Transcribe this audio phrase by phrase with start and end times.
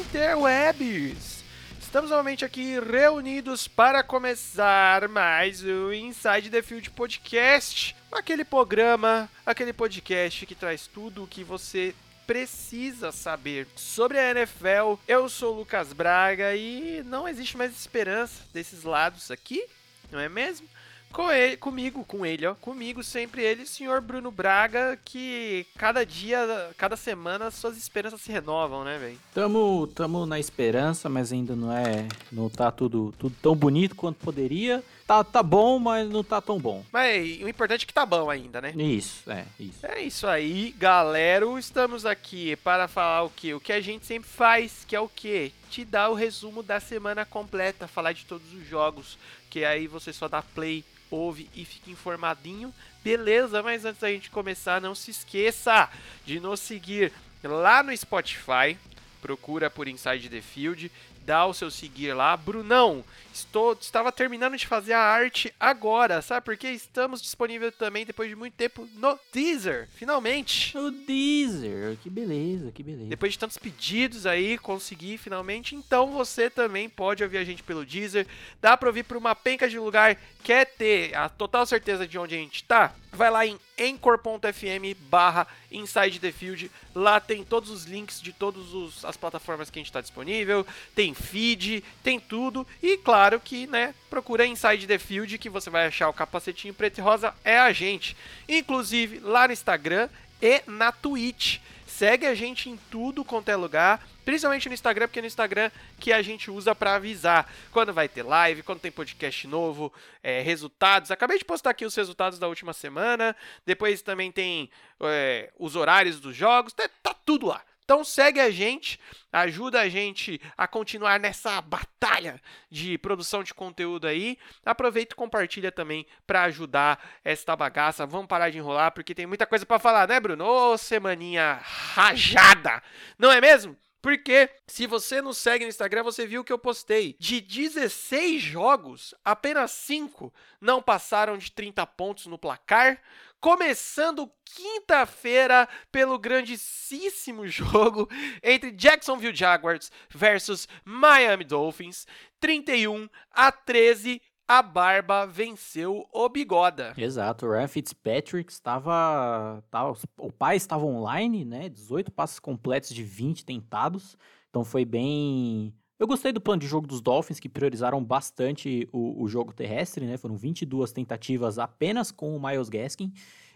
[0.00, 1.44] Interwebs!
[1.80, 7.94] Estamos novamente aqui reunidos para começar mais o Inside the Field Podcast.
[8.10, 11.94] Aquele programa, aquele podcast que traz tudo o que você
[12.26, 14.98] precisa saber sobre a NFL.
[15.06, 19.64] Eu sou o Lucas Braga e não existe mais esperança desses lados aqui,
[20.10, 20.68] não é mesmo?
[21.12, 22.54] Com ele, comigo, com ele, ó.
[22.54, 26.38] Comigo sempre ele, senhor Bruno Braga, que cada dia,
[26.76, 29.18] cada semana suas esperanças se renovam, né, velho?
[29.34, 32.06] Tamo, tamo na esperança, mas ainda não é.
[32.30, 34.82] Não tá tudo, tudo tão bonito quanto poderia.
[35.06, 36.84] Tá, tá bom, mas não tá tão bom.
[36.92, 38.74] Mas o importante é que tá bom ainda, né?
[38.76, 39.86] Isso, é, isso.
[39.86, 41.46] É isso aí, galera.
[41.58, 43.54] Estamos aqui para falar o que?
[43.54, 45.50] O que a gente sempre faz, que é o que?
[45.70, 49.16] Te dar o resumo da semana completa, falar de todos os jogos,
[49.48, 52.72] que aí você só dá play ouve e fica informadinho.
[53.02, 55.88] Beleza, mas antes da gente começar, não se esqueça
[56.24, 58.76] de nos seguir lá no Spotify.
[59.20, 60.90] Procura por Inside the Field
[61.28, 62.34] dá o seu seguir lá.
[62.34, 63.04] Brunão,
[63.38, 66.44] estou, estava terminando de fazer a arte agora, sabe?
[66.44, 70.76] Porque estamos disponíveis também depois de muito tempo no Deezer, finalmente.
[70.76, 73.08] No Deezer, que beleza, que beleza.
[73.08, 75.74] Depois de tantos pedidos aí, consegui finalmente.
[75.74, 78.26] Então você também pode ouvir a gente pelo Deezer.
[78.60, 80.16] Dá para ouvir por uma penca de lugar.
[80.42, 82.94] Quer ter a total certeza de onde a gente tá?
[83.12, 86.70] Vai lá em anchor.fm barra Inside the Field.
[86.94, 90.66] Lá tem todos os links de todas as plataformas que a gente está disponível.
[90.94, 92.66] Tem feed, tem tudo.
[92.82, 96.98] E claro que, né, procura Inside the Field que você vai achar o capacetinho preto
[96.98, 97.34] e rosa.
[97.44, 98.16] É a gente.
[98.48, 100.08] Inclusive lá no Instagram
[100.40, 101.58] e na Twitch.
[101.86, 105.68] Segue a gente em tudo quanto é lugar, principalmente no Instagram, porque é no Instagram
[105.98, 110.40] que a gente usa para avisar quando vai ter live, quando tem podcast novo, é,
[110.40, 111.10] resultados.
[111.10, 113.34] Acabei de postar aqui os resultados da última semana.
[113.66, 116.72] Depois também tem é, os horários dos jogos.
[116.72, 117.62] Tá, tá tudo lá.
[117.88, 119.00] Então segue a gente,
[119.32, 122.38] ajuda a gente a continuar nessa batalha
[122.68, 124.36] de produção de conteúdo aí.
[124.62, 128.04] Aproveita e compartilha também para ajudar esta bagaça.
[128.04, 130.44] Vamos parar de enrolar porque tem muita coisa para falar, né, Bruno?
[130.44, 132.82] Ô, semaninha rajada,
[133.18, 133.74] não é mesmo?
[134.02, 137.16] Porque se você nos segue no Instagram, você viu que eu postei.
[137.18, 143.00] De 16 jogos, apenas 5 não passaram de 30 pontos no placar
[143.40, 148.08] começando quinta-feira pelo grandíssimo jogo
[148.42, 152.06] entre Jacksonville Jaguars versus Miami Dolphins,
[152.40, 154.20] 31 a 13.
[154.50, 156.94] A barba venceu o bigoda.
[156.96, 159.94] Exato, o Ryan Fitzpatrick estava, estava.
[160.16, 161.68] O pai estava online, né?
[161.68, 164.16] 18 passes completos de 20 tentados.
[164.48, 169.22] Então foi bem eu gostei do plano de jogo dos Dolphins, que priorizaram bastante o,
[169.22, 170.16] o jogo terrestre, né?
[170.16, 173.12] Foram 22 tentativas apenas com o Miles Gaskin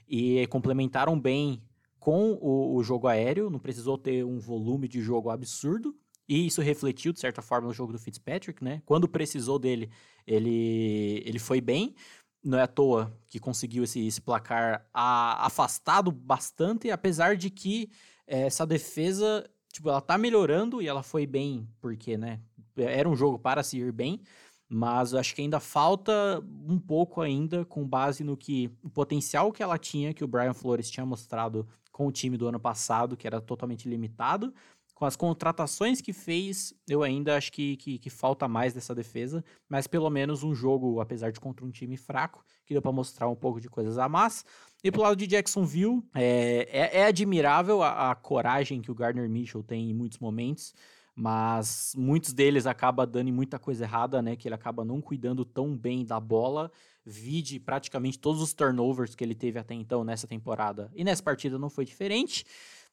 [0.08, 1.62] e complementaram bem
[2.00, 5.96] com o, o, jogo aéreo, não precisou ter um volume de jogo absurdo.
[6.28, 8.82] E isso refletiu, de certa forma, no jogo do Fitzpatrick, né?
[8.84, 9.88] Quando precisou dele,
[10.26, 11.94] ele, ele foi bem.
[12.42, 17.88] Não é à toa que conseguiu esse, esse placar a, afastado bastante, apesar de que
[18.26, 22.40] é, essa defesa tipo, ela tá melhorando e ela foi bem, porque, né,
[22.76, 24.20] era um jogo para se ir bem,
[24.68, 29.62] mas acho que ainda falta um pouco ainda com base no que o potencial que
[29.62, 33.26] ela tinha, que o Brian Flores tinha mostrado com o time do ano passado, que
[33.26, 34.54] era totalmente limitado,
[34.94, 39.44] com as contratações que fez, eu ainda acho que, que, que, falta mais dessa defesa,
[39.68, 43.28] mas pelo menos um jogo, apesar de contra um time fraco, que deu para mostrar
[43.28, 44.44] um pouco de coisas a mais.
[44.84, 49.28] E pro lado de Jacksonville, é, é, é admirável a, a, coragem que o Gardner
[49.28, 50.74] Mitchell tem em muitos momentos,
[51.14, 54.34] mas muitos deles acaba dando muita coisa errada, né?
[54.34, 56.70] Que ele acaba não cuidando tão bem da bola.
[57.04, 60.90] Vide praticamente todos os turnovers que ele teve até então nessa temporada.
[60.94, 62.44] E nessa partida não foi diferente.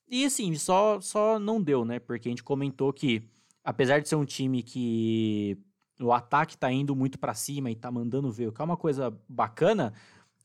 [0.08, 1.98] E assim, só, só não deu, né?
[1.98, 3.24] Porque a gente comentou que,
[3.64, 5.58] apesar de ser um time que
[6.00, 8.78] o ataque tá indo muito para cima e tá mandando ver, o que é uma
[8.78, 9.94] coisa bacana,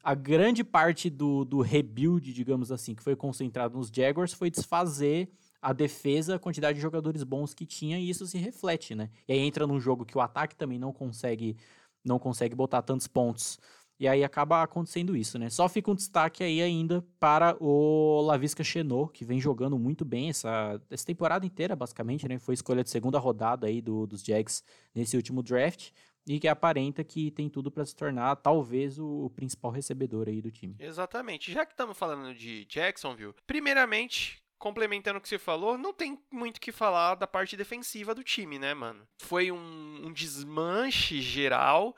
[0.05, 5.31] a grande parte do, do rebuild, digamos assim, que foi concentrado nos Jaguars foi desfazer
[5.63, 9.09] a defesa, a quantidade de jogadores bons que tinha, e isso se reflete, né?
[9.27, 11.57] E aí entra num jogo que o ataque também não consegue
[12.05, 13.59] não consegue botar tantos pontos.
[13.99, 15.49] E aí acaba acontecendo isso, né?
[15.49, 20.29] Só fica um destaque aí ainda para o Lavisca Chenot, que vem jogando muito bem
[20.29, 22.39] essa, essa temporada inteira, basicamente, né?
[22.39, 24.63] Foi escolha de segunda rodada aí do, dos Jags
[24.95, 25.93] nesse último draft
[26.27, 30.51] e que aparenta que tem tudo para se tornar talvez o, principal recebedor aí do
[30.51, 30.75] time.
[30.79, 31.53] Exatamente.
[31.53, 36.57] Já que estamos falando de Jacksonville, primeiramente, complementando o que você falou, não tem muito
[36.57, 39.07] o que falar da parte defensiva do time, né, mano?
[39.19, 41.95] Foi um, um desmanche geral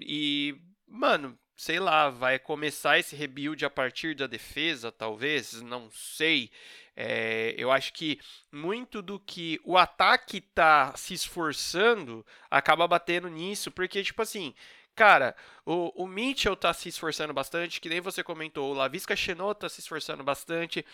[0.00, 6.50] e, mano, sei lá, vai começar esse rebuild a partir da defesa, talvez, não sei.
[6.94, 13.70] É, eu acho que muito do que o ataque tá se esforçando acaba batendo nisso,
[13.70, 14.54] porque, tipo assim,
[14.94, 15.34] cara,
[15.64, 19.68] o, o Mitchell tá se esforçando bastante, que nem você comentou, o Lavisca Chenot tá
[19.68, 20.84] se esforçando bastante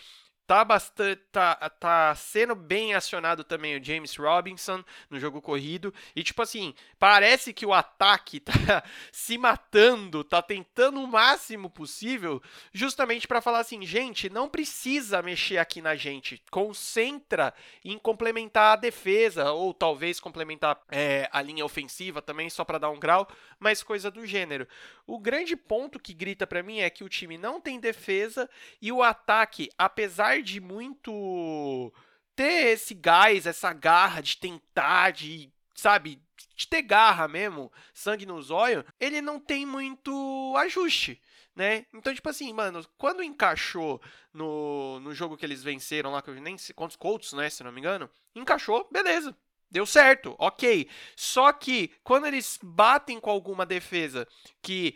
[0.49, 5.93] tá bastante tá, tá sendo bem acionado também o James Robinson no jogo corrido.
[6.15, 8.53] E tipo assim parece que o ataque tá
[9.13, 12.41] se matando tá tentando o máximo possível
[12.73, 16.41] justamente para falar assim gente não precisa mexer aqui na gente.
[16.49, 17.53] Concentra
[17.85, 22.89] em complementar a defesa ou talvez complementar é, a linha ofensiva também só para dar
[22.89, 23.27] um grau
[23.59, 24.67] mas coisa do gênero.
[25.05, 28.49] O grande ponto que grita para mim é que o time não tem defesa
[28.81, 31.93] e o ataque apesar de muito
[32.35, 36.21] ter esse gás, essa garra de tentar, de, sabe,
[36.55, 41.21] de ter garra mesmo, sangue nos olhos, ele não tem muito ajuste.
[41.55, 41.85] Né?
[41.93, 44.01] Então, tipo assim, mano, quando encaixou
[44.33, 47.63] no, no jogo que eles venceram lá, que eu nem sei quantos Colts, né, se
[47.63, 49.35] não me engano, encaixou, beleza.
[49.71, 50.89] Deu certo, ok.
[51.15, 54.27] Só que quando eles batem com alguma defesa
[54.61, 54.95] que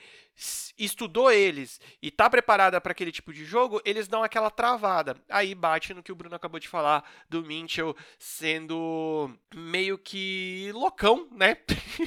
[0.77, 5.15] estudou eles e tá preparada para aquele tipo de jogo, eles dão aquela travada.
[5.29, 11.27] Aí bate no que o Bruno acabou de falar do Minchel sendo meio que loucão,
[11.31, 11.57] né?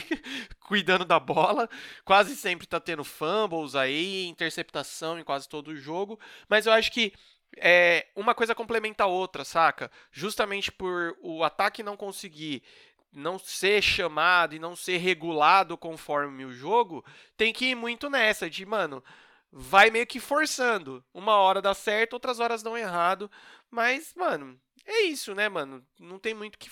[0.61, 1.69] Cuidando da bola.
[2.05, 6.19] Quase sempre tá tendo fumbles aí, interceptação em quase todo o jogo.
[6.49, 7.13] Mas eu acho que
[7.57, 9.91] é, uma coisa complementa a outra, saca?
[10.11, 12.63] Justamente por o ataque não conseguir
[13.13, 17.05] não ser chamado e não ser regulado conforme o jogo,
[17.37, 19.03] tem que ir muito nessa de, mano,
[19.51, 21.03] vai meio que forçando.
[21.15, 23.31] Uma hora dá certo, outras horas dão errado,
[23.71, 25.85] mas, mano, é isso, né, mano?
[25.99, 26.71] Não tem muito que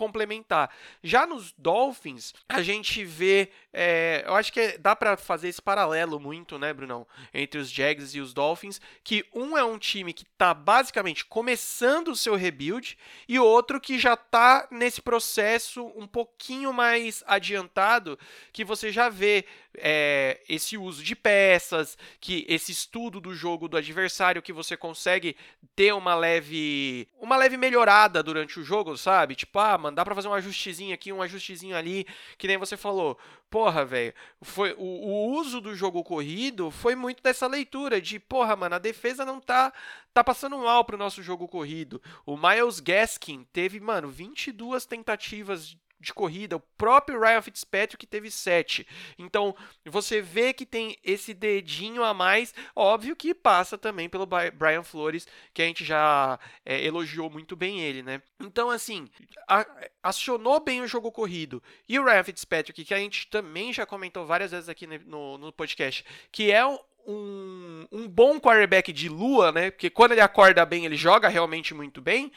[0.00, 0.70] complementar.
[1.04, 3.50] Já nos Dolphins, a gente vê.
[3.70, 7.06] É, eu acho que dá para fazer esse paralelo muito, né, Brunão?
[7.34, 8.80] Entre os Jags e os Dolphins.
[9.04, 12.96] Que um é um time que tá basicamente começando o seu rebuild
[13.28, 18.18] e outro que já tá nesse processo um pouquinho mais adiantado.
[18.54, 19.44] Que você já vê
[19.76, 25.36] é, esse uso de peças, que esse estudo do jogo do adversário que você consegue
[25.76, 29.34] ter uma leve uma leve melhorada durante o jogo, sabe?
[29.34, 32.06] Tipo, ah, mano, dá para fazer um ajustezinho aqui, um ajustezinho ali,
[32.38, 33.18] que nem você falou.
[33.48, 38.54] Porra, velho, foi o, o, uso do jogo corrido foi muito dessa leitura de, porra,
[38.56, 39.72] mano, a defesa não tá
[40.12, 42.00] tá passando mal pro nosso jogo corrido.
[42.26, 48.86] O Miles Gaskin teve, mano, 22 tentativas de corrida, o próprio Ryan Fitzpatrick teve 7.
[49.18, 49.54] Então,
[49.84, 55.28] você vê que tem esse dedinho a mais, óbvio que passa também pelo Brian Flores,
[55.52, 58.22] que a gente já é, elogiou muito bem ele, né?
[58.40, 59.08] Então, assim,
[59.46, 59.66] a,
[60.02, 61.62] acionou bem o jogo corrido.
[61.88, 65.52] E o Ryan Fitzpatrick, que a gente também já comentou várias vezes aqui no, no
[65.52, 69.70] podcast, que é um, um, um bom quarterback de lua, né?
[69.70, 72.32] Porque quando ele acorda bem, ele joga realmente muito bem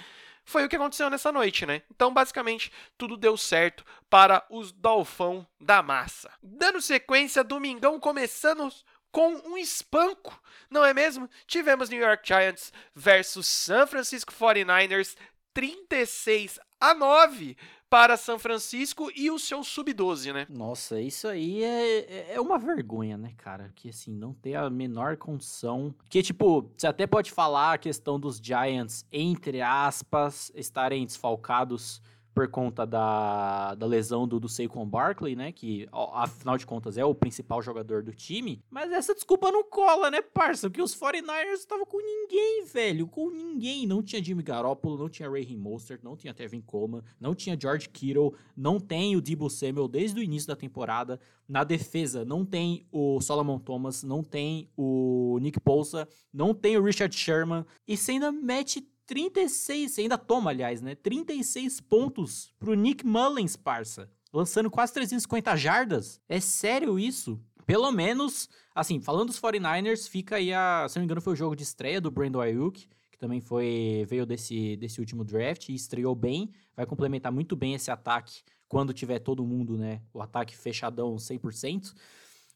[0.45, 1.81] foi o que aconteceu nessa noite, né?
[1.89, 6.31] Então, basicamente, tudo deu certo para os Dolfão da Massa.
[6.41, 8.69] Dando sequência, domingão começando
[9.11, 11.29] com um espanco, não é mesmo?
[11.45, 15.15] Tivemos New York Giants versus San Francisco 49ers,
[15.53, 17.55] 36 a 9
[17.93, 20.47] para São Francisco e o seu sub-12, né?
[20.49, 23.71] Nossa, isso aí é, é uma vergonha, né, cara?
[23.75, 25.93] Que assim, não ter a menor condição.
[26.09, 32.01] Que, tipo, você até pode falar a questão dos Giants, entre aspas, estarem desfalcados
[32.33, 35.51] por conta da, da lesão do, do Saquon Barkley, né?
[35.51, 38.61] Que, afinal de contas, é o principal jogador do time.
[38.69, 40.69] Mas essa desculpa não cola, né, parça?
[40.69, 43.07] Porque os 49ers estavam com ninguém, velho.
[43.07, 43.85] Com ninguém.
[43.85, 47.89] Não tinha Jimmy Garoppolo, não tinha Ray Mostert, não tinha Tevin Coleman, não tinha George
[47.89, 51.19] Kittle, não tem o Debo Samuel desde o início da temporada.
[51.47, 56.83] Na defesa, não tem o Solomon Thomas, não tem o Nick Bolsa, não tem o
[56.83, 57.65] Richard Sherman.
[57.87, 60.95] E você ainda mete 36, você ainda toma, aliás, né?
[60.95, 64.09] 36 pontos pro Nick Mullins, parça.
[64.31, 66.21] Lançando quase 350 jardas.
[66.27, 67.39] É sério isso?
[67.65, 70.87] Pelo menos, assim, falando dos 49ers, fica aí a.
[70.89, 74.05] Se não me engano, foi o jogo de estreia do Brandon Ayuk, que também foi
[74.07, 76.51] veio desse, desse último draft e estreou bem.
[76.75, 80.01] Vai complementar muito bem esse ataque quando tiver todo mundo, né?
[80.13, 81.93] O ataque fechadão 100%.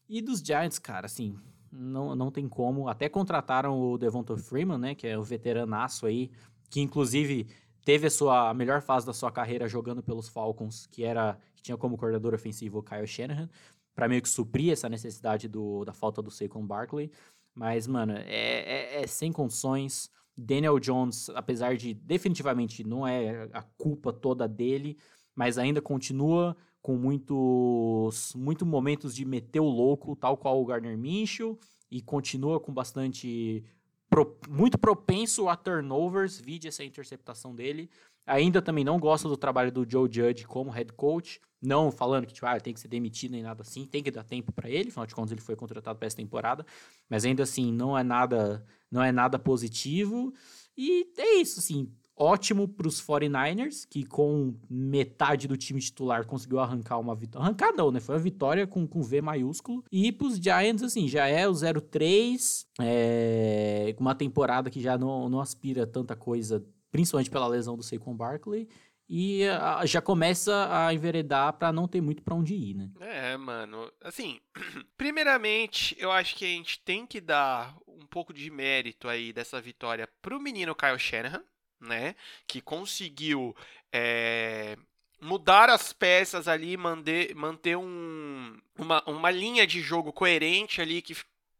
[0.08, 1.38] E dos Giants, cara, assim,
[1.70, 2.88] não, não tem como.
[2.88, 4.94] Até contrataram o Devonta Freeman, né?
[4.94, 6.30] Que é o veteranaço aí,
[6.70, 7.46] que inclusive
[7.84, 11.62] teve a sua a melhor fase da sua carreira jogando pelos Falcons, que era que
[11.62, 13.48] tinha como coordenador ofensivo o Kyle Shanahan,
[13.94, 17.10] para meio que suprir essa necessidade do, da falta do Saquon Barkley.
[17.54, 20.10] Mas, mano, é, é, é sem condições.
[20.36, 24.96] Daniel Jones, apesar de definitivamente não é a culpa toda dele,
[25.34, 26.56] mas ainda continua
[26.88, 31.58] com muitos, muitos momentos de meter o louco, tal qual o Gardner Minshew,
[31.90, 33.62] e continua com bastante
[34.08, 37.90] pro, muito propenso a turnovers, vide essa interceptação dele.
[38.26, 41.42] Ainda também não gosto do trabalho do Joe Judge como head coach.
[41.60, 44.24] Não falando que tipo, ah, tem que ser demitido nem nada assim, tem que dar
[44.24, 46.64] tempo para ele, afinal de contas ele foi contratado para essa temporada,
[47.06, 50.32] mas ainda assim não é nada, não é nada positivo.
[50.74, 56.58] E é isso, assim, ótimo para os 49ers, que com metade do time titular conseguiu
[56.58, 57.46] arrancar uma vitória.
[57.46, 58.00] Arrancar não, né?
[58.00, 59.84] Foi uma vitória com, com V maiúsculo.
[59.90, 65.28] E para os Giants, assim, já é o 0-3, é, uma temporada que já não,
[65.28, 68.68] não aspira tanta coisa, principalmente pela lesão do Saquon Barkley
[69.08, 72.90] e a, já começa a enveredar para não ter muito para onde ir, né?
[73.00, 73.90] É, mano.
[74.02, 74.38] Assim,
[74.98, 79.60] primeiramente, eu acho que a gente tem que dar um pouco de mérito aí dessa
[79.60, 81.42] vitória pro menino Kyle Shanahan,
[81.80, 82.14] né?
[82.46, 83.56] Que conseguiu
[83.92, 84.76] é,
[85.20, 91.16] mudar as peças ali, manter, manter um, uma, uma linha de jogo coerente ali que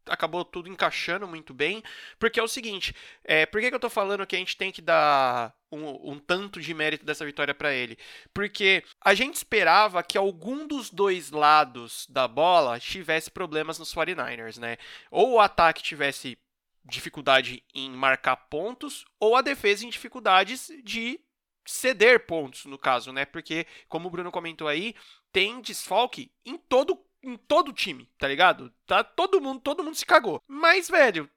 [0.09, 1.83] acabou tudo encaixando muito bem.
[2.17, 4.71] Porque é o seguinte, é, por que, que eu tô falando que a gente tem
[4.71, 7.97] que dar um, um tanto de mérito dessa vitória para ele?
[8.33, 14.57] Porque a gente esperava que algum dos dois lados da bola tivesse problemas nos 49ers,
[14.57, 14.77] né?
[15.11, 16.37] Ou o ataque tivesse
[16.89, 21.19] dificuldade em marcar pontos, ou a defesa em dificuldades de
[21.65, 23.25] ceder pontos, no caso, né?
[23.25, 24.95] Porque, como o Bruno comentou aí,
[25.31, 28.73] tem desfalque em todo em todo time, tá ligado?
[28.85, 30.41] Tá todo mundo, todo mundo se cagou.
[30.47, 31.29] Mas, velho,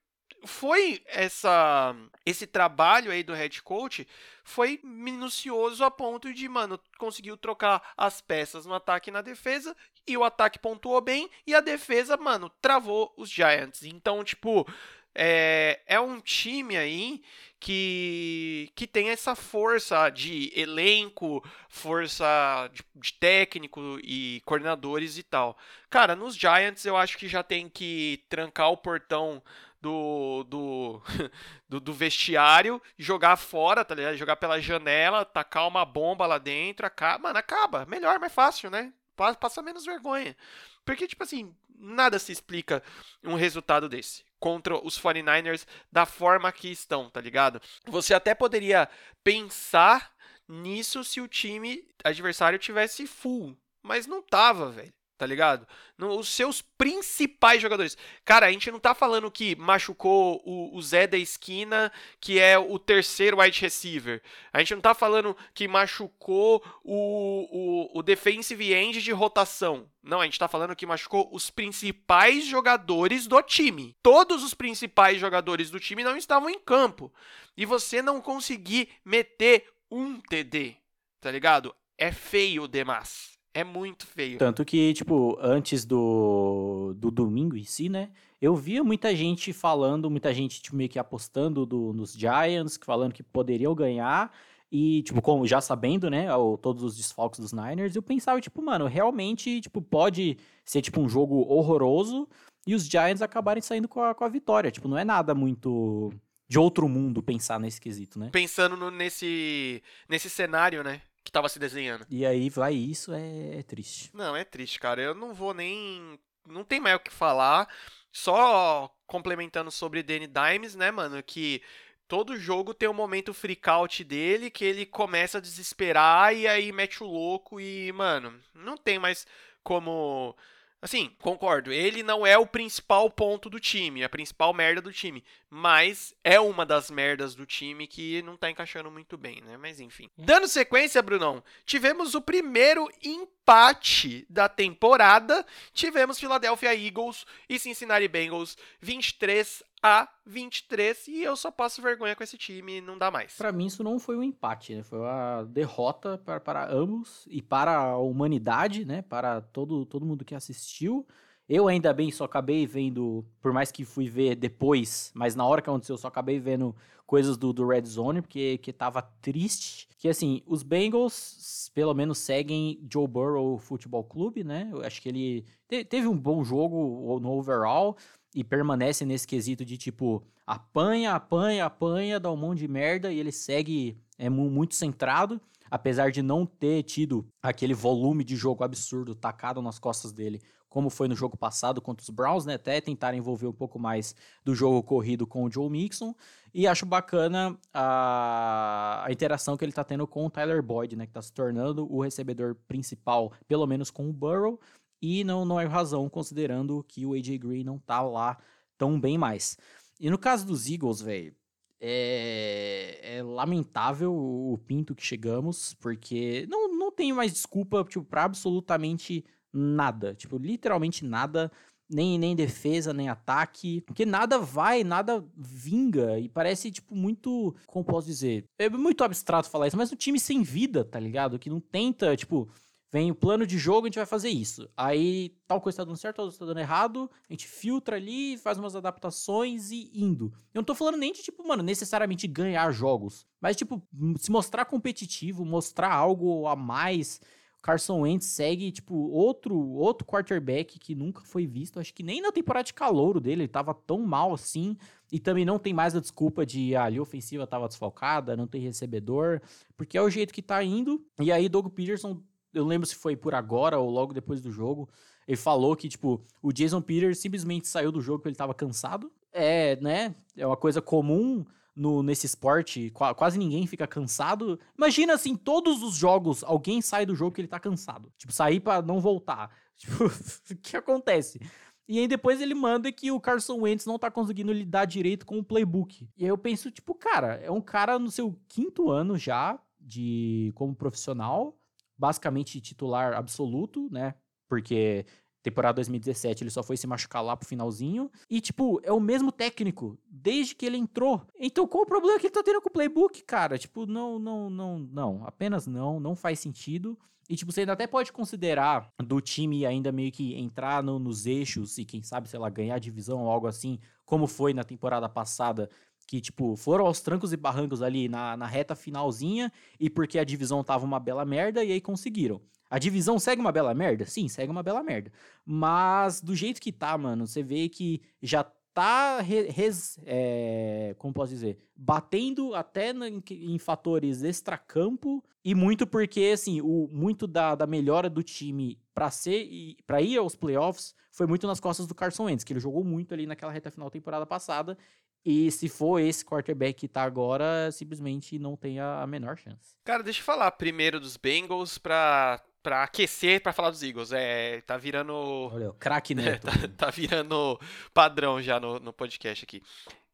[0.45, 1.95] foi essa
[2.25, 4.07] esse trabalho aí do head coach
[4.45, 9.77] foi minucioso a ponto de, mano, conseguiu trocar as peças no ataque e na defesa
[10.07, 13.83] e o ataque pontuou bem e a defesa, mano, travou os Giants.
[13.83, 14.67] Então, tipo,
[15.15, 17.23] é, é um time aí
[17.61, 25.57] que, que tem essa força de elenco, força de, de, técnico e coordenadores e tal.
[25.89, 29.43] Cara, nos Giants eu acho que já tem que trancar o portão
[29.81, 31.03] do, do,
[31.69, 34.17] do, do vestiário, jogar fora, tá ligado?
[34.17, 37.87] Jogar pela janela, tacar uma bomba lá dentro, acaba, mano, acaba.
[37.87, 38.93] Melhor, mais fácil, né?
[39.39, 40.37] Passa menos vergonha.
[40.85, 42.83] Porque, tipo assim, nada se explica
[43.23, 47.63] um resultado desse contra os 49ers da forma que estão, tá ligado?
[47.87, 48.89] Você até poderia
[49.23, 50.13] pensar
[50.49, 55.69] nisso se o time adversário tivesse full, mas não tava, velho tá ligado?
[55.97, 57.97] No, os seus principais jogadores.
[58.25, 62.59] Cara, a gente não tá falando que machucou o, o, Zé da esquina, que é
[62.59, 64.21] o terceiro wide receiver.
[64.53, 69.89] A gente não tá falando que machucou o, o, o defensive end de rotação.
[70.03, 73.97] Não, a gente tá falando que machucou os principais jogadores do time.
[74.03, 77.15] Todos os principais jogadores do time não estavam em campo.
[77.57, 80.75] E você não conseguir meter um TD,
[81.21, 81.73] tá ligado?
[81.97, 83.33] É feio demais.
[83.55, 84.39] É muito feio.
[84.39, 88.11] Tanto que, tipo, antes do, do domingo em si, né?
[88.41, 93.13] Eu via muita gente falando, muita gente tipo, meio que apostando do, nos Giants, falando
[93.13, 94.33] que poderiam ganhar.
[94.71, 98.63] E, tipo, como já sabendo, né, o, todos os desfalques dos Niners, eu pensava, tipo,
[98.63, 102.27] mano, realmente, tipo, pode ser, tipo, um jogo horroroso
[102.67, 104.71] e os Giants acabarem saindo com a, com a vitória.
[104.71, 106.11] Tipo, não é nada muito
[106.49, 108.31] de outro mundo pensar nesse quesito, né?
[108.33, 111.03] Pensando no, nesse, nesse cenário, né?
[111.25, 112.07] Que tava se desenhando.
[112.11, 114.11] E aí vai isso, é, é triste.
[114.15, 115.01] Não, é triste, cara.
[115.01, 116.19] Eu não vou nem.
[116.47, 117.69] Não tem mais o que falar.
[118.11, 121.23] Só complementando sobre Danny Dimes, né, mano?
[121.23, 121.63] Que
[122.09, 126.71] todo jogo tem um momento freak out dele que ele começa a desesperar e aí
[126.73, 129.27] mete o louco e, mano, não tem mais
[129.63, 130.37] como
[130.83, 131.73] Assim, concordo.
[131.73, 135.23] Ele não é o principal ponto do time, a principal merda do time.
[135.49, 139.57] Mas é uma das merdas do time que não tá encaixando muito bem, né?
[139.57, 140.11] Mas enfim.
[140.19, 145.47] Dando sequência, Brunão, tivemos o primeiro empate da temporada.
[145.73, 152.23] Tivemos Philadelphia Eagles e Cincinnati Bengals 23 a 23 e eu só passo vergonha com
[152.23, 153.35] esse time, não dá mais.
[153.35, 154.83] Para mim isso não foi um empate, né?
[154.83, 159.03] Foi uma derrota para, para ambos e para a humanidade, né?
[159.03, 161.07] Para todo todo mundo que assistiu.
[161.49, 165.61] Eu ainda bem só acabei vendo, por mais que fui ver depois, mas na hora
[165.61, 166.75] que aconteceu, só acabei vendo
[167.05, 169.89] coisas do, do Red Zone, porque que tava triste.
[169.99, 174.69] Que assim, os Bengals pelo menos seguem Joe Burrow Futebol Clube, né?
[174.73, 177.97] Eu acho que ele te, teve um bom jogo no overall
[178.35, 183.19] e permanece nesse quesito de tipo apanha, apanha, apanha, dá um monte de merda e
[183.19, 189.15] ele segue é muito centrado, apesar de não ter tido aquele volume de jogo absurdo
[189.15, 192.55] tacado nas costas dele, como foi no jogo passado contra os Browns, né?
[192.55, 196.15] Até tentar envolver um pouco mais do jogo corrido com o Joe Mixon.
[196.55, 201.05] E acho bacana a, a interação que ele está tendo com o Tyler Boyd, né?
[201.05, 204.59] Que está se tornando o recebedor principal, pelo menos com o Burrow.
[205.03, 208.39] E não, não é razão, considerando que o AJ Green não tá lá
[208.79, 209.59] tão bem mais.
[209.99, 211.35] E no caso dos Eagles, velho,
[211.81, 218.23] é, é, lamentável o pinto que chegamos, porque não, não tem mais desculpa tipo, pra
[218.23, 220.15] absolutamente nada.
[220.15, 221.51] Tipo, literalmente nada.
[221.91, 223.83] Nem, nem defesa, nem ataque.
[223.83, 226.19] Porque nada vai, nada vinga.
[226.19, 227.55] E parece, tipo, muito.
[227.67, 228.45] Como posso dizer?
[228.59, 231.39] É muito abstrato falar isso, mas um time sem vida, tá ligado?
[231.39, 232.49] Que não tenta, tipo
[232.93, 234.69] Vem o plano de jogo, a gente vai fazer isso.
[234.77, 238.37] Aí tal coisa tá dando certo, tal coisa tá dando errado, a gente filtra ali,
[238.37, 240.27] faz umas adaptações e indo.
[240.53, 243.83] Eu não tô falando nem de, tipo, mano, necessariamente ganhar jogos, mas, tipo,
[244.19, 247.19] se mostrar competitivo, mostrar algo a mais.
[247.63, 251.79] Carson Wentz segue, tipo, outro, outro quarterback que nunca foi visto.
[251.79, 254.77] Acho que nem na temporada de calouro dele ele tava tão mal assim.
[255.13, 258.61] E também não tem mais a desculpa de ah, a ofensiva tava desfalcada, não tem
[258.61, 259.41] recebedor.
[259.77, 261.07] Porque é o jeito que tá indo.
[261.21, 262.21] E aí Doug Peterson
[262.53, 264.89] eu lembro se foi por agora ou logo depois do jogo,
[265.27, 269.11] ele falou que, tipo, o Jason Peters simplesmente saiu do jogo porque ele tava cansado.
[269.33, 270.15] É, né?
[270.37, 271.45] É uma coisa comum
[271.75, 274.59] no, nesse esporte, quase ninguém fica cansado.
[274.77, 278.13] Imagina assim, todos os jogos, alguém sai do jogo porque ele tá cansado.
[278.19, 279.51] Tipo, sair para não voltar.
[279.83, 281.41] Tipo, o que acontece?
[281.89, 285.39] E aí depois ele manda que o Carson Wentz não tá conseguindo lidar direito com
[285.39, 286.09] o playbook.
[286.17, 290.53] E aí eu penso, tipo, cara, é um cara no seu quinto ano já de
[290.55, 291.59] como profissional
[292.03, 294.17] basicamente titular absoluto, né?
[294.49, 295.07] Porque
[295.41, 298.11] temporada 2017 ele só foi se machucar lá pro finalzinho.
[298.29, 301.25] E, tipo, é o mesmo técnico desde que ele entrou.
[301.39, 303.57] Então qual o problema que ele tá tendo com o playbook, cara?
[303.57, 305.25] Tipo, não, não, não, não.
[305.25, 306.99] Apenas não, não faz sentido.
[307.29, 311.25] E, tipo, você ainda até pode considerar do time ainda meio que entrar no, nos
[311.25, 315.09] eixos e, quem sabe, sei lá, ganhar divisão ou algo assim, como foi na temporada
[315.09, 315.71] passada,
[316.13, 319.51] que, tipo, foram aos trancos e barrancos ali na, na reta finalzinha
[319.81, 322.39] e porque a divisão tava uma bela merda e aí conseguiram.
[322.69, 324.05] A divisão segue uma bela merda?
[324.05, 325.11] Sim, segue uma bela merda.
[325.43, 328.45] Mas do jeito que tá, mano, você vê que já
[328.75, 336.31] tá, res, é, como posso dizer, batendo até em, em fatores extracampo e muito porque,
[336.35, 339.49] assim, o, muito da, da melhora do time para ser
[339.87, 343.13] para ir aos playoffs foi muito nas costas do Carson Wentz, que ele jogou muito
[343.13, 344.77] ali naquela reta final da temporada passada
[345.25, 349.77] e se for esse quarterback que tá agora, simplesmente não tem a, menor chance.
[349.85, 354.13] Cara, deixa eu falar primeiro dos Bengals pra, pra aquecer pra falar dos Eagles.
[354.13, 355.15] É, tá virando.
[355.15, 356.39] Olha, o craque né?
[356.43, 357.59] tá, tá, virando
[357.95, 359.63] padrão já no, no podcast aqui.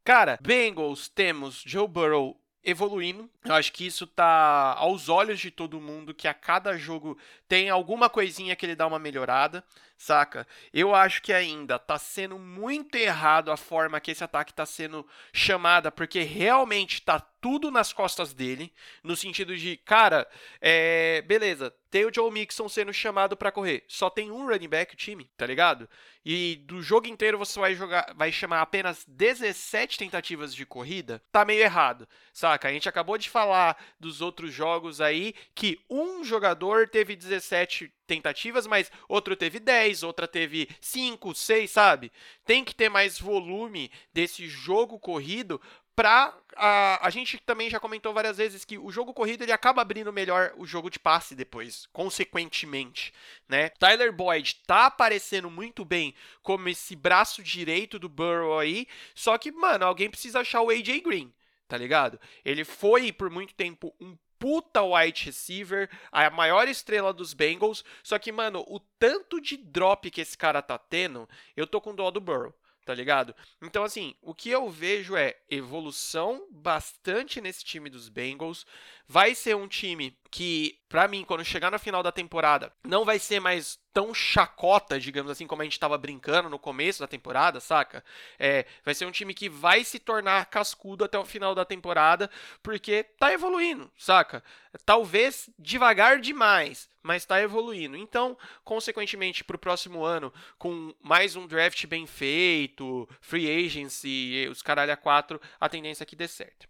[0.05, 3.29] Cara, Bengals temos Joe Burrow evoluindo.
[3.45, 7.17] Eu acho que isso tá aos olhos de todo mundo que a cada jogo
[7.49, 9.65] tem alguma coisinha que ele dá uma melhorada
[9.99, 10.47] saca?
[10.73, 15.05] Eu acho que ainda tá sendo muito errado a forma que esse ataque tá sendo
[15.33, 20.27] chamada, porque realmente tá tudo nas costas dele, no sentido de, cara,
[20.61, 24.95] é, beleza, tem o Joe Mixon sendo chamado para correr, só tem um running back
[24.95, 25.89] o time, tá ligado?
[26.31, 31.43] E do jogo inteiro você vai jogar, vai chamar apenas 17 tentativas de corrida, tá
[31.43, 32.69] meio errado, saca?
[32.69, 38.67] A gente acabou de falar dos outros jogos aí que um jogador teve 17 tentativas,
[38.67, 42.13] mas outro teve 10, outra teve 5, 6, sabe?
[42.45, 45.59] Tem que ter mais volume desse jogo corrido
[45.99, 46.33] pra.
[46.61, 50.13] A, a gente também já comentou várias vezes que o jogo corrido ele acaba abrindo
[50.13, 53.13] melhor o jogo de passe depois, consequentemente,
[53.49, 53.69] né?
[53.71, 59.51] Tyler Boyd tá aparecendo muito bem como esse braço direito do Burrow aí, só que,
[59.51, 61.33] mano, alguém precisa achar o AJ Green
[61.67, 62.19] tá ligado?
[62.43, 67.85] Ele foi por muito tempo um puta wide receiver, a maior estrela dos Bengals.
[68.03, 71.95] Só que, mano, o tanto de drop que esse cara tá tendo, eu tô com
[71.95, 72.55] dó do Burrow,
[72.89, 73.35] tá ligado?
[73.61, 78.65] Então, assim, o que eu vejo é evolução bastante nesse time dos Bengals.
[79.07, 83.19] Vai ser um time que, para mim, quando chegar na final da temporada, não vai
[83.19, 87.61] ser mais tão chacota, digamos assim, como a gente estava brincando no começo da temporada,
[87.61, 88.05] saca?
[88.39, 92.31] É, vai ser um time que vai se tornar cascudo até o final da temporada,
[92.63, 94.45] porque tá evoluindo, saca?
[94.85, 97.97] Talvez devagar demais, mas tá evoluindo.
[97.97, 104.93] Então, consequentemente, pro próximo ano, com mais um draft bem feito, free agency, os caralho
[104.93, 106.69] a quatro, a tendência é que dê certo.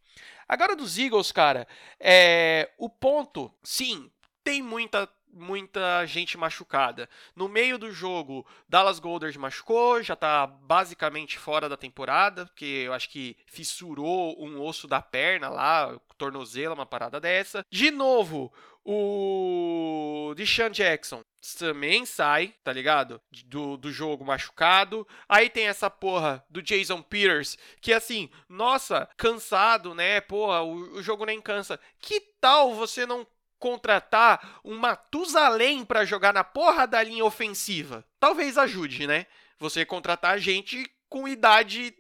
[0.49, 1.67] Agora dos Eagles, cara,
[2.01, 4.11] é, o ponto, sim,
[4.43, 7.09] tem muita muita gente machucada.
[7.37, 12.93] No meio do jogo, Dallas Golders machucou, já tá basicamente fora da temporada, porque eu
[12.93, 17.65] acho que fissurou um osso da perna lá, tornozelo, uma parada dessa.
[17.71, 18.53] De novo,
[18.85, 21.23] o Deshaun Jackson
[21.59, 23.21] também sai, tá ligado?
[23.47, 25.07] Do, do jogo machucado.
[25.29, 30.21] Aí tem essa porra do Jason Peters, que assim, nossa, cansado, né?
[30.21, 31.79] Porra, o, o jogo nem cansa.
[32.01, 33.27] Que tal você não
[33.59, 38.05] contratar um Matusalém para jogar na porra da linha ofensiva?
[38.21, 39.27] Talvez ajude, né?
[39.59, 41.95] Você contratar gente com idade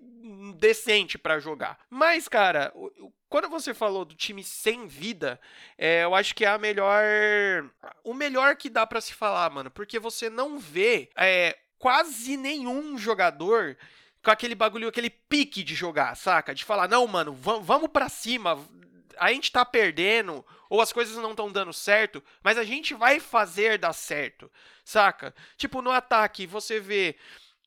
[0.53, 1.79] decente para jogar.
[1.91, 2.73] Mas, cara,
[3.29, 5.41] quando você falou do time sem vida,
[5.77, 7.03] é, eu acho que é a melhor.
[8.03, 9.71] O melhor que dá para se falar, mano.
[9.71, 13.77] Porque você não vê é, quase nenhum jogador
[14.23, 16.55] com aquele bagulho, aquele pique de jogar, saca?
[16.55, 18.59] De falar, não, mano, vamos pra cima,
[19.19, 23.21] a gente tá perdendo, ou as coisas não estão dando certo, mas a gente vai
[23.21, 24.51] fazer dar certo,
[24.85, 25.35] saca?
[25.57, 27.17] Tipo, no ataque, você vê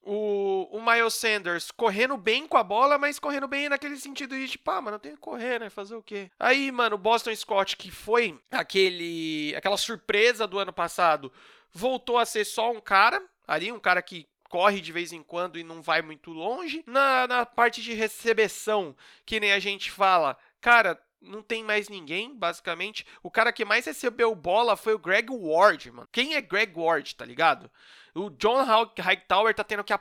[0.03, 4.47] o, o Miles Sanders correndo bem com a bola, mas correndo bem naquele sentido de
[4.47, 5.69] tipo, ah, mano, tem que correr, né?
[5.69, 6.29] Fazer o quê?
[6.39, 11.31] Aí, mano, o Boston Scott, que foi aquele aquela surpresa do ano passado,
[11.71, 15.57] voltou a ser só um cara, ali, um cara que corre de vez em quando
[15.57, 16.83] e não vai muito longe.
[16.85, 22.35] Na, na parte de recepção, que nem a gente fala, cara, não tem mais ninguém,
[22.35, 23.05] basicamente.
[23.21, 26.09] O cara que mais recebeu bola foi o Greg Ward, mano.
[26.11, 27.71] Quem é Greg Ward, tá ligado?
[28.13, 28.63] O John
[28.97, 29.93] Hightower tá tendo que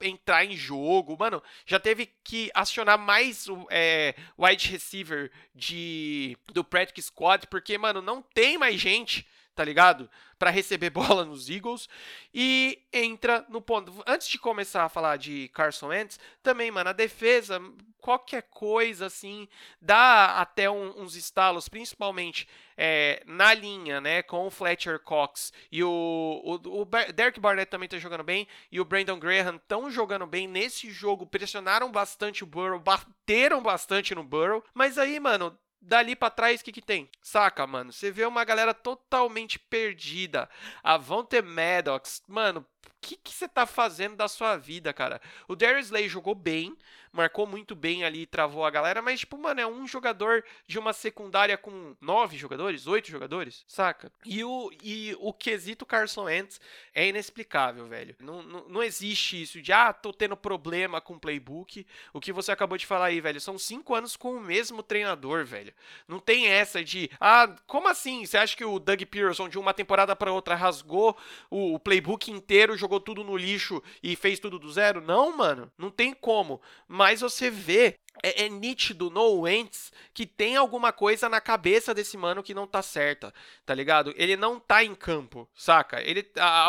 [0.00, 1.42] entrar em jogo, mano.
[1.64, 8.00] Já teve que acionar mais o é, wide receiver de do practice squad, porque, mano,
[8.00, 10.08] não tem mais gente tá ligado?
[10.38, 11.88] Para receber bola nos Eagles
[12.32, 13.92] e entra no ponto.
[14.06, 17.60] Antes de começar a falar de Carson Wentz, também, mano, a defesa,
[17.98, 19.48] qualquer coisa assim,
[19.80, 25.82] dá até um, uns estalos, principalmente é, na linha, né, com o Fletcher Cox e
[25.82, 30.26] o, o, o Derek Barnett também tá jogando bem e o Brandon Graham estão jogando
[30.26, 36.16] bem nesse jogo, pressionaram bastante o Burrow, bateram bastante no Burrow, mas aí, mano, dali
[36.16, 37.08] para trás, o que, que tem?
[37.22, 37.92] Saca, mano?
[37.92, 40.48] Você vê uma galera totalmente perdida.
[40.82, 45.20] A Vonte Maddox, mano, o que você tá fazendo da sua vida, cara?
[45.46, 46.76] O Darius Slay jogou bem,
[47.16, 50.92] marcou muito bem ali, travou a galera, mas, tipo, mano, é um jogador de uma
[50.92, 54.12] secundária com nove jogadores, oito jogadores, saca?
[54.24, 56.60] E o, e o quesito Carson Wentz
[56.94, 58.14] é inexplicável, velho.
[58.20, 61.86] Não, não, não existe isso de, ah, tô tendo problema com o playbook.
[62.12, 65.44] O que você acabou de falar aí, velho, são cinco anos com o mesmo treinador,
[65.44, 65.72] velho.
[66.06, 68.26] Não tem essa de, ah, como assim?
[68.26, 71.16] Você acha que o Doug Pearson de uma temporada para outra rasgou
[71.50, 75.00] o, o playbook inteiro, jogou tudo no lixo e fez tudo do zero?
[75.00, 76.60] Não, mano, não tem como.
[76.88, 81.94] Mas mas você vê é, é, nítido no Wentz que tem alguma coisa na cabeça
[81.94, 83.32] desse mano que não tá certa,
[83.64, 84.12] tá ligado?
[84.16, 86.02] Ele não tá em campo, saca?
[86.02, 86.68] Ele tá,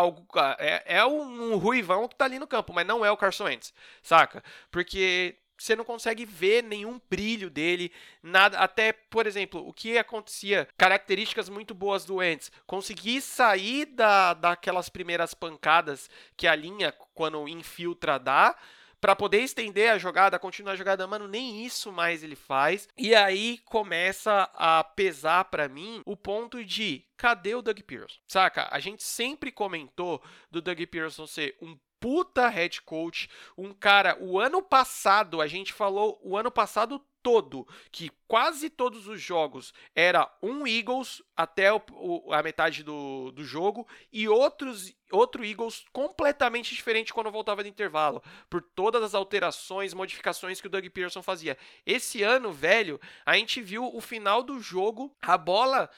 [0.60, 3.45] é, é um, um ruivão que tá ali no campo, mas não é o Carson
[3.45, 3.73] Wentz,
[4.04, 4.43] saca?
[4.69, 8.60] Porque você não consegue ver nenhum brilho dele, nada.
[8.60, 14.88] Até, por exemplo, o que acontecia, características muito boas do Wentz, conseguir sair da, daquelas
[14.88, 18.56] primeiras pancadas que a linha, quando infiltra, dá
[19.00, 22.88] para poder estender a jogada, continuar a jogada, mano, nem isso mais ele faz.
[22.98, 28.20] E aí começa a pesar para mim o ponto de cadê o Doug Pearson?
[28.28, 28.68] Saca?
[28.72, 34.40] A gente sempre comentou do Doug Pearson ser um puta head coach, um cara, o
[34.40, 40.34] ano passado, a gente falou o ano passado todo, que quase todos os jogos era
[40.42, 46.74] um Eagles até o, o, a metade do, do jogo e outros outro Eagles completamente
[46.74, 51.58] diferente quando voltava de intervalo, por todas as alterações, modificações que o Doug Pearson fazia.
[51.86, 55.90] Esse ano, velho, a gente viu o final do jogo, a bola,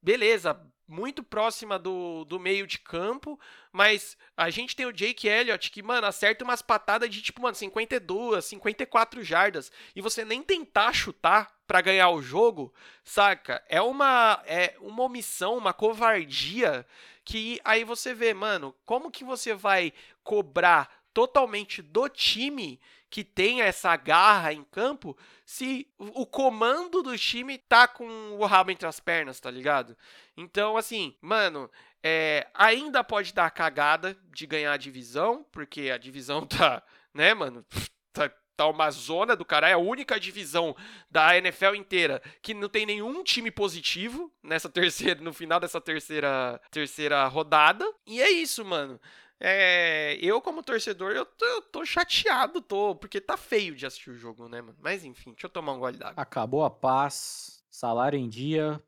[0.00, 3.38] beleza, muito próxima do, do meio de campo,
[3.72, 7.54] mas a gente tem o Jake Elliott que, mano, acerta umas patadas de tipo, mano,
[7.54, 12.72] 52, 54 jardas e você nem tentar chutar para ganhar o jogo,
[13.02, 13.62] saca?
[13.68, 16.86] É uma é uma omissão, uma covardia
[17.24, 22.78] que aí você vê, mano, como que você vai cobrar totalmente do time
[23.16, 28.70] que tem essa garra em campo se o comando do time tá com o rabo
[28.70, 29.96] entre as pernas, tá ligado?
[30.36, 31.70] Então, assim, mano,
[32.02, 36.82] é, ainda pode dar cagada de ganhar a divisão, porque a divisão tá,
[37.14, 37.64] né, mano,
[38.12, 40.76] tá, tá uma zona do cara, é a única divisão
[41.10, 46.60] da NFL inteira que não tem nenhum time positivo nessa terceira, no final dessa terceira,
[46.70, 47.90] terceira rodada.
[48.06, 49.00] E é isso, mano.
[49.38, 54.10] É, eu, como torcedor, eu tô, eu tô, chateado, tô, porque tá feio de assistir
[54.10, 54.76] o jogo, né, mano?
[54.80, 56.22] Mas enfim, deixa eu tomar um gole d'água.
[56.22, 58.82] Acabou a paz, salário em dia,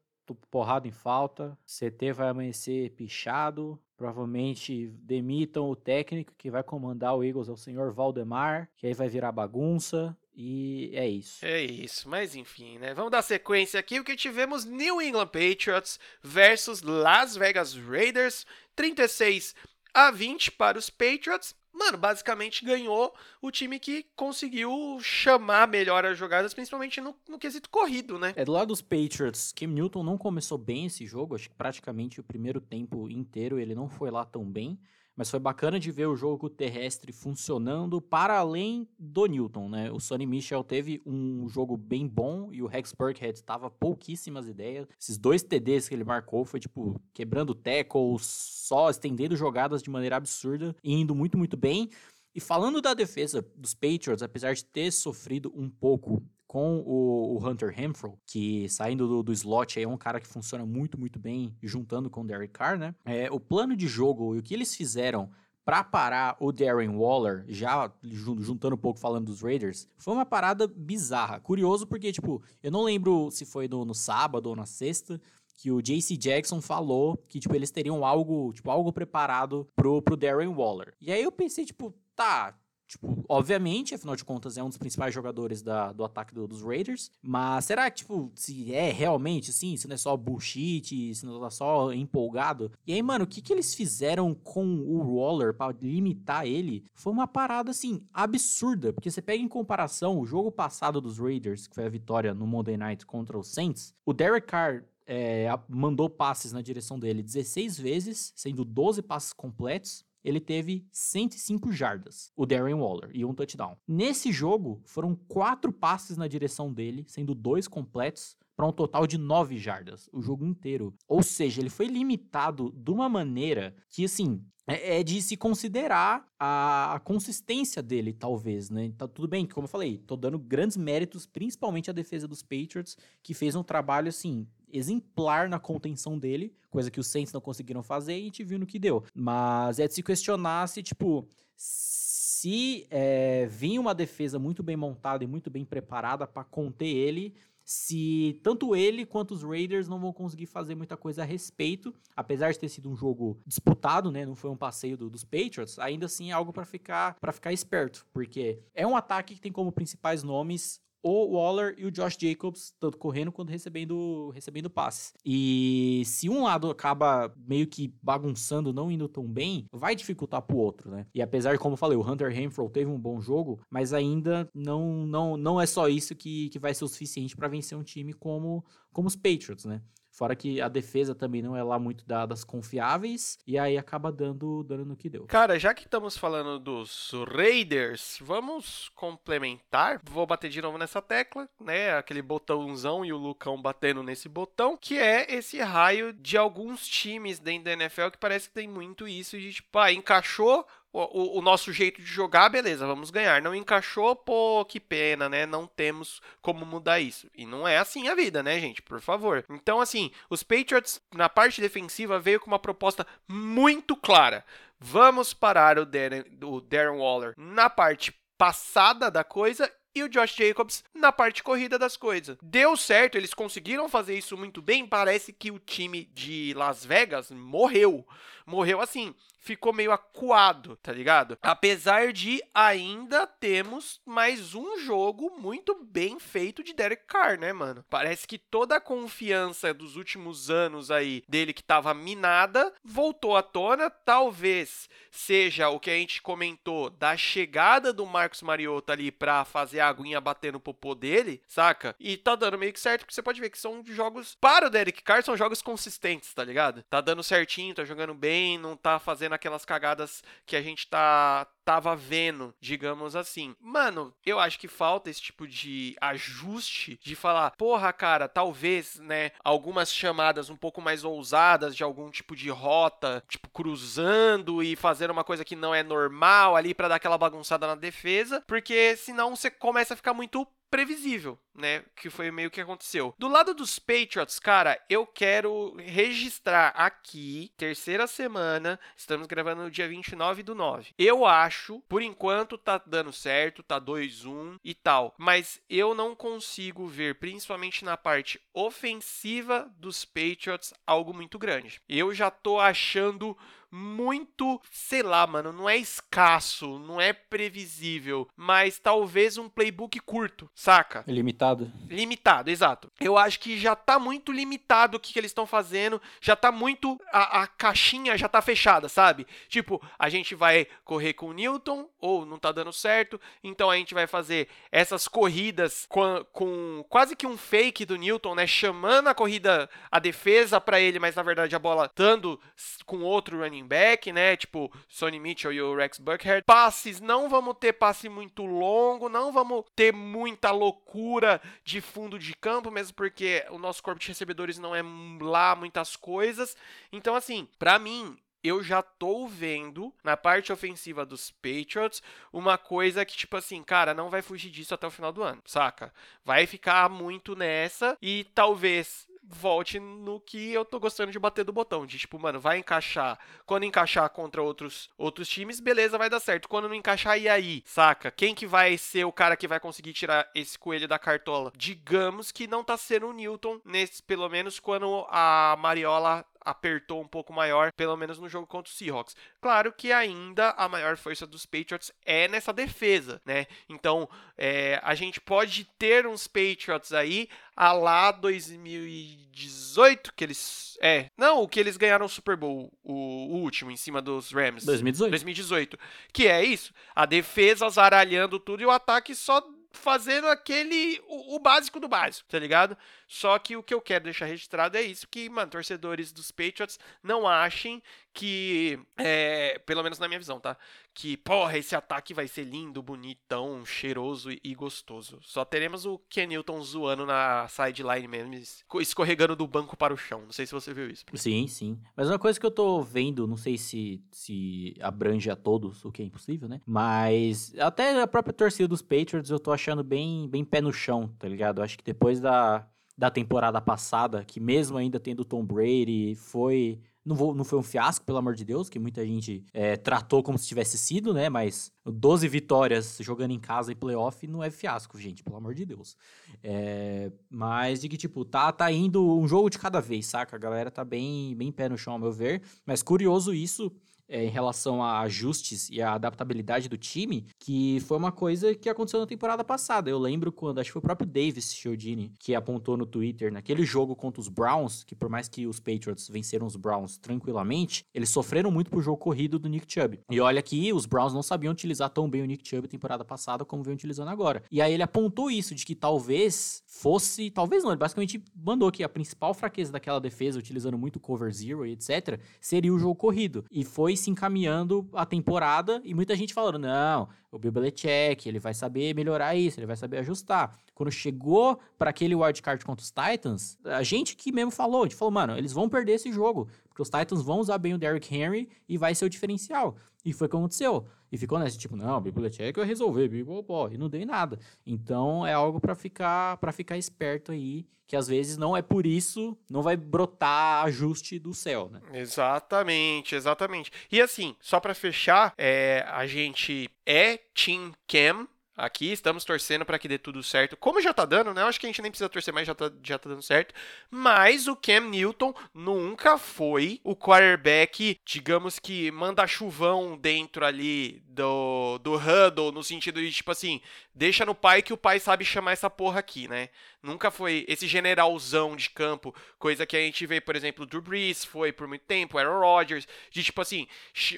[0.51, 7.25] porrada em falta, CT vai amanhecer pichado, provavelmente demitam o técnico que vai comandar o
[7.25, 11.45] Eagles, é o senhor Valdemar, que aí vai virar bagunça, e é isso.
[11.45, 12.95] É isso, mas enfim, né?
[12.95, 19.55] Vamos dar sequência aqui, o que tivemos New England Patriots versus Las Vegas Raiders, 36
[19.93, 26.19] a 20 para os Patriots mano, basicamente ganhou o time que conseguiu chamar melhor as
[26.19, 28.33] jogadas, principalmente no, no quesito corrido, né?
[28.37, 32.21] É, do lado dos Patriots, Cam Newton não começou bem esse jogo, acho que praticamente
[32.21, 34.79] o primeiro tempo inteiro ele não foi lá tão bem,
[35.19, 39.91] mas foi bacana de ver o jogo terrestre funcionando para além do Newton, né?
[39.91, 44.87] O Sonny Michel teve um jogo bem bom e o Rex Burkhead estava pouquíssimas ideias.
[44.97, 50.15] Esses dois TDs que ele marcou foi tipo quebrando tackles, só estendendo jogadas de maneira
[50.15, 51.91] absurda e indo muito, muito bem.
[52.33, 57.47] E falando da defesa dos Patriots, apesar de ter sofrido um pouco com o, o
[57.47, 61.55] Hunter Renfro, que saindo do, do, slot é um cara que funciona muito, muito bem,
[61.63, 62.95] juntando com o Derek Carr, né?
[63.05, 65.31] É, o plano de jogo e o que eles fizeram
[65.63, 70.67] para parar o Darren Waller, já juntando um pouco falando dos Raiders, foi uma parada
[70.67, 71.39] bizarra.
[71.41, 75.21] Curioso porque, tipo, eu não lembro se foi no, no sábado ou na sexta,
[75.59, 80.17] que o JC Jackson falou que, tipo, eles teriam algo, tipo, algo preparado pro, pro
[80.17, 80.95] Darren Waller.
[80.99, 82.59] E aí eu pensei, tipo, tá,
[82.89, 86.63] Tipo, obviamente, afinal de contas, é um dos principais jogadores da, do ataque do, dos
[86.63, 87.11] Raiders.
[87.23, 91.39] Mas será que, tipo, se é realmente assim, se não é só bullshit, se não
[91.39, 92.73] tá só empolgado?
[92.87, 96.83] E aí, mano, o que, que eles fizeram com o Waller para limitar ele?
[96.95, 98.91] Foi uma parada, assim, absurda.
[98.91, 102.47] Porque você pega em comparação o jogo passado dos Raiders, que foi a vitória no
[102.47, 107.79] Monday Night contra os Saints, o Derek Carr é, mandou passes na direção dele 16
[107.79, 113.77] vezes, sendo 12 passes completos ele teve 105 jardas, o Darren Waller, e um touchdown.
[113.87, 119.17] Nesse jogo, foram quatro passes na direção dele, sendo dois completos, para um total de
[119.17, 120.93] 9 jardas, o jogo inteiro.
[121.07, 126.27] Ou seja, ele foi limitado de uma maneira que, assim, é, é de se considerar
[126.39, 128.93] a, consistência dele, talvez, né?
[128.99, 132.97] Tá tudo bem, como eu falei, tô dando grandes méritos, principalmente à defesa dos Patriots,
[133.23, 137.83] que fez um trabalho, assim, exemplar na contenção dele, coisa que os Saints não conseguiram
[137.83, 139.05] fazer e a gente viu no que deu.
[139.15, 141.27] Mas é de se questionar se, tipo,
[141.57, 147.35] se é, vinha uma defesa muito bem montada e muito bem preparada para conter ele,
[147.69, 152.51] se tanto ele quanto os Raiders não vão conseguir fazer muita coisa a respeito, apesar
[152.51, 156.07] de ter sido um jogo disputado, né, não foi um passeio do, dos Patriots, ainda
[156.07, 159.71] assim é algo para ficar para ficar esperto, porque é um ataque que tem como
[159.71, 165.13] principais nomes o Waller e o Josh Jacobs, tanto correndo quanto recebendo, recebendo passes.
[165.25, 170.57] E se um lado acaba meio que bagunçando, não indo tão bem, vai dificultar pro
[170.57, 171.07] outro, né?
[171.15, 174.49] E apesar de, como eu falei, o Hunter Renfro teve um bom jogo, mas ainda
[174.55, 177.83] não, não, não é só isso que, que vai ser o suficiente para vencer um
[177.83, 179.83] time como, como os Patriots, né?
[180.19, 183.39] Fora que a defesa também não é lá muito das confiáveis.
[183.47, 185.25] E aí acaba dando, dando no que deu.
[185.27, 190.01] Cara, já que estamos falando dos Raiders, vamos complementar.
[190.03, 191.97] Vou bater de novo nessa tecla, né?
[191.97, 194.77] Aquele botãozão e o Lucão batendo nesse botão.
[194.77, 199.07] Que é esse raio de alguns times dentro da NFL que parece que tem muito
[199.07, 203.43] isso de tipo, ah, encaixou o, o, nosso jeito de jogar, beleza, vamos ganhar.
[203.43, 205.45] Não encaixou, pô, que pena, né?
[205.45, 207.29] Não temos como mudar isso.
[207.35, 208.81] E não é assim a vida, né, gente?
[208.81, 209.45] Por favor.
[209.51, 214.45] Então, assim, os Patriots, na parte defensiva, veio com uma proposta muito clara.
[214.81, 220.35] Vamos parar o Darren, o Darren Waller na parte passada da coisa e o Josh
[220.37, 222.37] Jacobs na parte corrida das coisas.
[222.43, 224.87] Deu certo, eles conseguiram fazer isso muito bem.
[224.87, 228.07] Parece que o time de Las Vegas morreu.
[228.49, 229.15] Morreu assim
[229.49, 231.39] ficou meio acuado, tá ligado?
[231.41, 237.85] Apesar de ainda temos mais um jogo muito bem feito de Derek Carr, né, mano?
[237.89, 243.43] Parece que toda a confiança dos últimos anos aí dele que tava minada voltou à
[243.43, 243.89] tona.
[243.89, 249.81] Talvez seja o que a gente comentou da chegada do Marcos Mariota ali pra fazer
[249.81, 251.97] a aguinha bater no popô dele, saca?
[251.99, 254.71] E tá dando meio que certo, porque você pode ver que são jogos para o
[254.71, 256.83] Derek Carr, são jogos consistentes, tá ligado?
[256.91, 261.47] Tá dando certinho, tá jogando bem, não tá fazendo aquelas cagadas que a gente tá
[261.69, 263.55] tava vendo, digamos assim.
[263.61, 269.33] Mano, eu acho que falta esse tipo de ajuste de falar, porra, cara, talvez, né,
[269.45, 275.11] algumas chamadas um pouco mais ousadas de algum tipo de rota, tipo cruzando e fazer
[275.11, 279.37] uma coisa que não é normal ali para dar aquela bagunçada na defesa, porque senão
[279.37, 281.83] você começa a ficar muito previsível, né?
[281.97, 283.15] Que foi meio que aconteceu.
[283.19, 289.89] Do lado dos Patriots, cara, eu quero registrar aqui, terceira semana, estamos gravando no dia
[289.89, 290.93] 29 do 9.
[290.99, 291.58] Eu acho,
[291.89, 297.85] por enquanto tá dando certo, tá 2-1 e tal, mas eu não consigo ver, principalmente
[297.85, 301.81] na parte ofensiva dos Patriots, algo muito grande.
[301.89, 303.37] Eu já tô achando
[303.71, 310.51] muito, sei lá, mano, não é escasso, não é previsível, mas talvez um playbook curto,
[310.55, 311.05] saca?
[311.07, 311.71] Limitado.
[311.89, 312.91] Limitado, exato.
[313.01, 316.51] Eu acho que já tá muito limitado o que, que eles estão fazendo, já tá
[316.51, 316.99] muito.
[317.13, 319.27] A, a, caixinha já tá fechada, sabe?
[319.49, 323.77] Tipo, a gente vai correr com o Newton, ou não tá dando certo, então a
[323.77, 328.47] gente vai fazer essas corridas com, com quase que um fake do Newton, né?
[328.47, 332.41] Chamando a corrida, a defesa para ele, mas na verdade a bola estando
[332.87, 334.37] com outro running back, né?
[334.37, 336.45] Tipo, Sonny Mitchell e o Rex Buckhead.
[336.45, 342.35] Passes, não vamos ter passe muito longo, não vamos ter muita loucura de fundo de
[342.35, 344.83] campo, mesmo porque o nosso corpo de recebedores não é
[345.21, 346.57] lá muitas coisas.
[346.93, 353.05] Então, assim, para mim, eu já tô vendo na parte ofensiva dos Patriots uma coisa
[353.05, 355.93] que, tipo assim, cara, não vai fugir disso até o final do ano, saca?
[356.25, 361.53] Vai ficar muito nessa e talvez volte no que eu tô gostando de bater do
[361.53, 361.87] botão.
[361.87, 363.19] De tipo, mano, vai encaixar.
[363.45, 366.49] Quando encaixar contra outros, outros times, beleza, vai dar certo.
[366.49, 367.63] Quando não encaixar, e aí?
[367.67, 368.11] Saca?
[368.11, 371.53] Quem que vai ser o cara que vai conseguir tirar esse coelho da cartola?
[371.57, 377.07] Digamos que não tá sendo o Newton, nesse, pelo menos quando a Mariola apertou um
[377.07, 379.17] pouco maior, pelo menos no jogo contra o Seahawks.
[379.41, 383.47] Claro que ainda a maior força dos Patriots é nessa defesa, né?
[383.69, 391.11] Então é, a gente pode ter uns Patriots aí a lá 2018 que eles é
[391.17, 394.65] não o que eles ganharam o Super Bowl o, o último em cima dos Rams
[394.65, 395.77] 2018 2018
[396.13, 401.01] que é isso a defesa zaralhando tudo e o ataque só fazendo aquele.
[401.07, 402.77] O, o, básico do básico, tá ligado?
[403.07, 406.79] Só que o que eu quero deixar registrado é isso: que, mano, torcedores dos Patriots
[407.03, 408.79] não achem que.
[408.97, 410.57] É, pelo menos na minha visão, tá?
[411.01, 415.21] Que, porra, esse ataque vai ser lindo, bonitão, cheiroso e, gostoso.
[415.23, 418.35] Só teremos o Ken Newton zoando na sideline mesmo,
[418.81, 420.23] escorregando do banco para o chão.
[420.23, 421.05] Não sei se você viu isso.
[421.15, 421.79] Sim, sim.
[421.97, 425.93] Mas uma coisa que eu tô vendo, não sei se, se abrange a todos, o
[425.93, 426.61] que é impossível, né?
[426.67, 431.15] Mas até a própria torcida dos Patriots eu tô achando bem, bem pé no chão,
[431.17, 431.63] tá ligado?
[431.63, 437.17] Acho que depois da, da temporada passada, que mesmo ainda tendo Tom Brady, foi não,
[437.17, 440.37] vou, não foi um fiasco, pelo amor de Deus, que muita gente é, tratou como
[440.37, 441.31] se tivesse sido, né?
[441.31, 445.65] Mas 12 vitórias jogando em casa e playoff não é fiasco, gente, pelo amor de
[445.65, 445.97] Deus.
[446.43, 450.37] É, mas de que, tipo, tá, tá indo um jogo de cada vez, saca?
[450.37, 452.43] A galera tá bem, bem pé no chão, ao meu ver.
[452.67, 453.73] Mas curioso isso,
[454.09, 458.69] é, em relação a ajustes e a adaptabilidade do time, que foi uma coisa que
[458.69, 459.91] aconteceu na temporada passada.
[459.91, 463.65] Eu lembro quando, acho que foi o próprio Davis Chiodini que apontou no Twitter, naquele
[463.65, 468.09] jogo contra os Browns, que por mais que os Patriots venceram os Browns tranquilamente, eles
[468.09, 470.01] sofreram muito pro jogo corrido do Nick Chubb.
[470.11, 473.45] E olha que os Browns não sabiam utilizar tão bem o Nick Chubb temporada passada
[473.45, 474.43] como vem utilizando agora.
[474.51, 478.83] E aí ele apontou isso, de que talvez fosse, talvez não, ele basicamente mandou que
[478.83, 483.45] a principal fraqueza daquela defesa, utilizando muito cover zero e etc, seria o jogo corrido.
[483.51, 488.39] E foi se encaminhando a temporada e muita gente falando: não, o Bill Belichick, ele
[488.39, 490.57] vai saber melhorar isso, ele vai saber ajustar.
[490.75, 494.97] Quando chegou para aquele wildcard contra os Titans, a gente que mesmo falou, a gente
[494.97, 498.15] falou, mano, eles vão perder esse jogo, porque os Titans vão usar bem o Derrick
[498.15, 499.77] Henry e vai ser o diferencial.
[500.05, 500.87] E foi o que aconteceu.
[501.11, 504.39] E ficou nesse tipo, não, o Bibliotech vai resolver, bibopó, e não dei nada.
[504.67, 508.87] Então é algo para ficar para ficar esperto aí, que às vezes não é por
[508.87, 511.81] isso, não vai brotar ajuste do céu, né?
[511.95, 513.73] Exatamente, exatamente.
[513.91, 519.79] E assim, só para fechar, é, a gente é Team Cam, aqui, estamos torcendo para
[519.79, 520.57] que dê tudo certo.
[520.57, 521.43] Como já tá dando, né?
[521.43, 523.55] Eu acho que a gente nem precisa torcer mais, já tá, já tá dando certo.
[523.89, 531.79] Mas o Cam Newton nunca foi o quarterback, digamos que manda chuvão dentro ali do,
[531.79, 533.61] do huddle, no sentido de, tipo assim,
[533.95, 536.49] deixa no pai que o pai sabe chamar essa porra aqui, né?
[536.81, 540.81] Nunca foi esse generalzão de campo, coisa que a gente vê, por exemplo, o Drew
[540.81, 543.67] Brees foi por muito tempo, Aaron Rodgers, de tipo assim,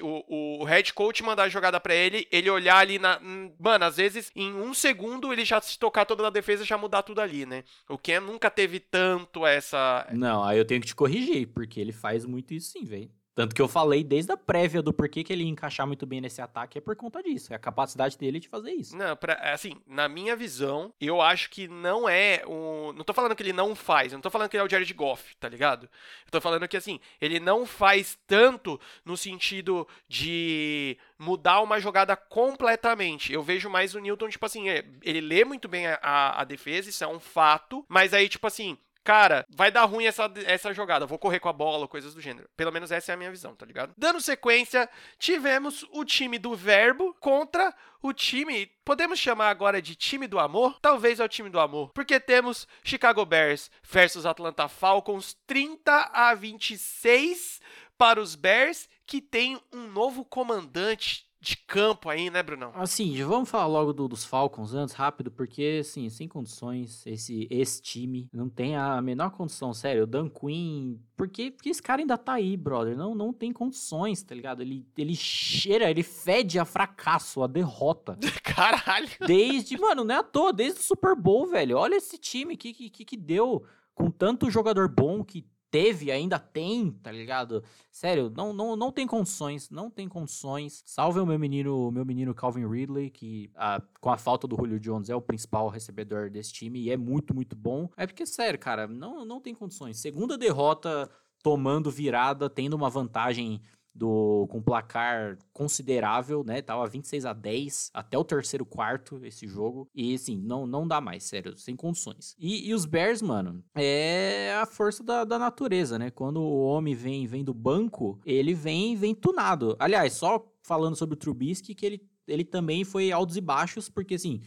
[0.01, 3.19] o, o head coach mandar a jogada para ele, ele olhar ali na.
[3.59, 7.01] Mano, às vezes em um segundo ele já se tocar toda a defesa já mudar
[7.01, 7.63] tudo ali, né?
[7.89, 10.07] O Cam nunca teve tanto essa.
[10.11, 13.09] Não, aí eu tenho que te corrigir, porque ele faz muito isso sim, velho.
[13.33, 16.19] Tanto que eu falei desde a prévia do porquê que ele ia encaixar muito bem
[16.19, 17.53] nesse ataque é por conta disso.
[17.53, 18.95] É a capacidade dele de fazer isso.
[18.95, 22.91] Não, pra, assim, na minha visão, eu acho que não é um.
[22.91, 24.69] Não tô falando que ele não faz, eu não tô falando que ele é o
[24.69, 25.85] Jared Goff, tá ligado?
[26.25, 32.17] Eu tô falando que, assim, ele não faz tanto no sentido de mudar uma jogada
[32.17, 33.31] completamente.
[33.31, 36.89] Eu vejo mais o Newton, tipo assim, é, ele lê muito bem a, a defesa,
[36.89, 41.05] isso é um fato, mas aí, tipo assim, cara, vai dar ruim essa, essa jogada,
[41.05, 42.49] vou correr com a bola, coisas do gênero.
[42.55, 43.93] Pelo menos essa é a minha visão, tá ligado?
[43.97, 50.27] Dando sequência, tivemos o time do Verbo contra o time, podemos chamar agora de time
[50.27, 50.77] do amor?
[50.81, 56.33] Talvez é o time do amor, porque temos Chicago Bears versus Atlanta Falcons 30 a
[56.33, 57.61] 26
[57.97, 62.71] para os Bears, que tem um novo comandante de campo aí, né, Brunão?
[62.75, 67.81] Assim, vamos falar logo do, dos Falcons antes, rápido, porque, assim, sem condições, esse, esse
[67.81, 70.03] time não tem a menor condição, sério.
[70.03, 74.21] O Dan Quinn, porque, porque esse cara ainda tá aí, brother, não, não tem condições,
[74.21, 74.61] tá ligado?
[74.61, 78.19] Ele, ele cheira, ele fede a fracasso, a derrota.
[78.43, 79.09] Caralho!
[79.25, 81.75] Desde, mano, não é à toa, desde o Super Bowl, velho.
[81.75, 83.65] Olha esse time que, que, que deu
[83.95, 87.63] com tanto jogador bom que teve, ainda tem, tá ligado?
[87.89, 90.83] Sério, não, não, não tem condições, não tem condições.
[90.85, 94.79] Salve o meu menino, meu menino Calvin Ridley, que a, com a falta do Julio
[94.79, 97.89] Jones é o principal recebedor desse time e é muito, muito bom.
[97.95, 99.97] É porque, sério, cara, não, não tem condições.
[99.97, 101.09] Segunda derrota
[101.41, 103.61] tomando virada, tendo uma vantagem
[103.93, 106.61] do com placar considerável, né?
[106.61, 109.89] Tava 26 a 10 até o terceiro quarto esse jogo.
[109.93, 112.35] E assim, não, não dá mais, sério, sem condições.
[112.39, 116.09] E, e os Bears, mano, é a força da, da natureza, né?
[116.09, 119.75] Quando o homem vem, vem do banco, ele vem, vem tunado.
[119.79, 124.15] Aliás, só falando sobre o Trubisky, que ele, ele também foi altos e baixos, porque
[124.15, 124.41] assim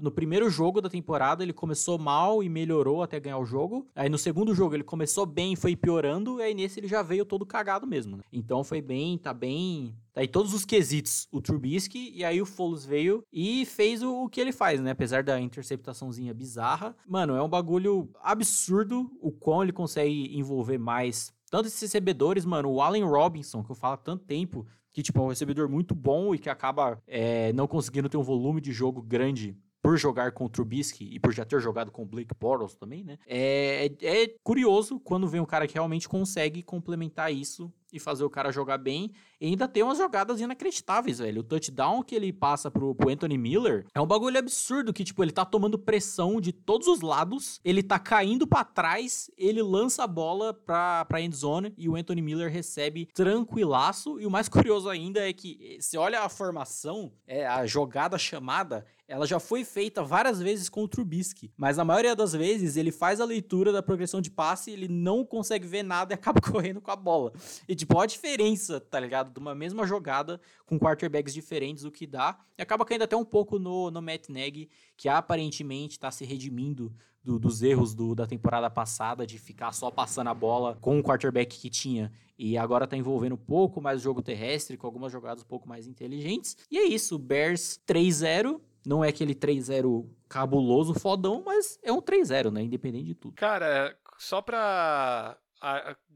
[0.00, 3.86] no primeiro jogo da temporada, ele começou mal e melhorou até ganhar o jogo.
[3.94, 6.40] Aí no segundo jogo, ele começou bem e foi piorando.
[6.40, 8.16] E aí nesse ele já veio todo cagado mesmo.
[8.16, 8.22] Né?
[8.32, 9.94] Então foi bem, tá bem.
[10.14, 11.28] Tá todos os quesitos.
[11.30, 14.92] O Trubisky e aí o Foles veio e fez o, o que ele faz, né?
[14.92, 16.96] Apesar da interceptaçãozinha bizarra.
[17.06, 21.34] Mano, é um bagulho absurdo o quão ele consegue envolver mais.
[21.50, 25.20] Tanto esses recebedores, mano, o Allen Robinson, que eu falo há tanto tempo, que tipo,
[25.20, 28.72] é um recebedor muito bom e que acaba é, não conseguindo ter um volume de
[28.72, 29.54] jogo grande
[29.86, 33.04] por jogar com o Trubisky e por já ter jogado com o Blake Bortles também,
[33.04, 33.18] né?
[33.24, 38.24] É, é, é curioso quando vem um cara que realmente consegue complementar isso e fazer
[38.24, 39.12] o cara jogar bem.
[39.40, 41.40] E ainda tem umas jogadas inacreditáveis, velho.
[41.40, 45.22] O touchdown que ele passa pro, pro Anthony Miller é um bagulho absurdo que, tipo,
[45.22, 50.04] ele tá tomando pressão de todos os lados, ele tá caindo para trás, ele lança
[50.04, 54.18] a bola pra, pra endzone e o Anthony Miller recebe tranquilaço.
[54.18, 58.84] E o mais curioso ainda é que, se olha a formação, é a jogada chamada,
[59.08, 62.90] ela já foi feita várias vezes com o Trubisky, mas na maioria das vezes ele
[62.90, 66.80] faz a leitura da progressão de passe, ele não consegue ver nada e acaba correndo
[66.80, 67.32] com a bola.
[67.68, 69.32] E tipo, a diferença, tá ligado?
[69.32, 72.38] De uma mesma jogada com quarterbacks diferentes, o que dá.
[72.58, 76.92] E acaba caindo até um pouco no, no Matt Nagy, que aparentemente tá se redimindo
[77.22, 81.02] do, dos erros do, da temporada passada, de ficar só passando a bola com o
[81.02, 82.12] quarterback que tinha.
[82.38, 85.68] E agora tá envolvendo um pouco mais o jogo terrestre, com algumas jogadas um pouco
[85.68, 86.56] mais inteligentes.
[86.70, 88.60] E é isso, Bears 3-0.
[88.86, 92.62] Não é aquele 3-0 cabuloso, fodão, mas é um 3-0, né?
[92.62, 93.34] Independente de tudo.
[93.34, 95.36] Cara, só pra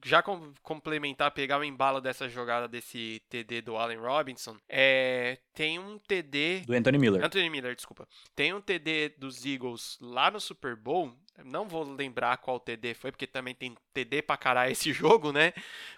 [0.05, 5.79] já com, complementar, pegar o embalo dessa jogada desse TD do Allen Robinson, é, tem
[5.79, 6.61] um TD.
[6.67, 7.25] Do Anthony Miller.
[7.25, 8.07] Anthony Miller, desculpa.
[8.35, 11.15] Tem um TD dos Eagles lá no Super Bowl.
[11.45, 15.53] Não vou lembrar qual TD foi, porque também tem TD pra caralho esse jogo, né?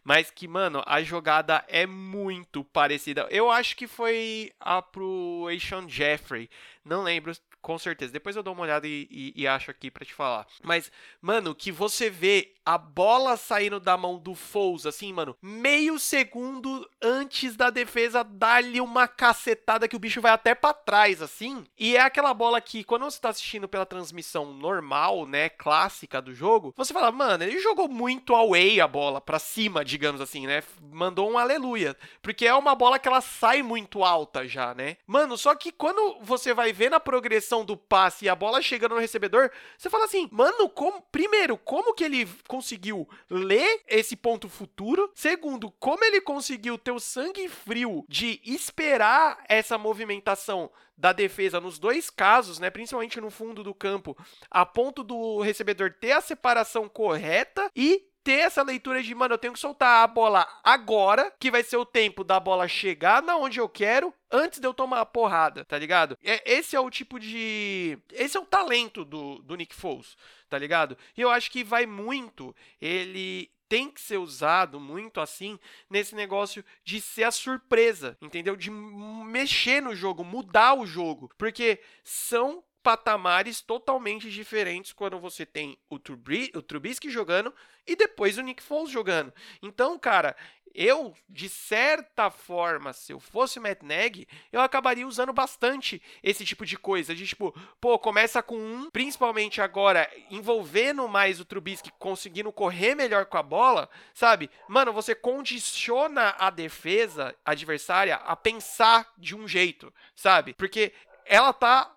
[0.04, 3.26] Mas que, mano, a jogada é muito parecida.
[3.30, 6.48] Eu acho que foi a pro Ashon Jeffrey.
[6.84, 7.32] Não lembro
[7.62, 8.12] com certeza.
[8.12, 10.46] Depois eu dou uma olhada e, e, e acho aqui para te falar.
[10.62, 10.90] Mas,
[11.20, 16.88] mano, que você vê a bola saindo da mão do Foles, assim, mano, meio segundo
[17.00, 21.64] antes da defesa dar-lhe uma cacetada que o bicho vai até para trás, assim.
[21.78, 26.34] E é aquela bola que, quando você tá assistindo pela transmissão normal, né, clássica do
[26.34, 30.62] jogo, você fala, mano, ele jogou muito away a bola para cima, digamos assim, né?
[30.80, 31.96] Mandou um aleluia.
[32.20, 34.96] Porque é uma bola que ela sai muito alta já, né?
[35.06, 38.94] Mano, só que quando você vai ver na progressão do passe e a bola chegando
[38.94, 44.48] no recebedor, você fala assim, mano, como, primeiro, como que ele conseguiu ler esse ponto
[44.48, 45.10] futuro?
[45.14, 51.78] Segundo, como ele conseguiu ter o sangue frio de esperar essa movimentação da defesa nos
[51.78, 54.16] dois casos, né, principalmente no fundo do campo,
[54.50, 59.38] a ponto do recebedor ter a separação correta e ter essa leitura de, mano, eu
[59.38, 63.36] tenho que soltar a bola agora, que vai ser o tempo da bola chegar na
[63.36, 66.16] onde eu quero, antes de eu tomar a porrada, tá ligado?
[66.22, 67.98] É, esse é o tipo de.
[68.12, 70.16] Esse é o talento do, do Nick Foles,
[70.48, 70.96] tá ligado?
[71.16, 72.54] E eu acho que vai muito.
[72.80, 75.58] Ele tem que ser usado muito assim
[75.88, 78.54] nesse negócio de ser a surpresa, entendeu?
[78.54, 85.78] De mexer no jogo, mudar o jogo, porque são patamares totalmente diferentes quando você tem
[85.88, 87.54] o, Trubri, o Trubisky jogando
[87.86, 89.32] e depois o Nick Foles jogando.
[89.62, 90.36] Então, cara,
[90.74, 96.44] eu, de certa forma, se eu fosse o Matt Nagy, eu acabaria usando bastante esse
[96.44, 97.14] tipo de coisa.
[97.14, 103.26] De tipo, pô, começa com um, principalmente agora, envolvendo mais o Trubisky, conseguindo correr melhor
[103.26, 104.50] com a bola, sabe?
[104.68, 110.54] Mano, você condiciona a defesa adversária a pensar de um jeito, sabe?
[110.54, 110.92] Porque
[111.24, 111.94] ela tá.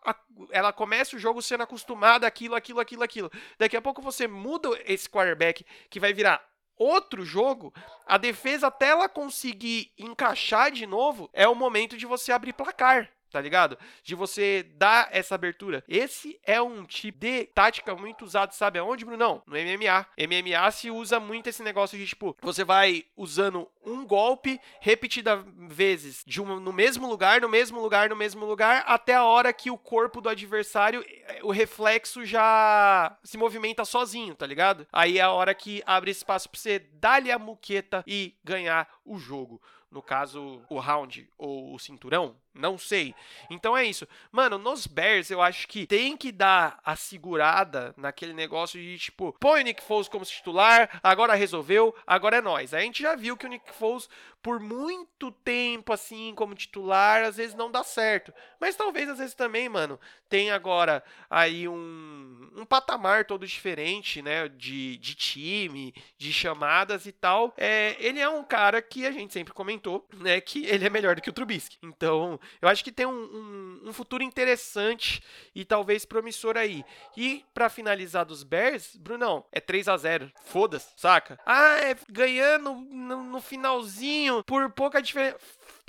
[0.51, 3.32] Ela começa o jogo sendo acostumada àquilo, aquilo, aquilo, aquilo.
[3.57, 6.45] Daqui a pouco você muda esse quarterback que vai virar
[6.78, 7.73] outro jogo,
[8.05, 13.14] a defesa até ela conseguir encaixar de novo, é o momento de você abrir placar
[13.36, 13.77] tá ligado?
[14.01, 15.83] De você dar essa abertura.
[15.89, 19.43] Esse é um tipo de tática muito usado, sabe aonde, Bruno?
[19.45, 20.07] No MMA.
[20.17, 26.23] MMA se usa muito esse negócio de, tipo, você vai usando um golpe repetida vezes
[26.25, 29.69] de um, no mesmo lugar, no mesmo lugar, no mesmo lugar, até a hora que
[29.69, 34.88] o corpo do adversário, eh, o reflexo já se movimenta sozinho, tá ligado?
[34.93, 39.19] Aí é a hora que abre espaço pra você dar-lhe a muqueta e ganhar o
[39.19, 39.61] jogo
[39.95, 43.14] no caso, o round ou o cinturão, não sei.
[43.49, 44.08] Então é isso.
[44.32, 49.36] Mano, nos Bears eu acho que tem que dar a segurada naquele negócio de tipo,
[49.39, 52.74] põe o Nick Foles como titular, agora resolveu, agora é nós.
[52.74, 54.10] A gente já viu que o Nick Foles
[54.45, 58.32] por muito tempo assim como titular, às vezes não dá certo.
[58.60, 59.99] Mas talvez às vezes também, mano,
[60.30, 67.12] tem agora aí um, um patamar todo diferente, né, de, de time, de chamadas e
[67.12, 67.56] tal.
[67.58, 71.16] É, ele é um cara que a gente sempre comentou, né, que ele é melhor
[71.16, 71.80] do que o Trubisky.
[71.82, 75.21] Então, eu acho que tem um, um, um futuro interessante
[75.53, 76.83] e talvez promissor aí.
[77.15, 81.39] E para finalizar dos Bears, Brunão, é 3 a 0 Foda-se, saca?
[81.45, 85.37] Ah, é ganhando no, no finalzinho por pouca diferença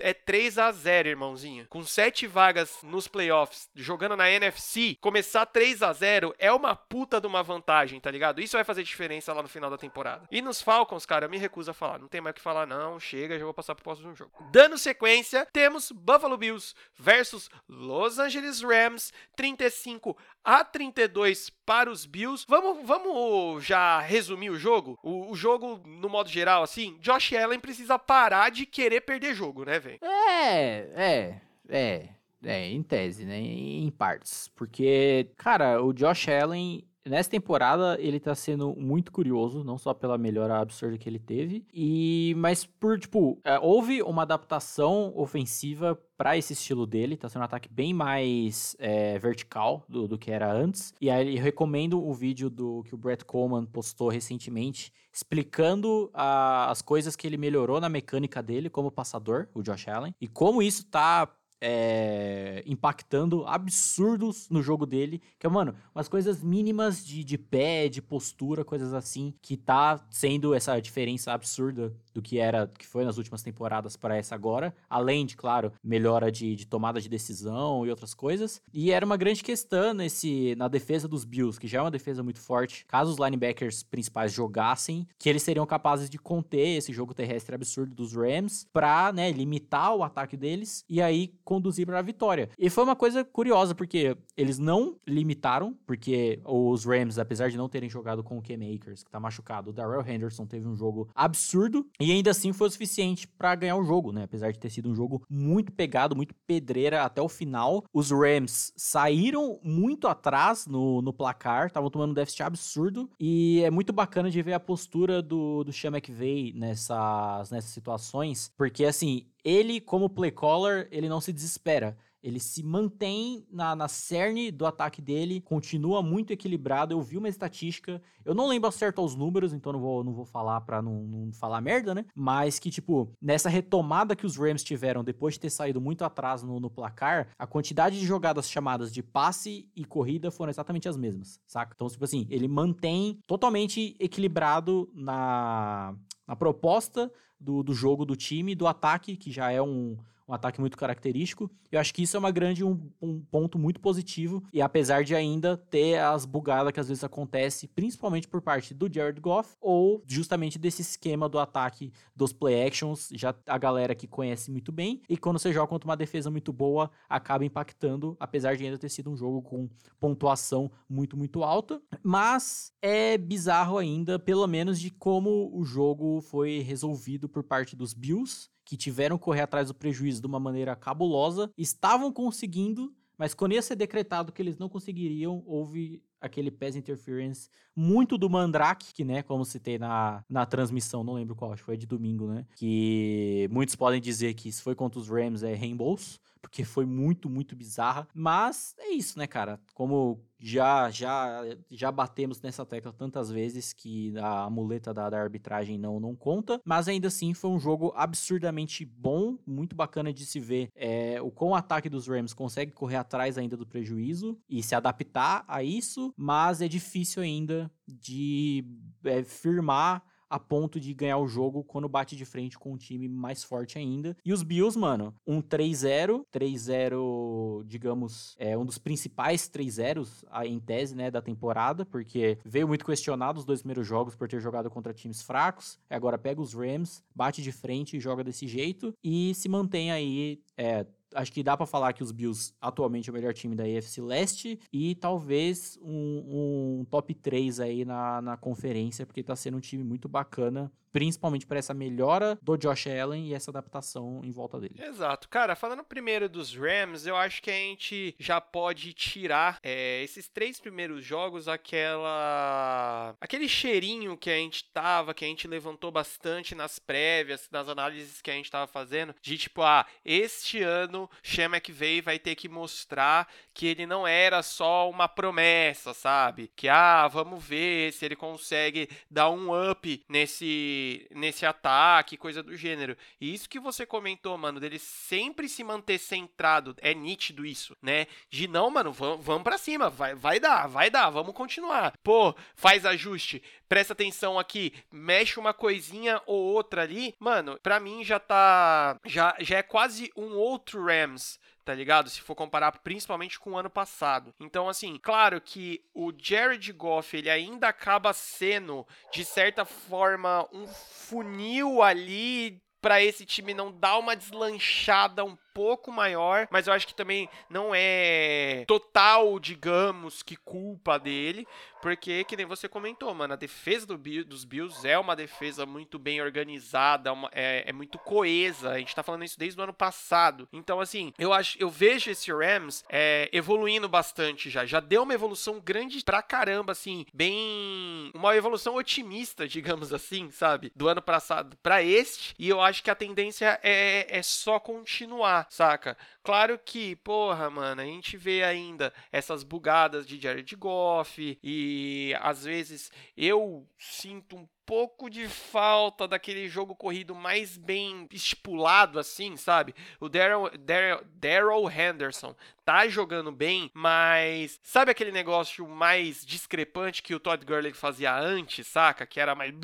[0.01, 1.67] é 3 a 0 irmãozinho.
[1.69, 7.21] Com 7 vagas nos playoffs, jogando na NFC, começar 3 a 0 é uma puta
[7.21, 8.41] de uma vantagem, tá ligado?
[8.41, 10.27] Isso vai fazer diferença lá no final da temporada.
[10.31, 11.99] E nos Falcons, cara, eu me recuso a falar.
[11.99, 12.99] Não tem mais o que falar, não.
[12.99, 14.33] Chega, já vou passar pro próximo jogo.
[14.51, 20.17] Dando sequência, temos Buffalo Bills versus Los Angeles Rams, 35
[20.47, 22.47] a 32 para os Bills.
[22.49, 24.97] Vamos, vamos já resumir o jogo?
[25.03, 29.65] O, o, jogo, no modo geral, assim, Josh Allen precisa parar de querer perder jogo,
[29.65, 29.99] né, velho?
[30.01, 32.09] É, é, é.
[32.45, 33.41] É, em tese, né?
[33.41, 34.47] Em partes.
[34.55, 40.19] Porque, cara, o Josh Allen Nessa temporada, ele tá sendo muito curioso, não só pela
[40.19, 46.37] melhora absurda que ele teve, e mas por, tipo, é, houve uma adaptação ofensiva para
[46.37, 50.53] esse estilo dele, tá sendo um ataque bem mais é, vertical do, do, que era
[50.53, 50.93] antes.
[51.01, 56.71] E aí eu recomendo o vídeo do que o Brett Coleman postou recentemente, explicando a,
[56.71, 60.63] as coisas que ele melhorou na mecânica dele como passador, o Josh Allen, e como
[60.63, 61.31] isso tá
[61.61, 65.23] é, impactando absurdos no jogo dele.
[65.39, 70.05] Que é, mano, umas coisas mínimas de, de pé, de postura, coisas assim, que tá
[70.11, 74.75] sendo essa diferença absurda do que era, que foi nas últimas temporadas para essa agora.
[74.89, 78.61] Além de, claro, melhora de, de, tomada de decisão e outras coisas.
[78.73, 82.23] E era uma grande questão nesse, na defesa dos Bills, que já é uma defesa
[82.23, 82.85] muito forte.
[82.87, 87.95] Caso os linebackers principais jogassem, que eles seriam capazes de conter esse jogo terrestre absurdo
[87.95, 92.51] dos Rams pra, né, limitar o ataque deles e aí conduzir para a vitória.
[92.59, 97.69] E foi uma coisa curiosa, porque eles não limitaram, porque os Rams, apesar de não
[97.69, 101.09] terem jogado com o Cam Akers, que tá machucado, o Darrell Henderson teve um jogo
[101.15, 104.25] absurdo, e ainda assim foi o suficiente para ganhar o jogo, né?
[104.25, 107.85] Apesar de ter sido um jogo muito pegado, muito pedreira até o final.
[107.93, 113.71] Os Rams saíram muito atrás no, no placar, estavam tomando um déficit absurdo, e é
[113.71, 119.27] muito bacana de ver a postura do, do Sean McVay nessas, nessas situações, porque assim,
[119.47, 121.97] ele, como play caller, ele não se desespera.
[122.21, 126.93] Ele se mantém na, na cerne do ataque dele, continua muito equilibrado.
[126.93, 130.25] Eu vi uma estatística, eu não lembro certo os números, então não vou, não vou
[130.25, 132.05] falar pra não, não falar merda, né?
[132.13, 136.43] Mas que, tipo, nessa retomada que os Rams tiveram depois de ter saído muito atrás
[136.43, 140.97] no, no placar, a quantidade de jogadas chamadas de passe e corrida foram exatamente as
[140.97, 141.75] mesmas, saca?
[141.77, 145.95] Então, tipo assim, ele mantém totalmente equilibrado na,
[146.27, 149.97] na proposta do, do jogo do time, do ataque, que já é um,
[150.29, 151.51] um ataque muito característico.
[151.71, 154.43] Eu acho que isso é uma grande um, um, ponto muito positivo.
[154.53, 158.93] E apesar de ainda ter as bugadas que às vezes acontece, principalmente por parte do
[158.93, 164.07] Jared Goff ou justamente desse esquema do ataque dos play actions, já a galera que
[164.07, 165.03] conhece muito bem.
[165.09, 168.89] E quando você joga contra uma defesa muito boa, acaba impactando, apesar de ainda ter
[168.89, 169.69] sido um jogo com
[170.01, 176.59] pontuação muito muito alta, mas é bizarro ainda, pelo menos de como o jogo foi
[176.61, 180.75] resolvido por parte dos Bills que tiveram que correr atrás do prejuízo de uma maneira
[180.75, 186.75] cabulosa, estavam conseguindo, mas quando ia ser decretado que eles não conseguiriam, houve aquele pass
[186.75, 191.63] interference muito do Mandrake, que, né, como citei na, na transmissão, não lembro qual, acho
[191.63, 195.45] que foi de domingo, né, que muitos podem dizer que se foi contra os Rams
[195.45, 198.07] é reembolso, porque foi muito, muito bizarra.
[198.15, 199.61] Mas é isso, né, cara?
[199.75, 205.79] Como já já já batemos nessa tecla tantas vezes que a muleta da, da, arbitragem
[205.79, 210.39] não não conta, mas ainda assim foi um jogo absurdamente bom, muito bacana de se
[210.39, 214.63] ver é, o com o ataque dos Rams consegue correr atrás ainda do prejuízo e
[214.63, 218.63] se adaptar a isso, mas é difícil ainda de
[219.05, 223.09] é, firmar a ponto de ganhar o jogo quando bate de frente com um time
[223.09, 224.17] mais forte ainda.
[224.25, 230.95] E os Bills, mano, um 3-0, 3-0, digamos, é um dos principais 3-0s em tese,
[230.95, 234.93] né, da temporada, porque veio muito questionado os dois primeiros jogos por ter jogado contra
[234.93, 235.79] times fracos.
[235.89, 240.41] Agora pega os Rams, bate de frente e joga desse jeito e se mantém aí
[240.57, 240.87] é,
[241.17, 244.01] acho que dá para falar que os Bills atualmente é o melhor time da AFC
[244.01, 249.61] Leste e talvez um, um top 3 aí na, na conferência, porque tá sendo um
[249.61, 254.59] time muito bacana principalmente para essa melhora do Josh Allen e essa adaptação em volta
[254.59, 254.83] dele.
[254.83, 255.29] Exato.
[255.29, 260.27] Cara, falando primeiro dos Rams, eu acho que a gente já pode tirar é, esses
[260.27, 266.55] três primeiros jogos aquela aquele cheirinho que a gente tava, que a gente levantou bastante
[266.55, 271.51] nas prévias, nas análises que a gente tava fazendo, de tipo, ah, este ano Sean
[271.51, 276.51] McVay vai ter que mostrar que ele não era só uma promessa, sabe?
[276.57, 282.57] Que ah, vamos ver se ele consegue dar um up nesse nesse ataque, coisa do
[282.57, 282.97] gênero.
[283.21, 288.07] E isso que você comentou, mano, dele sempre se manter centrado, é nítido isso, né?
[288.31, 291.93] De não, mano, vamos, vamos pra cima, vai, vai dar, vai dar, vamos continuar.
[292.03, 298.05] Pô, faz ajuste, presta atenção aqui, mexe uma coisinha ou outra ali, mano, pra mim
[298.05, 302.09] já tá, já, já é quase um outro Rams, tá ligado?
[302.09, 304.33] Se for comparar principalmente com o ano passado.
[304.39, 310.69] Então, assim, claro que o Jared Goff, ele ainda acaba sendo, de certa forma, um
[310.69, 316.87] funil ali para esse time não dar uma deslanchada um pouco maior, mas eu acho
[316.87, 321.49] que também não é total, digamos, que culpa dele,
[321.81, 325.99] porque, que nem você comentou, mano, a defesa do dos Bills é uma defesa muito
[325.99, 329.73] bem organizada, uma, é, é, muito coesa, a gente tá falando isso desde o ano
[329.73, 330.47] passado.
[330.53, 335.15] Então, assim, eu acho, eu vejo esse Rams é, evoluindo bastante já, já deu uma
[335.15, 338.11] evolução grande pra caramba, assim, bem...
[338.15, 340.71] uma evolução otimista, digamos assim, sabe?
[340.77, 345.46] Do ano passado pra este, e eu acho que a tendência é, é só continuar
[345.49, 345.97] saca?
[346.23, 352.45] Claro que, porra, mano, a gente vê ainda essas bugadas de Jared Goff e às
[352.45, 359.73] vezes eu sinto um pouco de falta daquele jogo corrido mais bem estipulado, assim, sabe?
[360.01, 367.47] O Daryl, Henderson tá jogando bem, mas sabe aquele negócio mais discrepante que o Todd
[367.47, 369.07] Gurley fazia antes, saca?
[369.07, 369.55] Que era mais.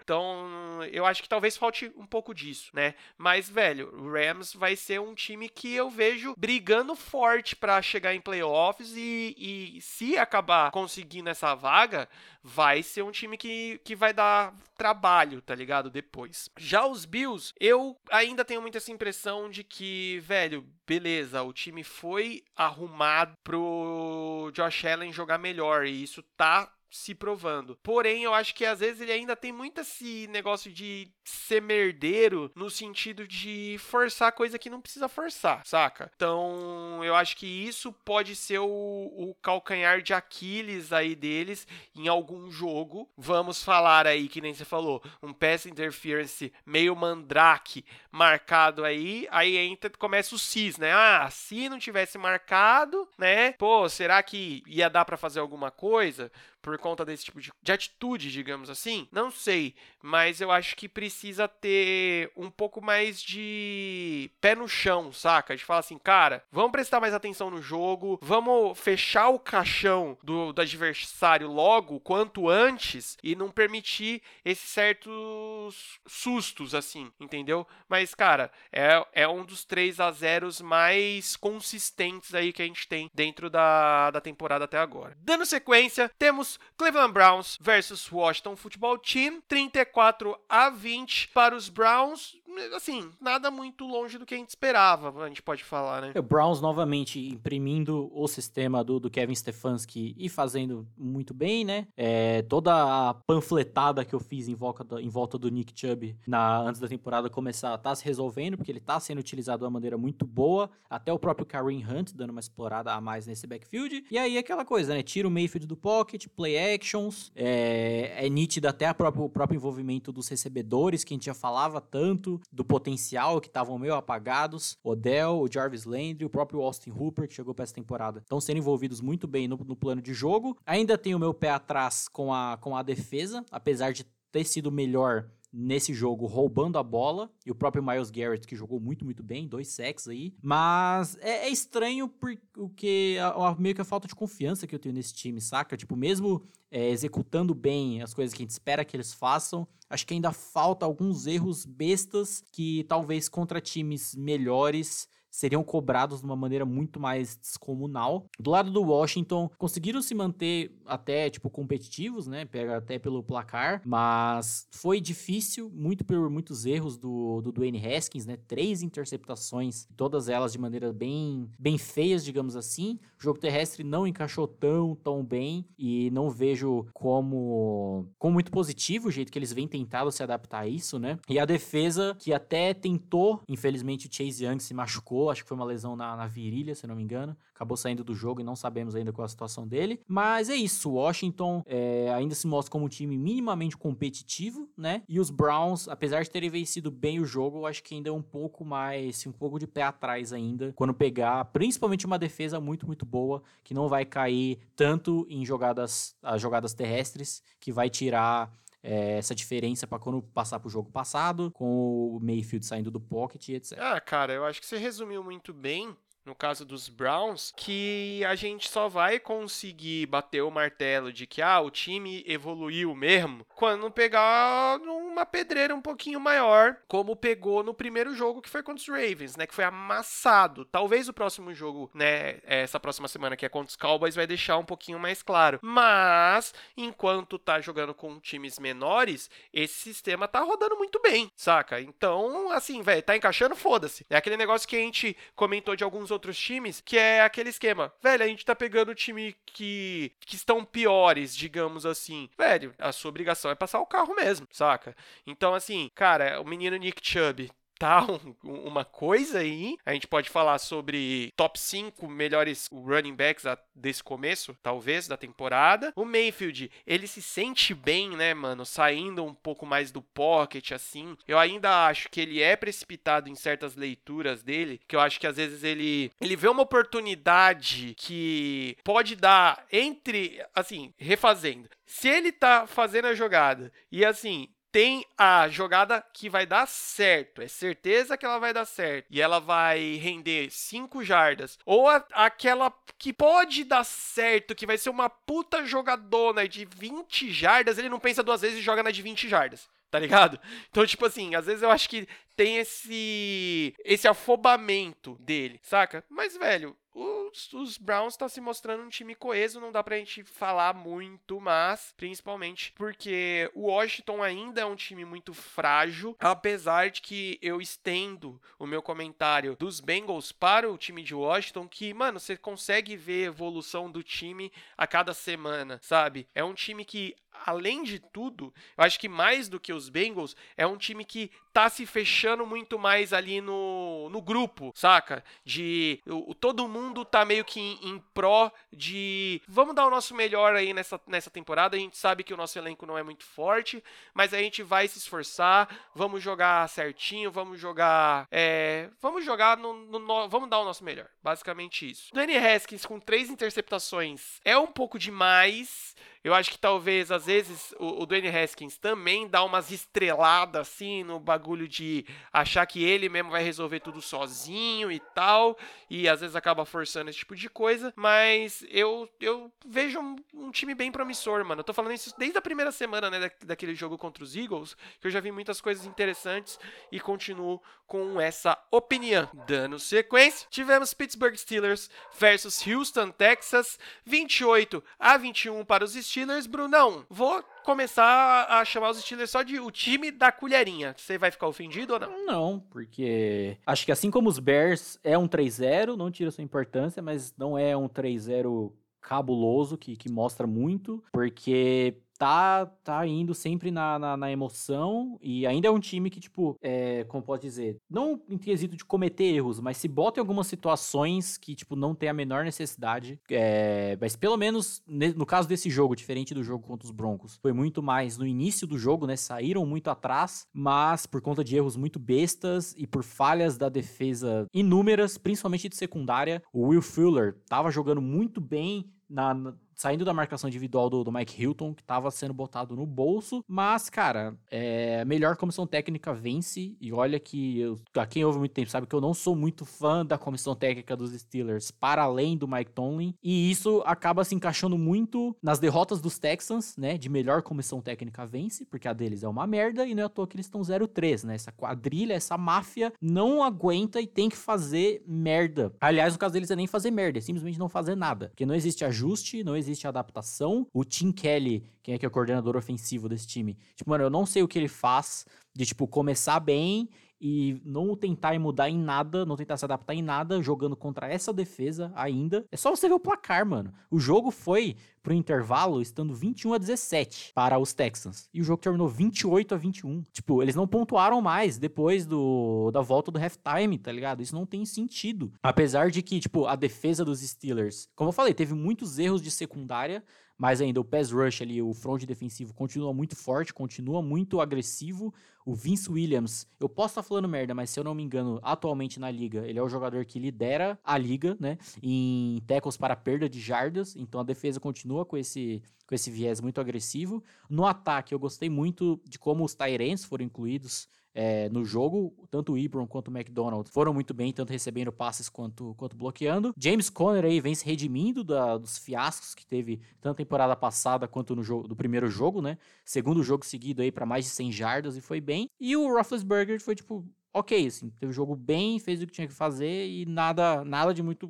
[0.00, 2.94] Então, eu acho que talvez falte um pouco disso, né?
[3.18, 8.14] Mas, velho, o Rams vai ser um time que eu vejo brigando forte para chegar
[8.14, 12.08] em playoffs e, e se acabar conseguindo essa vaga,
[12.44, 15.90] vai ser um time que, que vai dar trabalho, tá ligado?
[15.90, 16.48] Depois.
[16.58, 21.84] Já os Bills, eu ainda tenho muita essa impressão de que, velho, beleza, o time
[21.84, 27.76] foi arrumado pro Josh Allen jogar melhor e isso tá se provando.
[27.82, 32.52] Porém, eu acho que às vezes ele ainda tem muito esse negócio de ser merdeiro
[32.54, 36.10] no sentido de forçar coisa que não precisa forçar, saca?
[36.14, 41.66] Então, eu acho que isso pode ser o, o calcanhar de Aquiles aí deles
[41.96, 43.08] em algum jogo.
[43.16, 49.56] Vamos falar aí, que nem você falou, um pass interference meio mandrake marcado aí, aí
[49.56, 50.92] entra, começa o cis, né?
[50.92, 53.52] Ah, se não tivesse marcado, né?
[53.52, 56.30] Pô, será que ia dar para fazer alguma coisa?
[56.62, 59.08] Por conta desse tipo de, de, atitude, digamos assim?
[59.10, 65.12] Não sei, mas eu acho que precisa ter um pouco mais de pé no chão,
[65.12, 65.56] saca?
[65.56, 70.52] De falar assim, cara, vamos prestar mais atenção no jogo, vamos fechar o caixão do,
[70.52, 77.66] do adversário logo, quanto antes, e não permitir esses certos sustos, assim, entendeu?
[77.88, 82.86] Mas, cara, é, é um dos 3 a 0 mais consistentes aí que a gente
[82.86, 85.16] tem dentro da, da temporada até agora.
[85.18, 92.36] Dando sequência, temos Cleveland Browns versus Washington Football Team, 34 a 20 para os Browns
[92.74, 96.12] assim, nada muito longe do que a gente esperava, a gente pode falar, né?
[96.16, 101.86] O Browns novamente imprimindo o sistema do, do Kevin Stefanski e fazendo muito bem, né?
[101.96, 102.72] É, toda
[103.10, 106.80] a panfletada que eu fiz em volta, do, em volta do Nick Chubb na, antes
[106.80, 110.26] da temporada começar tá se resolvendo, porque ele tá sendo utilizado de uma maneira muito
[110.26, 114.04] boa, até o próprio Kareem Hunt dando uma explorada a mais nesse backfield.
[114.10, 115.02] E aí aquela coisa, né?
[115.02, 119.56] Tira o Mayfield do pocket, play actions, é, é nítido até a próprio, o próprio
[119.56, 124.78] envolvimento dos recebedores, que a gente já falava tanto, do potencial que estavam meio apagados.
[124.82, 128.58] Odell, o Jarvis Landry, o próprio Austin Hooper, que chegou para essa temporada, estão sendo
[128.58, 130.56] envolvidos muito bem no, no, plano de jogo.
[130.66, 134.72] Ainda tenho o meu pé atrás com a, com a defesa, apesar de ter sido
[134.72, 139.22] melhor nesse jogo roubando a bola, e o próprio Miles Garrett que jogou muito, muito
[139.22, 140.34] bem, dois sacks aí.
[140.42, 144.78] Mas é, é estranho porque a, a, meio que a falta de confiança que eu
[144.78, 145.76] tenho nesse time, saca?
[145.76, 150.06] Tipo, mesmo é, executando bem as coisas que a gente espera que eles façam, acho
[150.06, 156.36] que ainda falta alguns erros bestas que talvez contra times melhores seriam cobrados de uma
[156.36, 158.26] maneira muito mais descomunal.
[158.38, 162.44] Do lado do Washington, conseguiram se manter até, tipo, competitivos, né?
[162.44, 168.26] Pega até pelo placar, mas foi difícil, muito por muitos erros do, do Dwayne Haskins,
[168.26, 168.36] né?
[168.46, 172.98] Três interceptações, todas elas de maneira bem, bem feias, digamos assim.
[173.18, 179.08] O jogo terrestre não encaixou tão, tão bem e não vejo como, como muito positivo
[179.08, 181.18] o jeito que eles vêm tentado se adaptar a isso, né?
[181.28, 185.56] E a defesa, que até tentou, infelizmente o Chase Young se machucou acho que foi
[185.56, 187.36] uma lesão na, na virilha, se não me engano.
[187.54, 190.00] Acabou saindo do jogo e não sabemos ainda qual a situação dele.
[190.06, 195.02] Mas é isso, Washington é, ainda se mostra como um time minimamente competitivo, né?
[195.08, 198.22] E os Browns, apesar de terem vencido bem o jogo, acho que ainda é um
[198.22, 203.04] pouco mais, um pouco de pé atrás ainda, quando pegar principalmente uma defesa muito, muito
[203.04, 208.52] boa, que não vai cair tanto em jogadas, as jogadas terrestres, que vai tirar
[208.82, 213.48] é, essa diferença para quando passar pro jogo passado, com o Mayfield saindo do pocket,
[213.50, 213.78] etc.
[213.78, 218.34] Ah, cara, eu acho que você resumiu muito bem no caso dos Browns, que a
[218.34, 223.90] gente só vai conseguir bater o martelo de que ah, o time evoluiu mesmo quando
[223.90, 224.78] pegar
[225.12, 229.36] uma pedreira um pouquinho maior, como pegou no primeiro jogo que foi contra os Ravens,
[229.36, 230.64] né, que foi amassado.
[230.64, 234.56] Talvez o próximo jogo, né, essa próxima semana que é contra os Cowboys vai deixar
[234.56, 235.58] um pouquinho mais claro.
[235.62, 241.80] Mas enquanto tá jogando com times menores, esse sistema tá rodando muito bem, saca?
[241.80, 244.06] Então, assim, velho, tá encaixando, foda-se.
[244.08, 247.92] É aquele negócio que a gente comentou de alguns outros times, que é aquele esquema.
[248.02, 252.28] Velho, a gente tá pegando time que, que estão piores, digamos assim.
[252.36, 254.96] Velho, a sua obrigação é passar o carro mesmo, saca?
[255.26, 257.50] Então, assim, cara, o menino Nick Chubb
[257.82, 258.06] tá
[258.44, 259.76] um, uma coisa aí.
[259.84, 263.44] A gente pode falar sobre top 5 melhores running backs
[263.74, 265.92] desse começo, talvez, da temporada.
[265.96, 268.64] O Mayfield, ele se sente bem, né, mano?
[268.64, 271.16] Saindo um pouco mais do pocket, assim.
[271.26, 275.26] Eu ainda acho que ele é precipitado em certas leituras dele, que eu acho que
[275.26, 281.68] às vezes ele, ele vê uma oportunidade que pode dar entre, assim, refazendo.
[281.84, 287.42] Se ele tá fazendo a jogada e assim, tem a jogada que vai dar certo,
[287.42, 292.04] é certeza que ela vai dar certo, e ela vai render 5 jardas, ou a,
[292.12, 297.90] aquela que pode dar certo, que vai ser uma puta jogadona de 20 jardas, ele
[297.90, 300.40] não pensa duas vezes e joga na de 20 jardas tá ligado?
[300.70, 306.02] Então, tipo assim, às vezes eu acho que tem esse esse afobamento dele, saca?
[306.08, 309.96] Mas, velho, os, os Browns estão tá se mostrando um time coeso, não dá pra
[309.96, 316.90] gente falar muito, mas principalmente porque o Washington ainda é um time muito frágil, apesar
[316.90, 321.94] de que eu estendo o meu comentário dos Bengals para o time de Washington, que,
[321.94, 326.28] mano, você consegue ver a evolução do time a cada semana, sabe?
[326.34, 330.36] É um time que além de tudo, eu acho que mais do que os Bengals,
[330.56, 335.22] é um time que tá se fechando muito mais ali no, no grupo, saca?
[335.44, 340.14] De o, todo mundo tá meio que em, em pró de vamos dar o nosso
[340.14, 341.76] melhor aí nessa, nessa temporada.
[341.76, 343.82] A gente sabe que o nosso elenco não é muito forte,
[344.14, 348.26] mas a gente vai se esforçar, vamos jogar certinho, vamos jogar.
[348.30, 351.08] É, vamos jogar no, no, no, Vamos dar o nosso melhor.
[351.22, 352.12] Basicamente isso.
[352.14, 355.94] Danny Haskins com três interceptações é um pouco demais.
[356.24, 361.02] Eu acho que talvez, às vezes, o, o Dwayne Haskins também dá umas estreladas assim
[361.02, 365.58] no bagulho de achar que ele mesmo vai resolver tudo sozinho e tal.
[365.90, 367.92] E às vezes acaba forçando esse tipo de coisa.
[367.96, 371.60] Mas eu, eu vejo um, um time bem promissor, mano.
[371.60, 374.76] Eu tô falando isso desde a primeira semana, né, da, daquele jogo contra os Eagles,
[375.00, 376.58] que eu já vi muitas coisas interessantes
[376.92, 379.28] e continuo com essa opinião.
[379.46, 386.11] Dando sequência, tivemos Pittsburgh Steelers versus Houston, Texas, 28 a 21 para os Steelers.
[386.12, 390.94] Steelers, Brunão, vou começar a chamar os Steelers só de o time da colherinha.
[390.94, 392.26] Você vai ficar ofendido ou não?
[392.26, 397.00] Não, porque acho que assim como os Bears é um 3-0, não tira sua importância,
[397.00, 403.72] mas não é um 3-0 cabuloso que, que mostra muito, porque tá, tá indo sempre
[403.72, 407.78] na, na, na, emoção e ainda é um time que, tipo, é, como pode dizer,
[407.90, 411.96] não em quesito de cometer erros, mas se bota em algumas situações que, tipo, não
[411.96, 413.18] tem a menor necessidade.
[413.28, 417.52] É, mas pelo menos no caso desse jogo, diferente do jogo contra os Broncos, foi
[417.52, 419.16] muito mais no início do jogo, né?
[419.16, 424.46] Saíram muito atrás, mas por conta de erros muito bestas e por falhas da defesa
[424.54, 429.34] inúmeras, principalmente de secundária, o Will Fuller tava jogando muito bem na,
[429.74, 433.44] saindo da marcação individual do, do Mike Hilton, que estava sendo botado no bolso.
[433.46, 436.76] Mas, cara, é, melhor comissão técnica vence.
[436.80, 439.64] E olha que eu, a quem ouve muito tempo sabe que eu não sou muito
[439.64, 443.14] fã da comissão técnica dos Steelers, para além do Mike Tomlin.
[443.22, 446.96] E isso acaba se encaixando muito nas derrotas dos Texans, né?
[446.96, 449.86] De melhor comissão técnica vence, porque a deles é uma merda.
[449.86, 451.34] E não é à toa que eles estão 0-3, né?
[451.34, 455.74] Essa quadrilha, essa máfia não aguenta e tem que fazer merda.
[455.80, 458.28] Aliás, no caso deles é nem fazer merda, é simplesmente não fazer nada.
[458.28, 460.66] Porque não existe ajuste, não existe adaptação.
[460.72, 464.10] O Tim Kelly, quem é que é o coordenador ofensivo desse time, tipo, mano, eu
[464.10, 466.88] não sei o que ele faz de, tipo, começar bem
[467.24, 471.32] e não tentar mudar em nada, não tentar se adaptar em nada, jogando contra essa
[471.32, 472.44] defesa ainda.
[472.50, 473.72] É só você ver o placar, mano.
[473.88, 478.28] O jogo foi pro intervalo estando 21 a 17 para os Texans.
[478.34, 480.02] E o jogo terminou 28 a 21.
[480.12, 484.20] Tipo, eles não pontuaram mais depois do da volta do halftime, tá ligado?
[484.20, 485.32] Isso não tem sentido.
[485.40, 489.30] Apesar de que, tipo, a defesa dos Steelers, como eu falei, teve muitos erros de
[489.30, 490.02] secundária,
[490.42, 495.14] mas ainda o pass rush ali, o front defensivo continua muito forte, continua muito agressivo.
[495.46, 498.40] O Vince Williams, eu posso estar tá falando merda, mas se eu não me engano,
[498.42, 502.96] atualmente na liga, ele é o jogador que lidera a liga, né, em tackles para
[502.96, 507.22] perda de jardas, então a defesa continua com esse com esse viés muito agressivo.
[507.48, 512.14] No ataque, eu gostei muito de como os Tyrants foram incluídos é, no jogo.
[512.30, 516.54] Tanto o Ibron quanto o McDonald foram muito bem, tanto recebendo passes quanto, quanto bloqueando.
[516.56, 521.34] James Conner aí vem se redimindo da, dos fiascos que teve tanto temporada passada quanto
[521.34, 522.58] no jogo, do primeiro jogo, né?
[522.84, 525.48] Segundo jogo seguido aí para mais de 100 jardas e foi bem.
[525.60, 529.26] E o Roethlisberger foi tipo ok, assim, teve um jogo bem, fez o que tinha
[529.26, 531.28] que fazer e nada nada de muito.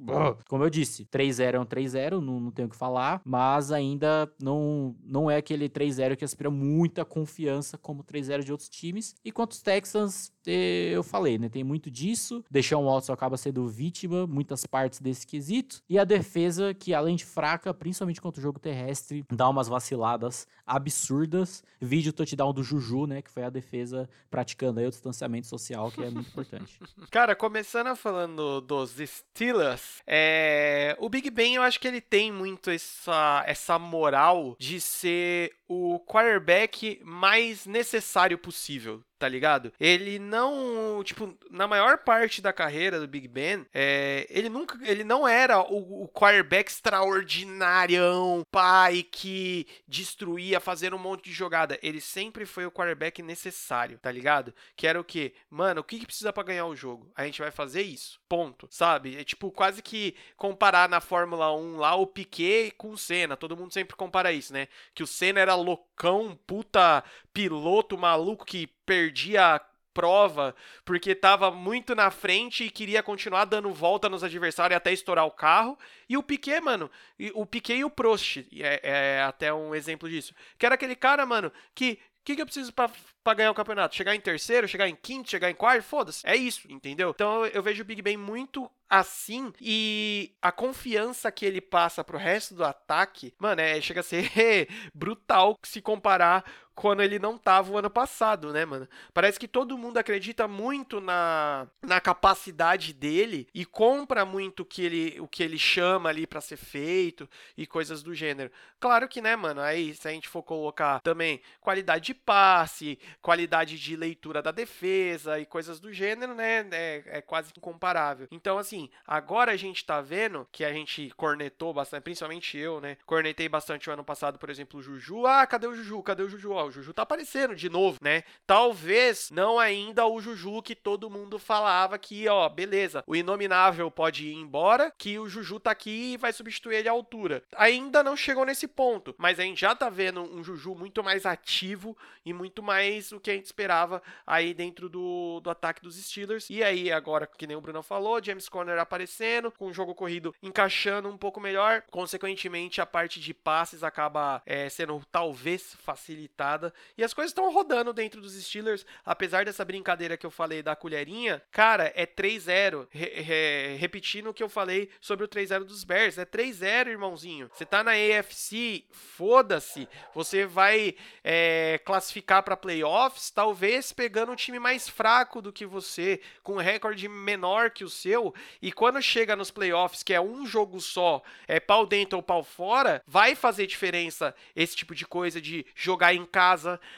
[0.48, 4.30] Como eu disse, 3-0 é um 3-0, não, não tenho o que falar, mas ainda
[4.42, 9.14] não, não é aquele 3-0 que aspira muita confiança como 3-0 de outros times.
[9.24, 11.48] E quanto os Texans, eu falei, né?
[11.48, 12.44] Tem muito disso.
[12.50, 15.82] Deixar um Watson acaba sendo vítima, muitas partes desse quesito.
[15.88, 20.46] E a defesa, que além de fraca, principalmente contra o jogo terrestre, dá umas vaciladas
[20.66, 21.62] absurdas.
[21.80, 23.22] Vídeo touchdown do Juju, né?
[23.22, 26.78] Que foi a defesa praticando aí o distanciamento social que é muito importante.
[27.10, 30.96] Cara, começando falando dos Steelers, é...
[30.98, 35.98] o Big Ben eu acho que ele tem muito essa, essa moral de ser o
[36.00, 39.72] quarterback mais necessário possível, tá ligado?
[39.78, 45.04] Ele não, tipo, na maior parte da carreira do Big Ben, é, ele nunca, ele
[45.04, 51.78] não era o, o quarterback extraordinário, pai que destruía, fazendo um monte de jogada.
[51.84, 54.52] Ele sempre foi o quarterback necessário, tá ligado?
[54.74, 55.34] Que era o quê?
[55.48, 57.12] Mano, o que, que precisa para ganhar o jogo?
[57.14, 58.18] A gente vai fazer isso.
[58.28, 59.16] Ponto, sabe?
[59.16, 63.36] É tipo quase que comparar na Fórmula 1 lá o Piquet com o Senna.
[63.36, 64.66] Todo mundo sempre compara isso, né?
[64.92, 69.60] Que o Senna era loucão, puta piloto maluco que perdia a
[69.92, 70.54] prova
[70.84, 75.30] porque tava muito na frente e queria continuar dando volta nos adversários até estourar o
[75.30, 75.78] carro.
[76.08, 76.90] E o Piquet, mano,
[77.34, 80.34] o Piquet e o Prost é, é até um exemplo disso.
[80.58, 83.96] Que era aquele cara, mano, que o que, que eu preciso para ganhar o campeonato?
[83.96, 85.82] Chegar em terceiro, chegar em quinto, chegar em quarto?
[85.82, 86.24] Foda-se.
[86.24, 87.10] É isso, entendeu?
[87.10, 92.16] Então eu vejo o Big Ben muito assim e a confiança que ele passa pro
[92.16, 94.30] resto do ataque, mano, é, chega a ser
[94.94, 98.88] brutal se comparar quando ele não tava o ano passado, né, mano?
[99.12, 104.84] Parece que todo mundo acredita muito na, na capacidade dele e compra muito o que
[104.84, 108.50] ele, o que ele chama ali para ser feito e coisas do gênero.
[108.80, 113.78] Claro que, né, mano, aí se a gente for colocar também qualidade de passe, qualidade
[113.78, 118.26] de leitura da defesa e coisas do gênero, né, é, é quase incomparável.
[118.30, 122.96] Então, assim, agora a gente tá vendo que a gente cornetou bastante, principalmente eu, né,
[123.06, 125.26] cornetei bastante o ano passado, por exemplo, o Juju.
[125.26, 126.02] Ah, cadê o Juju?
[126.02, 126.50] Cadê o Juju?
[126.50, 128.24] Ó, Juju tá aparecendo de novo, né?
[128.46, 134.26] Talvez não ainda o Juju que todo mundo falava que, ó, beleza, o Inominável pode
[134.26, 137.42] ir embora, que o Juju tá aqui e vai substituir ele à altura.
[137.56, 141.26] Ainda não chegou nesse ponto, mas a gente já tá vendo um Juju muito mais
[141.26, 145.96] ativo e muito mais o que a gente esperava aí dentro do, do ataque dos
[145.96, 146.48] Steelers.
[146.50, 150.34] E aí, agora, que nem o Bruno falou, James Conner aparecendo, com o jogo corrido
[150.42, 156.51] encaixando um pouco melhor, consequentemente a parte de passes acaba é, sendo talvez facilitada
[156.96, 160.76] e as coisas estão rodando dentro dos Steelers, apesar dessa brincadeira que eu falei da
[160.76, 165.84] colherinha, cara, é 3-0, re, re, repetindo o que eu falei sobre o 3-0 dos
[165.84, 167.50] Bears, é 3-0, irmãozinho.
[167.52, 170.94] Você tá na AFC, foda-se, você vai
[171.24, 176.60] é, classificar para playoffs, talvez pegando um time mais fraco do que você, com um
[176.60, 181.22] recorde menor que o seu, e quando chega nos playoffs, que é um jogo só,
[181.46, 186.14] é pau dentro ou pau fora, vai fazer diferença esse tipo de coisa de jogar
[186.14, 186.41] em casa.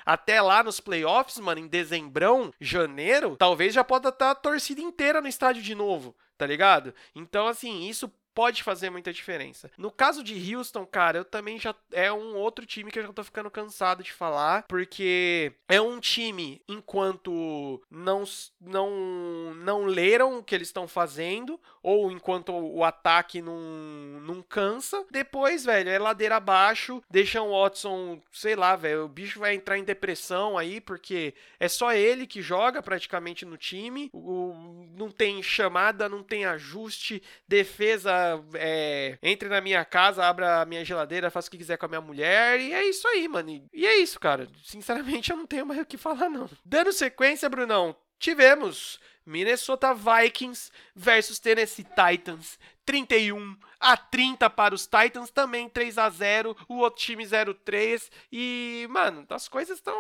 [0.05, 5.21] Até lá nos playoffs, mano, em dezembrão, janeiro, talvez já possa estar a torcida inteira
[5.21, 6.95] no estádio de novo tá ligado?
[7.15, 9.71] Então, assim, isso pode fazer muita diferença.
[9.79, 13.13] No caso de Houston, cara, eu também já é um outro time que eu já
[13.13, 18.25] tô ficando cansado de falar, porque é um time enquanto não
[18.61, 23.55] não não leram o que eles estão fazendo ou enquanto o ataque não
[24.23, 29.39] não cansa, depois, velho, é ladeira abaixo, deixam o Watson, sei lá, velho, o bicho
[29.39, 34.87] vai entrar em depressão aí porque é só ele que joga praticamente no time, o,
[34.97, 38.24] não tem chamada, não tem ajuste, defesa
[38.55, 41.89] é, entre na minha casa, abra a minha geladeira, faça o que quiser com a
[41.89, 42.61] minha mulher.
[42.61, 43.69] E é isso aí, mano.
[43.73, 44.49] E é isso, cara.
[44.63, 46.49] Sinceramente, eu não tenho mais o que falar, não.
[46.65, 52.59] Dando sequência, Brunão, tivemos Minnesota Vikings versus Tennessee Titans.
[52.85, 58.11] 31 a 30 para os Titans, também 3 a 0 o outro time 0-3.
[58.33, 59.95] E, mano, as coisas estão.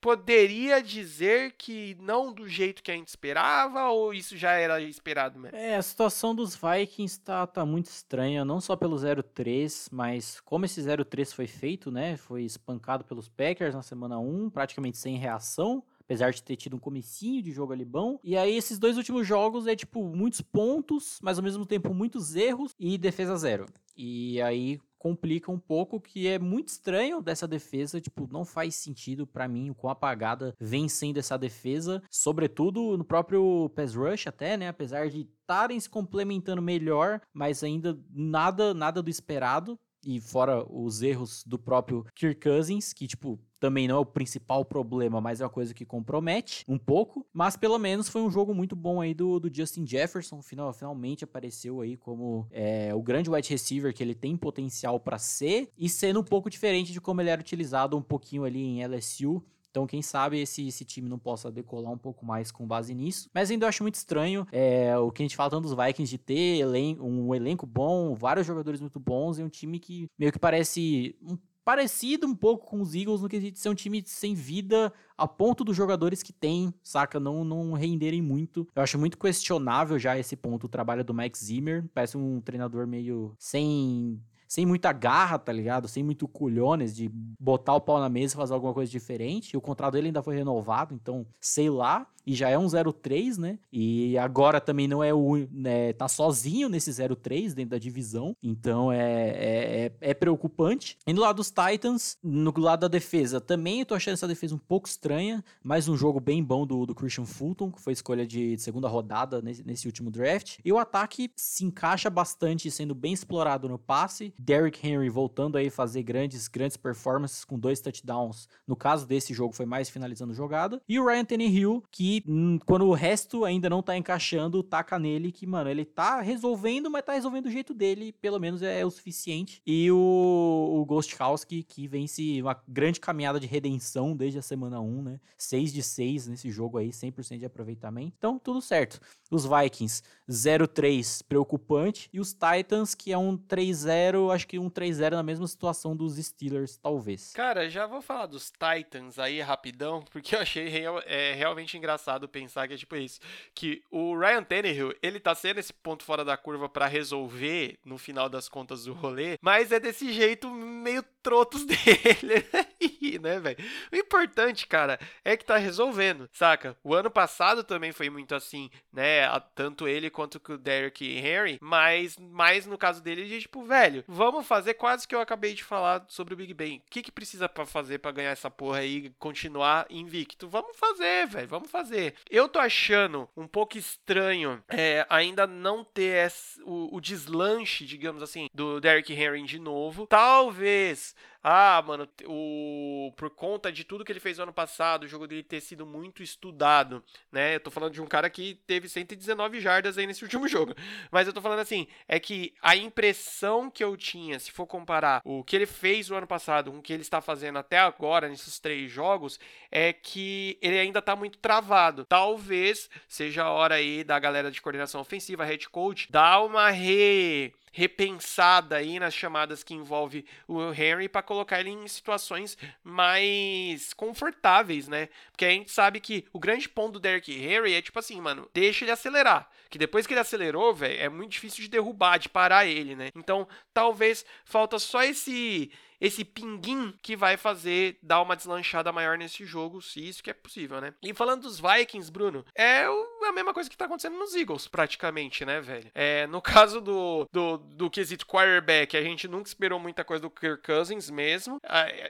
[0.00, 5.38] Poderia dizer que não do jeito que a gente esperava, ou isso já era esperado
[5.38, 5.56] mesmo?
[5.56, 10.64] É, a situação dos Vikings tá, tá muito estranha, não só pelo 0-3, mas como
[10.64, 12.16] esse 0-3 foi feito, né?
[12.16, 16.80] Foi espancado pelos Packers na semana 1, praticamente sem reação apesar de ter tido um
[16.80, 18.18] comecinho de jogo ali bom.
[18.24, 22.34] E aí esses dois últimos jogos é tipo muitos pontos, mas ao mesmo tempo muitos
[22.34, 23.66] erros e defesa zero.
[23.94, 29.26] E aí complica um pouco, que é muito estranho dessa defesa, tipo, não faz sentido
[29.26, 34.56] para mim o quão apagada vem sendo essa defesa, sobretudo no próprio pass rush até,
[34.56, 39.78] né, apesar de estarem se complementando melhor, mas ainda nada nada do esperado
[40.08, 44.64] e fora os erros do próprio Kirk Cousins, que, tipo, também não é o principal
[44.64, 47.26] problema, mas é uma coisa que compromete um pouco.
[47.30, 50.40] Mas pelo menos foi um jogo muito bom aí do, do Justin Jefferson.
[50.40, 55.18] Final, finalmente apareceu aí como é, o grande wide receiver que ele tem potencial para
[55.18, 58.86] ser e sendo um pouco diferente de como ele era utilizado um pouquinho ali em
[58.86, 59.44] LSU.
[59.70, 63.28] Então, quem sabe esse, esse time não possa decolar um pouco mais com base nisso.
[63.34, 66.10] Mas ainda eu acho muito estranho é, o que a gente fala tanto dos Vikings
[66.10, 70.32] de ter elen um elenco bom, vários jogadores muito bons e um time que meio
[70.32, 71.36] que parece um
[71.68, 75.28] parecido um pouco com os Eagles no quesito de ser um time sem vida a
[75.28, 78.66] ponto dos jogadores que tem, saca, não, não renderem muito.
[78.74, 81.84] Eu acho muito questionável já esse ponto o trabalho do Mike Zimmer.
[81.92, 85.86] Parece um treinador meio sem sem muita garra, tá ligado?
[85.86, 89.56] Sem muito culhones de botar o pau na mesa e fazer alguma coisa diferente.
[89.56, 92.06] O contrato dele ainda foi renovado, então sei lá.
[92.26, 93.58] E já é um 03, né?
[93.72, 95.48] E agora também não é o.
[95.50, 98.36] Né, tá sozinho nesse 03 dentro da divisão.
[98.42, 100.98] Então é, é, é, é preocupante.
[101.06, 104.54] E no lado dos Titans, no lado da defesa, também eu tô achando essa defesa
[104.54, 105.42] um pouco estranha.
[105.64, 109.40] Mais um jogo bem bom do, do Christian Fulton, que foi escolha de segunda rodada
[109.40, 110.58] nesse, nesse último draft.
[110.62, 114.34] E o ataque se encaixa bastante, sendo bem explorado no passe.
[114.38, 118.48] Derrick Henry voltando aí fazer grandes, grandes performances com dois touchdowns.
[118.66, 120.80] No caso desse jogo foi mais finalizando jogada.
[120.88, 125.32] E o Ryan Tannehill, que hum, quando o resto ainda não tá encaixando, taca nele
[125.32, 128.86] que, mano, ele tá resolvendo, mas tá resolvendo do jeito dele, pelo menos é, é
[128.86, 129.60] o suficiente.
[129.66, 134.42] E o, o Ghost House, que, que vence uma grande caminhada de redenção desde a
[134.42, 135.20] semana 1, né?
[135.36, 138.14] 6 de 6 nesse jogo aí, 100% de aproveitamento.
[138.16, 139.00] Então, tudo certo.
[139.30, 145.12] Os Vikings 0-3 preocupante e os Titans que é um 3-0, acho que um 3-0
[145.12, 147.32] na mesma situação dos Steelers, talvez.
[147.32, 152.28] Cara, já vou falar dos Titans aí rapidão, porque eu achei real, é, realmente engraçado
[152.28, 153.20] pensar que é tipo isso,
[153.54, 157.96] que o Ryan Tannehill, ele tá sendo esse ponto fora da curva para resolver no
[157.96, 163.58] final das contas o rolê, mas é desse jeito meio trotos dele, né, velho?
[163.92, 166.76] O importante, cara, é que tá resolvendo, saca?
[166.84, 169.17] O ano passado também foi muito assim, né,
[169.54, 174.46] tanto ele quanto o Derrick Henry, mas mais no caso dele de tipo, velho, vamos
[174.46, 176.78] fazer quase que eu acabei de falar sobre o Big Ben.
[176.78, 180.48] O que que precisa para fazer para ganhar essa porra aí e continuar invicto?
[180.48, 182.14] Vamos fazer, velho, vamos fazer.
[182.30, 188.22] Eu tô achando um pouco estranho é, ainda não ter esse, o, o deslanche, digamos
[188.22, 190.06] assim, do Derrick Henry de novo.
[190.06, 191.14] Talvez
[191.50, 195.26] ah, mano, o por conta de tudo que ele fez no ano passado, o jogo
[195.26, 197.54] dele ter sido muito estudado, né?
[197.54, 200.74] Eu tô falando de um cara que teve 119 jardas aí nesse último jogo.
[201.10, 205.22] Mas eu tô falando assim, é que a impressão que eu tinha, se for comparar
[205.24, 208.28] o que ele fez no ano passado com o que ele está fazendo até agora
[208.28, 209.40] nesses três jogos,
[209.70, 212.04] é que ele ainda tá muito travado.
[212.04, 217.54] Talvez seja a hora aí da galera de coordenação ofensiva, head coach, dar uma re
[217.78, 224.88] repensada aí nas chamadas que envolve o Henry para colocar ele em situações mais confortáveis,
[224.88, 225.08] né?
[225.30, 228.50] Porque a gente sabe que o grande ponto do Derrick Henry é tipo assim, mano,
[228.52, 229.48] deixa ele acelerar.
[229.70, 233.10] Que depois que ele acelerou, velho, é muito difícil de derrubar, de parar ele, né?
[233.14, 235.70] Então, talvez falta só esse
[236.00, 240.34] esse pinguim que vai fazer dar uma deslanchada maior nesse jogo, se isso que é
[240.34, 240.94] possível, né?
[241.02, 245.44] E falando dos Vikings, Bruno, é a mesma coisa que tá acontecendo nos Eagles, praticamente,
[245.44, 245.90] né, velho?
[245.94, 250.30] É, no caso do, do, do quesito quarterback, a gente nunca esperou muita coisa do
[250.30, 251.58] Kirk Cousins mesmo.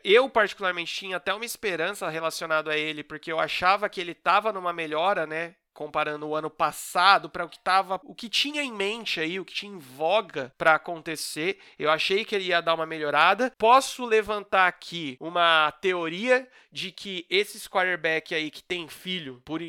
[0.05, 4.53] Eu, particularmente, tinha até uma esperança relacionada a ele, porque eu achava que ele tava
[4.53, 5.55] numa melhora, né?
[5.79, 9.45] Comparando o ano passado para o que tava, o que tinha em mente aí, o
[9.45, 11.61] que tinha em voga para acontecer.
[11.79, 13.53] Eu achei que ele ia dar uma melhorada.
[13.57, 19.63] Posso levantar aqui uma teoria de que esses quarterback aí que tem filho, por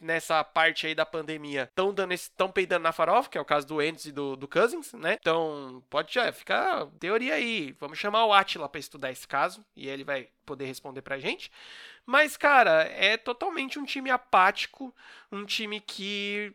[0.00, 3.66] nessa parte aí da pandemia estão dando estão peidando na farofa, que é o caso
[3.66, 5.16] do Endes e do, do Cousins, né?
[5.20, 7.74] Então, pode já ficar teoria aí.
[7.80, 11.50] Vamos chamar o Atila para estudar esse caso e ele vai poder responder pra gente.
[12.04, 14.94] Mas, cara, é totalmente um time apático,
[15.30, 16.52] um time que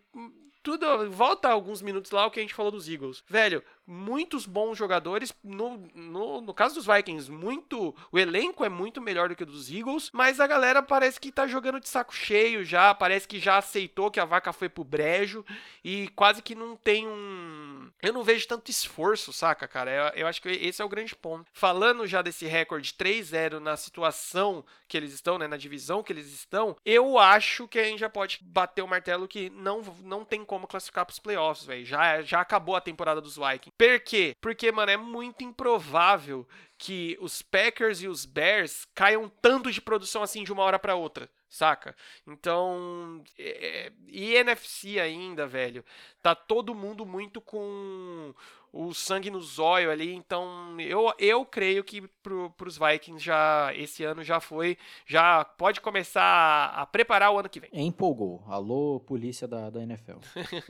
[0.62, 3.24] tudo volta alguns minutos lá o que a gente falou dos Eagles.
[3.28, 5.34] Velho, muitos bons jogadores.
[5.42, 7.96] No, no, no caso dos Vikings, muito.
[8.12, 11.32] O elenco é muito melhor do que o dos Eagles, mas a galera parece que
[11.32, 12.94] tá jogando de saco cheio já.
[12.94, 15.46] Parece que já aceitou que a vaca foi pro brejo
[15.84, 17.90] e quase que não tem um.
[18.02, 19.90] Eu não vejo tanto esforço, saca, cara?
[19.90, 21.50] Eu, eu acho que esse é o grande ponto.
[21.54, 25.48] Falando já desse recorde 3-0 na situação que eles estão, né?
[25.48, 29.28] Na divisão que eles estão, eu acho que a gente já pode bater o martelo
[29.28, 31.86] que não, não tem como classificar pros playoffs, velho.
[31.86, 33.77] Já, já acabou a temporada dos Vikings.
[33.78, 34.36] Por quê?
[34.42, 36.48] Porque, mano, é muito improvável
[36.78, 40.96] que os Packers e os Bears caiam tanto de produção assim de uma hora para
[40.96, 41.96] outra, saca?
[42.26, 45.84] Então, é, é e NFC ainda, velho,
[46.22, 48.34] tá todo mundo muito com
[48.78, 50.14] o sangue no zóio ali.
[50.14, 55.82] Então, eu, eu creio que pro, pros Vikings já esse ano já foi, já pode
[55.82, 57.70] começar a, a preparar o ano que vem.
[57.74, 58.44] Empolgou.
[58.48, 60.20] Alô, polícia da, da NFL.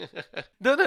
[0.59, 0.83] Dando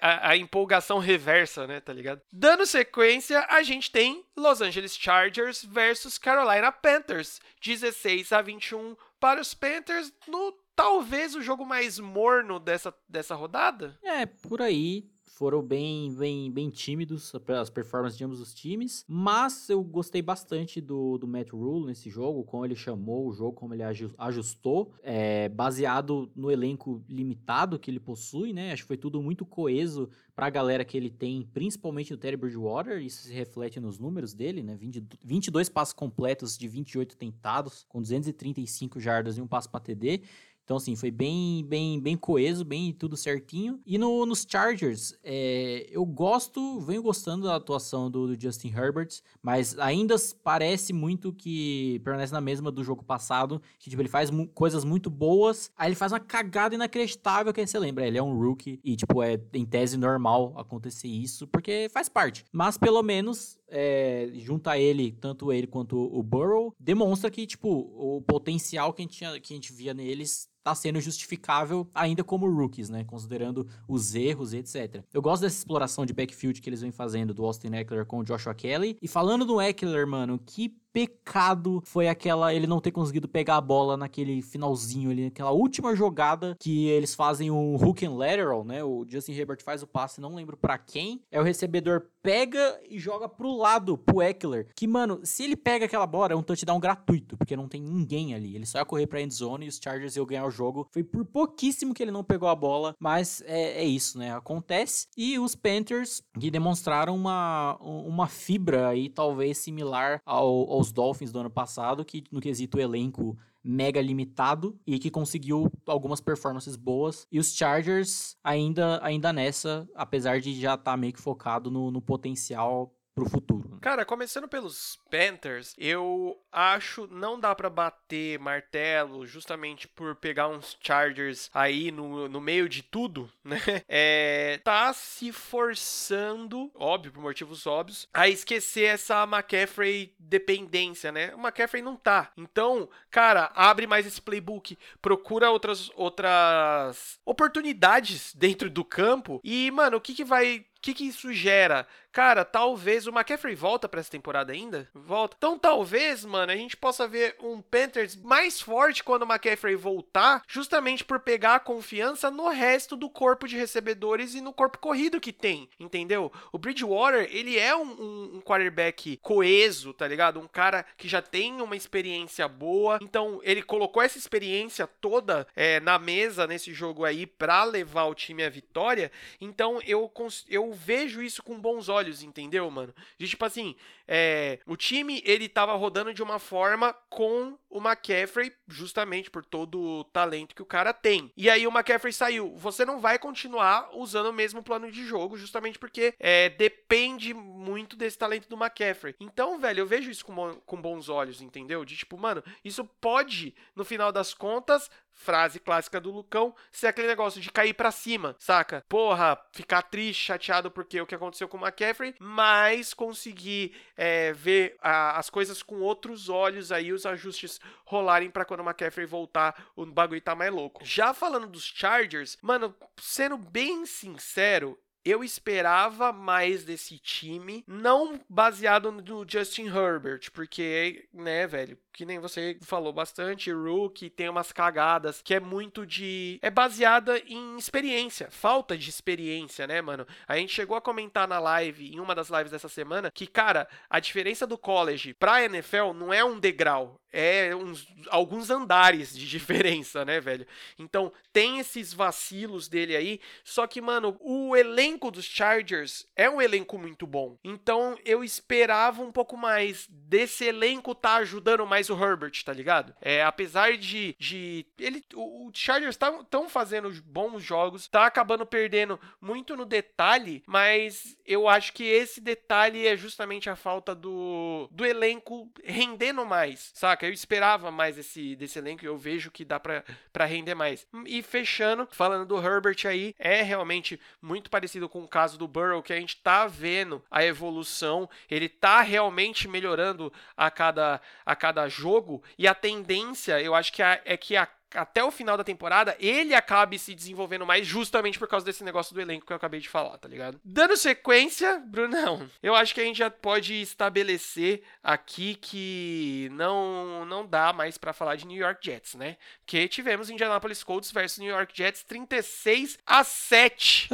[0.00, 2.20] a, a, empolgação reversa, né, tá ligado?
[2.32, 9.40] Dando sequência, a gente tem Los Angeles Chargers versus Carolina Panthers, 16 a 21 para
[9.40, 13.96] os Panthers no talvez o jogo mais morno dessa, dessa rodada?
[14.02, 19.68] É, por aí foram bem, bem, bem tímidos as performances de ambos os times, mas
[19.68, 23.74] eu gostei bastante do, do Matt Rule nesse jogo, como ele chamou o jogo, como
[23.74, 23.82] ele
[24.16, 28.72] ajustou, é, baseado no elenco limitado que ele possui, né?
[28.72, 32.36] Acho que foi tudo muito coeso para a galera que ele tem, principalmente no Terry
[32.36, 34.76] Bridgewater, isso se reflete nos números dele, né?
[34.76, 40.22] 20, 22 passos completos de 28 tentados, com 235 jardas e um passo para TD.
[40.64, 43.80] Então, assim, foi bem, bem, bem coeso, bem tudo certinho.
[43.84, 49.20] E no, nos Chargers, é, eu gosto, venho gostando da atuação do, do, Justin Herbert,
[49.42, 53.60] mas ainda parece muito que permanece na mesma do jogo passado.
[53.78, 57.60] Que, tipo, ele faz mu coisas muito boas, aí ele faz uma cagada inacreditável que
[57.60, 61.46] aí você lembra, ele é um rookie e, tipo, é em tese normal acontecer isso,
[61.46, 62.44] porque faz parte.
[62.52, 68.22] Mas pelo menos é, junta ele, tanto ele quanto o Burrow, demonstra que, tipo, o
[68.22, 72.50] potencial que a gente, tinha, que a gente via neles tá sendo justificável ainda como
[72.50, 73.04] rookies, né?
[73.04, 75.04] Considerando os erros e etc.
[75.12, 78.24] Eu gosto dessa exploração de backfield que eles vêm fazendo do Austin Eckler com o
[78.24, 78.96] Joshua Kelly.
[79.02, 83.60] E falando do Eckler, mano, que pecado foi aquela ele não ter conseguido pegar a
[83.60, 88.84] bola naquele finalzinho ali, naquela última jogada que eles fazem um hook and lateral, né?
[88.84, 91.20] O Justin Herbert faz o passe, não lembro para quem.
[91.32, 94.68] É o recebedor pega e joga pro lado, pro Eckler.
[94.74, 98.34] Que, mano, se ele pega aquela bola, é um touchdown gratuito, porque não tem ninguém
[98.34, 98.54] ali.
[98.54, 100.88] Ele só ia correr pra endzone e os Chargers iam ganhar o jogo.
[100.92, 104.34] Foi por pouquíssimo que ele não pegou a bola, mas é, é isso, né?
[104.34, 105.06] Acontece.
[105.16, 111.32] E os Panthers, que demonstraram uma, uma fibra aí, talvez similar ao, ao os Dolphins
[111.32, 117.26] do ano passado, que no quesito elenco mega limitado e que conseguiu algumas performances boas.
[117.32, 121.90] E os Chargers ainda, ainda nessa, apesar de já estar tá meio que focado no,
[121.90, 123.68] no potencial pro futuro.
[123.68, 123.78] Né?
[123.80, 130.76] Cara, começando pelos Panthers, eu acho não dá para bater martelo justamente por pegar uns
[130.80, 133.60] Chargers aí no, no meio de tudo, né?
[133.88, 141.34] É, tá se forçando, óbvio, por motivos óbvios, a esquecer essa McCaffrey dependência, né?
[141.34, 142.32] O McCaffrey não tá.
[142.36, 149.98] Então, cara, abre mais esse playbook, procura outras outras oportunidades dentro do campo e, mano,
[149.98, 151.86] o que que vai que, que isso gera?
[152.14, 154.88] Cara, talvez o McCaffrey volta para essa temporada ainda?
[154.94, 155.34] Volta.
[155.36, 160.44] Então talvez, mano, a gente possa ver um Panthers mais forte quando o McCaffrey voltar,
[160.46, 165.20] justamente por pegar a confiança no resto do corpo de recebedores e no corpo corrido
[165.20, 166.30] que tem, entendeu?
[166.52, 170.38] O Bridgewater, ele é um, um, um quarterback coeso, tá ligado?
[170.38, 175.80] Um cara que já tem uma experiência boa, então ele colocou essa experiência toda é,
[175.80, 179.10] na mesa nesse jogo aí para levar o time à vitória,
[179.40, 180.08] então eu,
[180.48, 182.94] eu vejo isso com bons olhos olhos, entendeu, mano?
[183.18, 183.74] De tipo assim,
[184.06, 189.80] é, o time ele tava rodando de uma forma com o McCaffrey, justamente por todo
[189.80, 191.32] o talento que o cara tem.
[191.36, 192.54] E aí o McCaffrey saiu.
[192.56, 197.96] Você não vai continuar usando o mesmo plano de jogo, justamente porque é, depende muito
[197.96, 199.16] desse talento do McCaffrey.
[199.18, 201.84] Então, velho, eu vejo isso com, com bons olhos, entendeu?
[201.84, 207.06] De tipo, mano, isso pode, no final das contas, frase clássica do Lucão, ser aquele
[207.06, 208.84] negócio de cair para cima, saca?
[208.88, 214.76] Porra, ficar triste, chateado porque o que aconteceu com o McCaffrey, mas conseguir é, ver
[214.80, 219.70] a, as coisas com outros olhos aí, os ajustes rolarem para quando o McCaffrey voltar,
[219.76, 220.84] o bagulho tá mais louco.
[220.84, 228.90] Já falando dos Chargers, mano, sendo bem sincero, eu esperava mais desse time, não baseado
[228.90, 235.22] no Justin Herbert, porque, né, velho, que nem você falou bastante, Rookie tem umas cagadas
[235.22, 236.40] que é muito de.
[236.42, 240.04] É baseada em experiência, falta de experiência, né, mano?
[240.26, 243.68] A gente chegou a comentar na live, em uma das lives dessa semana, que, cara,
[243.88, 249.28] a diferença do college pra NFL não é um degrau, é uns, alguns andares de
[249.30, 250.46] diferença, né, velho?
[250.76, 256.42] Então, tem esses vacilos dele aí, só que, mano, o elenco dos Chargers é um
[256.42, 257.38] elenco muito bom.
[257.44, 262.52] Então, eu esperava um pouco mais desse elenco tá ajudando mais mais o Herbert, tá
[262.52, 262.94] ligado?
[263.00, 268.98] É, apesar de, de ele, o, o Chargers estão fazendo bons jogos, tá acabando perdendo
[269.20, 274.84] muito no detalhe, mas eu acho que esse detalhe é justamente a falta do, do
[274.84, 277.06] elenco rendendo mais, saca?
[277.06, 280.86] Eu esperava mais esse, desse elenco e eu vejo que dá para render mais.
[281.06, 285.82] E fechando, falando do Herbert aí, é realmente muito parecido com o caso do Burrow,
[285.82, 291.68] que a gente tá vendo a evolução, ele tá realmente melhorando a cada, a cada
[291.74, 295.96] jogo e a tendência, eu acho que é que a até o final da temporada,
[295.98, 299.60] ele acabe se desenvolvendo mais justamente por causa desse negócio do elenco que eu acabei
[299.60, 300.40] de falar, tá ligado?
[300.44, 307.26] Dando sequência, Brunão, eu acho que a gente já pode estabelecer aqui que não não
[307.26, 309.16] dá mais para falar de New York Jets, né?
[309.40, 313.88] Porque tivemos Indianapolis Colts versus New York Jets 36 a 7.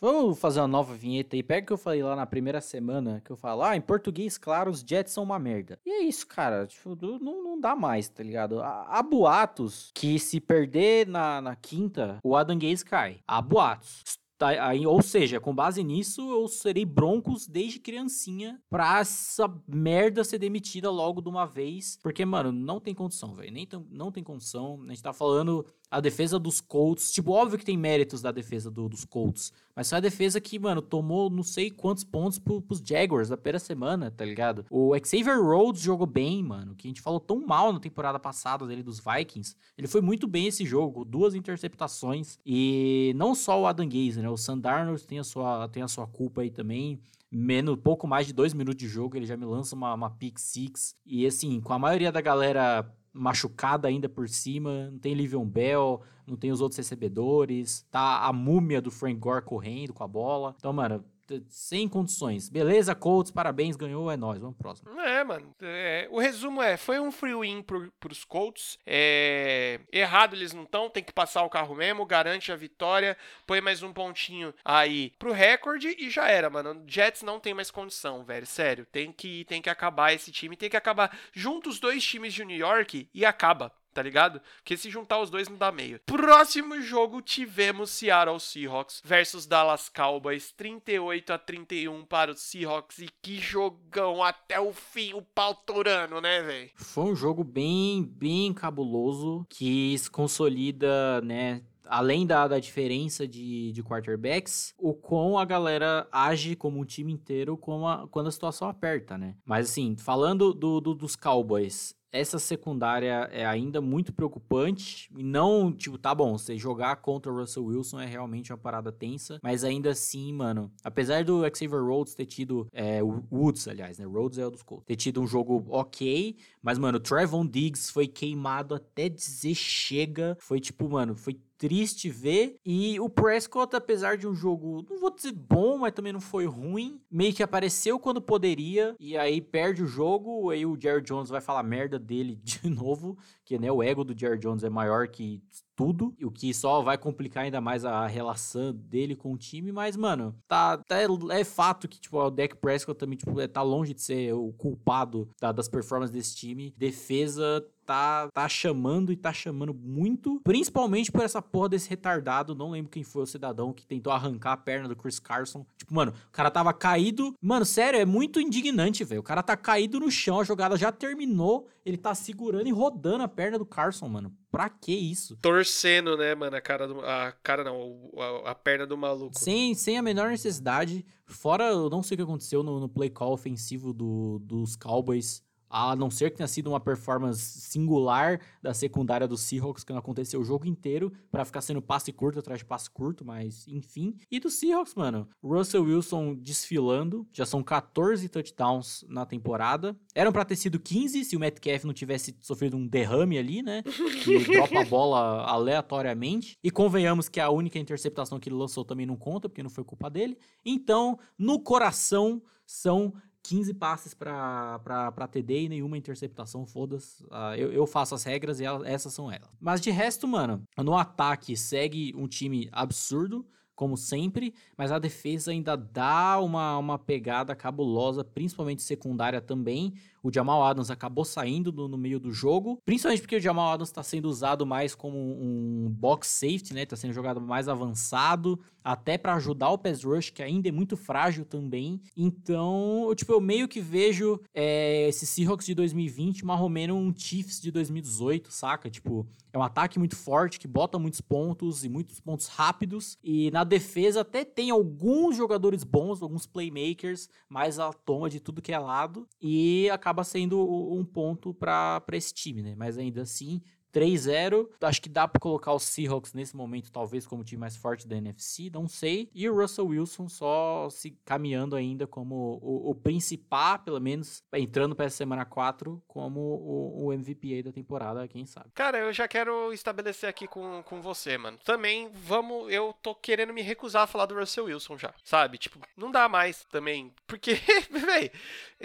[0.00, 1.42] Vamos fazer uma nova vinheta aí.
[1.42, 4.38] Pega o que eu falei lá na primeira semana, que eu falo, ah, em português,
[4.38, 5.78] claro, os Jets são uma merda.
[5.84, 6.66] E é isso, cara.
[6.66, 8.60] Tipo, não, não dá mais, tá ligado?
[8.60, 13.20] Há, boatos que se perder na, na quinta, o Adam Gaze cai.
[13.26, 14.18] Há boatos.
[14.38, 14.50] Tá,
[14.86, 20.88] ou seja, com base nisso, eu serei Broncos desde criancinha pra essa merda ser demitida
[20.92, 21.98] logo de uma vez.
[22.00, 23.52] Porque, mano, não tem condição, velho.
[23.52, 24.80] Nem não tem condição.
[24.84, 27.10] A gente tá falando a defesa dos Colts.
[27.10, 29.52] Tipo, óbvio que tem méritos da defesa do, dos Colts.
[29.74, 33.36] Mas foi a defesa que, mano, tomou não sei quantos pontos pro, pros Jaguars na
[33.36, 34.66] primeira semana, tá ligado?
[34.70, 36.74] O Xavier Rhodes jogou bem, mano.
[36.74, 39.56] Que a gente falou tão mal na temporada passada dele dos Vikings.
[39.76, 41.04] Ele foi muito bem esse jogo.
[41.04, 42.38] Duas interceptações.
[42.44, 44.28] E não só o Adam Gaze, né?
[44.28, 47.00] O Sandarnold tem a sua, tem a sua culpa aí também
[47.30, 50.38] menos, pouco mais de dois minutos de jogo, ele já me lança uma, uma pick
[50.38, 50.96] six.
[51.04, 56.02] E assim, com a maioria da galera machucada ainda por cima, não tem Livion Bell,
[56.26, 60.54] não tem os outros recebedores, tá a múmia do Frank Gore correndo com a bola.
[60.58, 61.04] Então, mano,
[61.48, 62.48] sem condições.
[62.48, 65.00] Beleza, Colts, parabéns, ganhou, é nóis, vamos pro próximo.
[65.00, 70.34] É, mano, é, o resumo é, foi um free win pro, pros Colts, é, errado
[70.34, 73.92] eles não estão, tem que passar o carro mesmo, garante a vitória, põe mais um
[73.92, 78.86] pontinho aí pro recorde e já era, mano, Jets não tem mais condição, velho, sério,
[78.86, 82.44] tem que, tem que acabar esse time, tem que acabar junto os dois times de
[82.44, 84.40] New York e acaba, tá ligado?
[84.58, 85.98] Porque se juntar os dois não dá meio.
[86.06, 93.08] Próximo jogo tivemos Seattle Seahawks versus Dallas Cowboys, 38 a 31 para os Seahawks e
[93.20, 96.70] que jogão até o fim, o pau torando, né, velho?
[96.76, 103.72] Foi um jogo bem, bem cabuloso que se consolida, né, além da, da diferença de,
[103.72, 108.68] de quarterbacks, o quão a galera age como um time inteiro a, quando a situação
[108.68, 109.34] aperta, né?
[109.44, 115.10] Mas assim, falando do, do, dos Cowboys, essa secundária é ainda muito preocupante.
[115.16, 118.90] E não, tipo, tá bom, você jogar contra o Russell Wilson é realmente uma parada
[118.90, 119.38] tensa.
[119.42, 122.66] Mas ainda assim, mano, apesar do Xavier Rhodes ter tido.
[122.72, 124.04] É, Woods, aliás, né?
[124.06, 124.86] Rhodes é o dos Colts.
[124.86, 126.36] Ter tido um jogo ok.
[126.62, 130.36] Mas, mano, o Trevon Diggs foi queimado até dizer chega.
[130.40, 132.56] Foi tipo, mano, foi triste ver.
[132.64, 136.46] E o Prescott, apesar de um jogo, não vou dizer bom, mas também não foi
[136.46, 140.50] ruim, meio que apareceu quando poderia e aí perde o jogo.
[140.50, 144.16] Aí o Jerry Jones vai falar merda dele de novo, que né, o ego do
[144.16, 145.42] Jerry Jones é maior que
[145.78, 149.96] tudo, o que só vai complicar ainda mais a relação dele com o time, mas,
[149.96, 150.96] mano, tá, tá
[151.30, 154.52] é fato que, tipo, o Dak Prescott também, tipo, é, tá longe de ser o
[154.54, 156.74] culpado tá, das performances desse time.
[156.76, 162.72] Defesa tá, tá chamando e tá chamando muito, principalmente por essa porra desse retardado, não
[162.72, 165.64] lembro quem foi o cidadão que tentou arrancar a perna do Chris Carson.
[165.78, 167.34] Tipo, mano, o cara tava caído.
[167.40, 169.22] Mano, sério, é muito indignante, velho.
[169.22, 173.24] O cara tá caído no chão, a jogada já terminou, ele tá segurando e rodando
[173.24, 174.36] a perna do Carson, mano.
[174.50, 175.38] Pra que isso?
[175.40, 177.00] Torcendo, né, mano, a cara do.
[177.00, 179.38] A cara não, a, a perna do maluco.
[179.38, 181.06] Sem, sem a menor necessidade.
[181.24, 185.42] Fora, eu não sei o que aconteceu no, no play call ofensivo do, dos Cowboys
[185.68, 189.98] a não ser que tenha sido uma performance singular da secundária do Seahawks, que não
[189.98, 194.16] aconteceu o jogo inteiro, para ficar sendo passe curto atrás de passe curto, mas enfim.
[194.30, 199.96] E do Seahawks, mano, Russell Wilson desfilando, já são 14 touchdowns na temporada.
[200.14, 203.82] Eram para ter sido 15 se o Metcalf não tivesse sofrido um derrame ali, né?
[204.22, 206.56] Que dropa a bola aleatoriamente.
[206.62, 209.84] E convenhamos que a única interceptação que ele lançou também não conta, porque não foi
[209.84, 210.38] culpa dele.
[210.64, 217.24] Então, no coração, são 15 passes para TD e nenhuma interceptação, foda-se.
[217.24, 219.48] Uh, eu, eu, faço as regras e elas, essas são elas.
[219.60, 223.46] Mas de resto, mano, no ataque segue um time absurdo
[223.78, 229.94] como sempre, mas a defesa ainda dá uma, uma pegada cabulosa, principalmente secundária também.
[230.22, 233.88] O Jamal Adams acabou saindo do, no meio do jogo, principalmente porque o Jamal Adams
[233.88, 236.82] está sendo usado mais como um box safety, né?
[236.82, 240.96] Está sendo jogado mais avançado, até para ajudar o pass rush, que ainda é muito
[240.96, 242.00] frágil também.
[242.16, 246.96] Então, eu, tipo, eu meio que vejo é, esse Seahawks de 2020 mais ou menos
[246.96, 248.88] um Chiefs de 2018, saca?
[248.88, 253.18] Tipo, é um ataque muito forte, que bota muitos pontos e muitos pontos rápidos.
[253.22, 258.62] E na defesa até tem alguns jogadores bons, alguns playmakers, mas ela toma de tudo
[258.62, 259.26] que é lado.
[259.40, 260.60] E acaba sendo
[260.92, 262.74] um ponto para esse time, né?
[262.76, 263.62] Mas ainda assim,
[263.92, 264.68] 3-0.
[264.80, 268.06] Acho que dá para colocar os Seahawks nesse momento, talvez, como o time mais forte
[268.06, 269.30] da NFC, não sei.
[269.34, 274.94] E o Russell Wilson só se caminhando ainda como o, o principal, pelo menos, entrando
[274.94, 278.70] para essa semana 4, como o, o, MVP da temporada, quem sabe.
[278.74, 281.58] Cara, eu já quero estabelecer aqui com, com você, mano.
[281.64, 282.70] Também, vamos.
[282.72, 285.58] Eu tô querendo me recusar a falar do Russell Wilson já, sabe?
[285.58, 287.12] Tipo, não dá mais também.
[287.26, 287.54] Porque,
[287.90, 288.30] velho,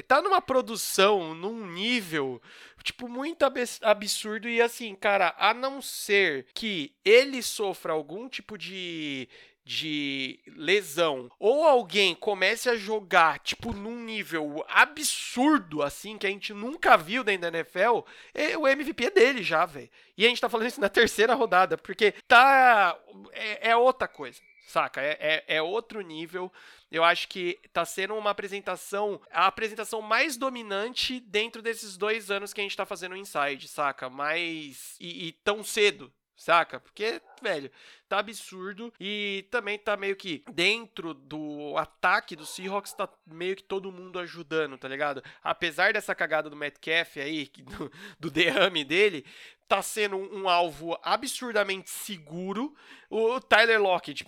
[0.07, 2.41] tá numa produção, num nível
[2.83, 3.43] tipo, muito
[3.81, 4.47] absurdo.
[4.47, 9.27] E assim, cara, a não ser que ele sofra algum tipo de
[9.65, 16.53] de lesão ou alguém comece a jogar tipo num nível absurdo assim que a gente
[16.53, 18.01] nunca viu dentro da NFL,
[18.33, 19.89] é, o MVP é dele já, velho.
[20.17, 22.99] E a gente tá falando isso na terceira rodada, porque tá
[23.31, 24.41] é, é outra coisa
[24.73, 25.01] saca?
[25.01, 26.51] É, é, é, outro nível.
[26.93, 32.53] Eu acho que tá sendo uma apresentação, a apresentação mais dominante dentro desses dois anos
[32.53, 34.11] que a gente tá fazendo o Inside, saca?
[34.11, 34.95] Mais.
[34.99, 36.79] E, e tão cedo, saca?
[36.79, 37.71] Porque, velho,
[38.07, 43.63] tá absurdo e também tá meio que dentro do ataque do Seahawks tá meio que
[43.63, 45.23] todo mundo ajudando, tá ligado?
[45.43, 49.25] Apesar dessa cagada do Metcalf aí, do, do derrame dele,
[49.67, 52.75] tá sendo um alvo absurdamente seguro.
[53.09, 54.23] O Tyler Lockett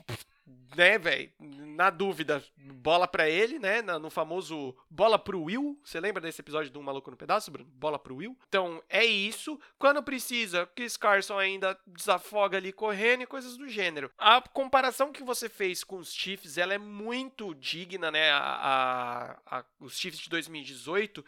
[0.76, 5.80] né, velho, na dúvida, bola para ele, né, no famoso bola pro Will.
[5.84, 7.70] Você lembra desse episódio do um Maluco no Pedaço, Bruno?
[7.74, 8.38] Bola pro Will.
[8.48, 9.60] Então, é isso.
[9.78, 14.12] Quando precisa, Chris Carson ainda desafoga ali correndo e coisas do gênero.
[14.18, 19.60] A comparação que você fez com os Chiefs, ela é muito digna, né, a, a,
[19.60, 21.24] a os Chiefs de 2018,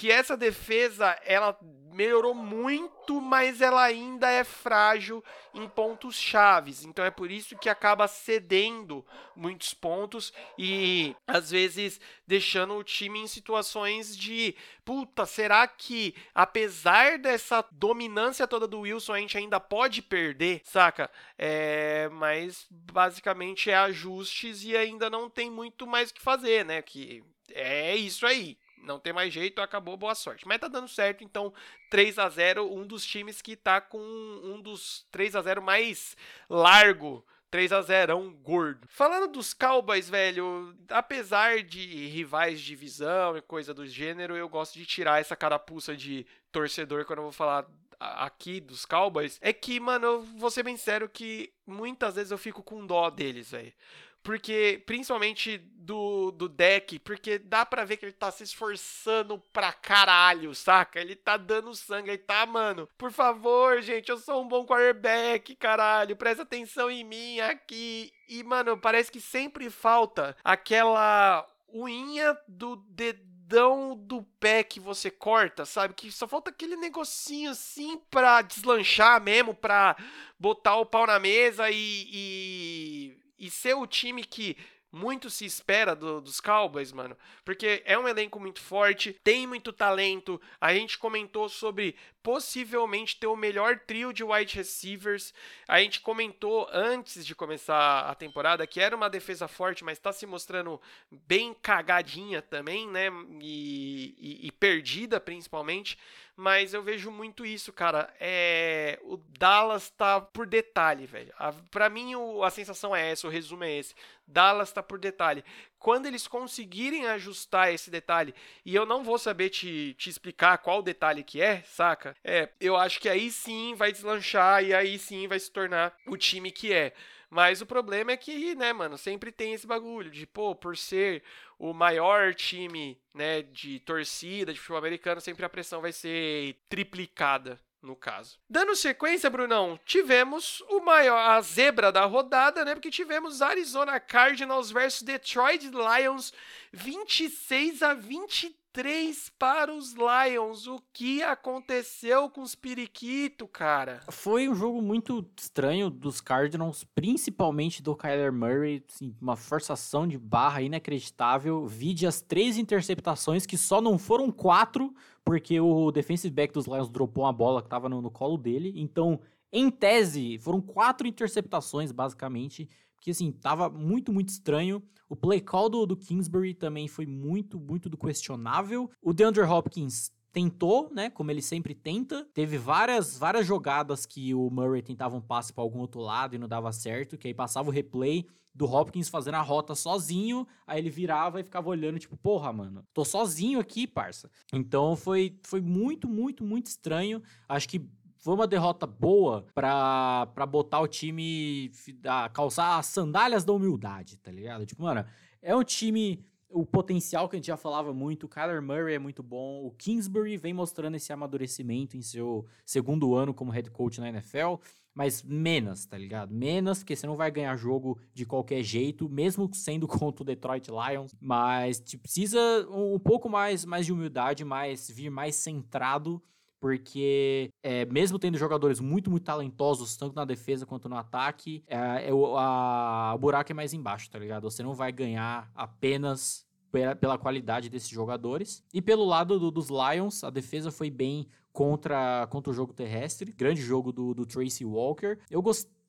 [0.00, 1.54] que essa defesa ela
[1.92, 5.22] melhorou muito, mas ela ainda é frágil
[5.52, 6.86] em pontos chaves.
[6.86, 9.04] Então é por isso que acaba cedendo
[9.36, 14.56] muitos pontos e às vezes deixando o time em situações de
[14.86, 21.10] puta, será que apesar dessa dominância toda do Wilson a gente ainda pode perder, saca?
[21.36, 26.80] É, mas basicamente é ajustes e ainda não tem muito mais o que fazer, né?
[26.80, 27.22] Que
[27.52, 30.46] é isso aí não tem mais jeito, acabou, boa sorte.
[30.46, 31.52] Mas tá dando certo, então
[31.90, 36.16] 3 a 0 um dos times que tá com um dos 3 a 0 mais
[36.48, 38.86] largo 3 a 0 um gordo.
[38.88, 44.74] Falando dos Cowboys, velho, apesar de rivais de divisão e coisa do gênero, eu gosto
[44.74, 47.66] de tirar essa carapuça de torcedor quando eu vou falar
[47.98, 49.38] aqui dos Cowboys.
[49.42, 53.10] É que, mano, eu vou ser bem sério que muitas vezes eu fico com dó
[53.10, 53.72] deles, velho
[54.22, 59.72] porque principalmente do, do deck, porque dá pra ver que ele tá se esforçando pra
[59.72, 61.00] caralho, saca?
[61.00, 65.56] Ele tá dando sangue, ele tá, mano, por favor, gente, eu sou um bom quarterback,
[65.56, 68.12] caralho, presta atenção em mim aqui.
[68.28, 75.64] E, mano, parece que sempre falta aquela unha do dedão do pé que você corta,
[75.64, 75.94] sabe?
[75.94, 79.96] Que só falta aquele negocinho assim pra deslanchar mesmo, pra
[80.38, 84.56] botar o pau na mesa e, e e ser o time que
[84.92, 87.16] muito se espera do, dos Cowboys, mano.
[87.44, 90.40] Porque é um elenco muito forte, tem muito talento.
[90.60, 95.32] A gente comentou sobre possivelmente ter o melhor trio de wide receivers.
[95.66, 100.12] A gente comentou antes de começar a temporada que era uma defesa forte, mas está
[100.12, 100.80] se mostrando
[101.10, 103.08] bem cagadinha também, né?
[103.40, 105.98] E, e, e perdida principalmente
[106.40, 108.10] mas eu vejo muito isso, cara.
[108.18, 111.34] É, o Dallas tá por detalhe, velho.
[111.70, 113.94] Para mim o, a sensação é essa, o resumo é esse.
[114.26, 115.44] Dallas tá por detalhe.
[115.80, 118.34] Quando eles conseguirem ajustar esse detalhe,
[118.66, 122.14] e eu não vou saber te, te explicar qual detalhe que é, saca?
[122.22, 126.18] É, eu acho que aí sim vai deslanchar e aí sim vai se tornar o
[126.18, 126.92] time que é.
[127.30, 131.22] Mas o problema é que, né, mano, sempre tem esse bagulho de, pô, por ser
[131.58, 137.58] o maior time, né, de torcida de futebol americano, sempre a pressão vai ser triplicada
[137.82, 138.38] no caso.
[138.48, 142.74] Dando sequência, Brunão, tivemos o maior a zebra da rodada, né?
[142.74, 146.32] Porque tivemos Arizona Cardinals versus Detroit Lions
[146.72, 150.66] 26 a 23 3 para os Lions.
[150.66, 154.00] O que aconteceu com os periquito, cara?
[154.10, 160.16] Foi um jogo muito estranho dos Cardinals, principalmente do Kyler Murray, assim, uma forçação de
[160.16, 161.66] barra inacreditável.
[161.66, 164.94] Vide as três interceptações, que só não foram quatro,
[165.24, 168.72] porque o defensive back dos Lions dropou uma bola que estava no, no colo dele.
[168.76, 169.20] Então,
[169.52, 172.68] em tese, foram quatro interceptações, basicamente
[173.00, 174.82] que assim, tava muito, muito estranho.
[175.08, 178.90] O play call do, do Kingsbury também foi muito, muito do questionável.
[179.02, 182.24] O DeAndre Hopkins tentou, né, como ele sempre tenta.
[182.32, 186.38] Teve várias várias jogadas que o Murray tentava um passe para algum outro lado e
[186.38, 190.80] não dava certo, que aí passava o replay do Hopkins fazendo a rota sozinho, aí
[190.80, 194.30] ele virava e ficava olhando tipo, porra, mano, tô sozinho aqui, parça.
[194.52, 197.22] Então foi foi muito, muito, muito estranho.
[197.48, 197.88] Acho que
[198.20, 201.70] foi uma derrota boa pra, pra botar o time
[202.04, 204.66] a calçar as sandálias da humildade, tá ligado?
[204.66, 205.04] Tipo, mano,
[205.42, 206.24] é um time.
[206.52, 209.70] O potencial que a gente já falava muito, o Kyler Murray é muito bom, o
[209.70, 214.56] Kingsbury vem mostrando esse amadurecimento em seu segundo ano como head coach na NFL,
[214.92, 216.34] mas menos, tá ligado?
[216.34, 220.66] Menos, porque você não vai ganhar jogo de qualquer jeito, mesmo sendo contra o Detroit
[220.68, 226.20] Lions, mas tipo, precisa um, um pouco mais, mais de humildade, mais vir mais centrado
[226.60, 232.08] porque é, mesmo tendo jogadores muito, muito talentosos, tanto na defesa quanto no ataque, é,
[232.08, 234.48] é o, a, o buraco é mais embaixo, tá ligado?
[234.48, 238.62] Você não vai ganhar apenas pela, pela qualidade desses jogadores.
[238.72, 243.32] E pelo lado do, dos Lions, a defesa foi bem contra, contra o jogo terrestre.
[243.32, 245.18] Grande jogo do, do Tracy Walker.
[245.30, 245.79] Eu gostei.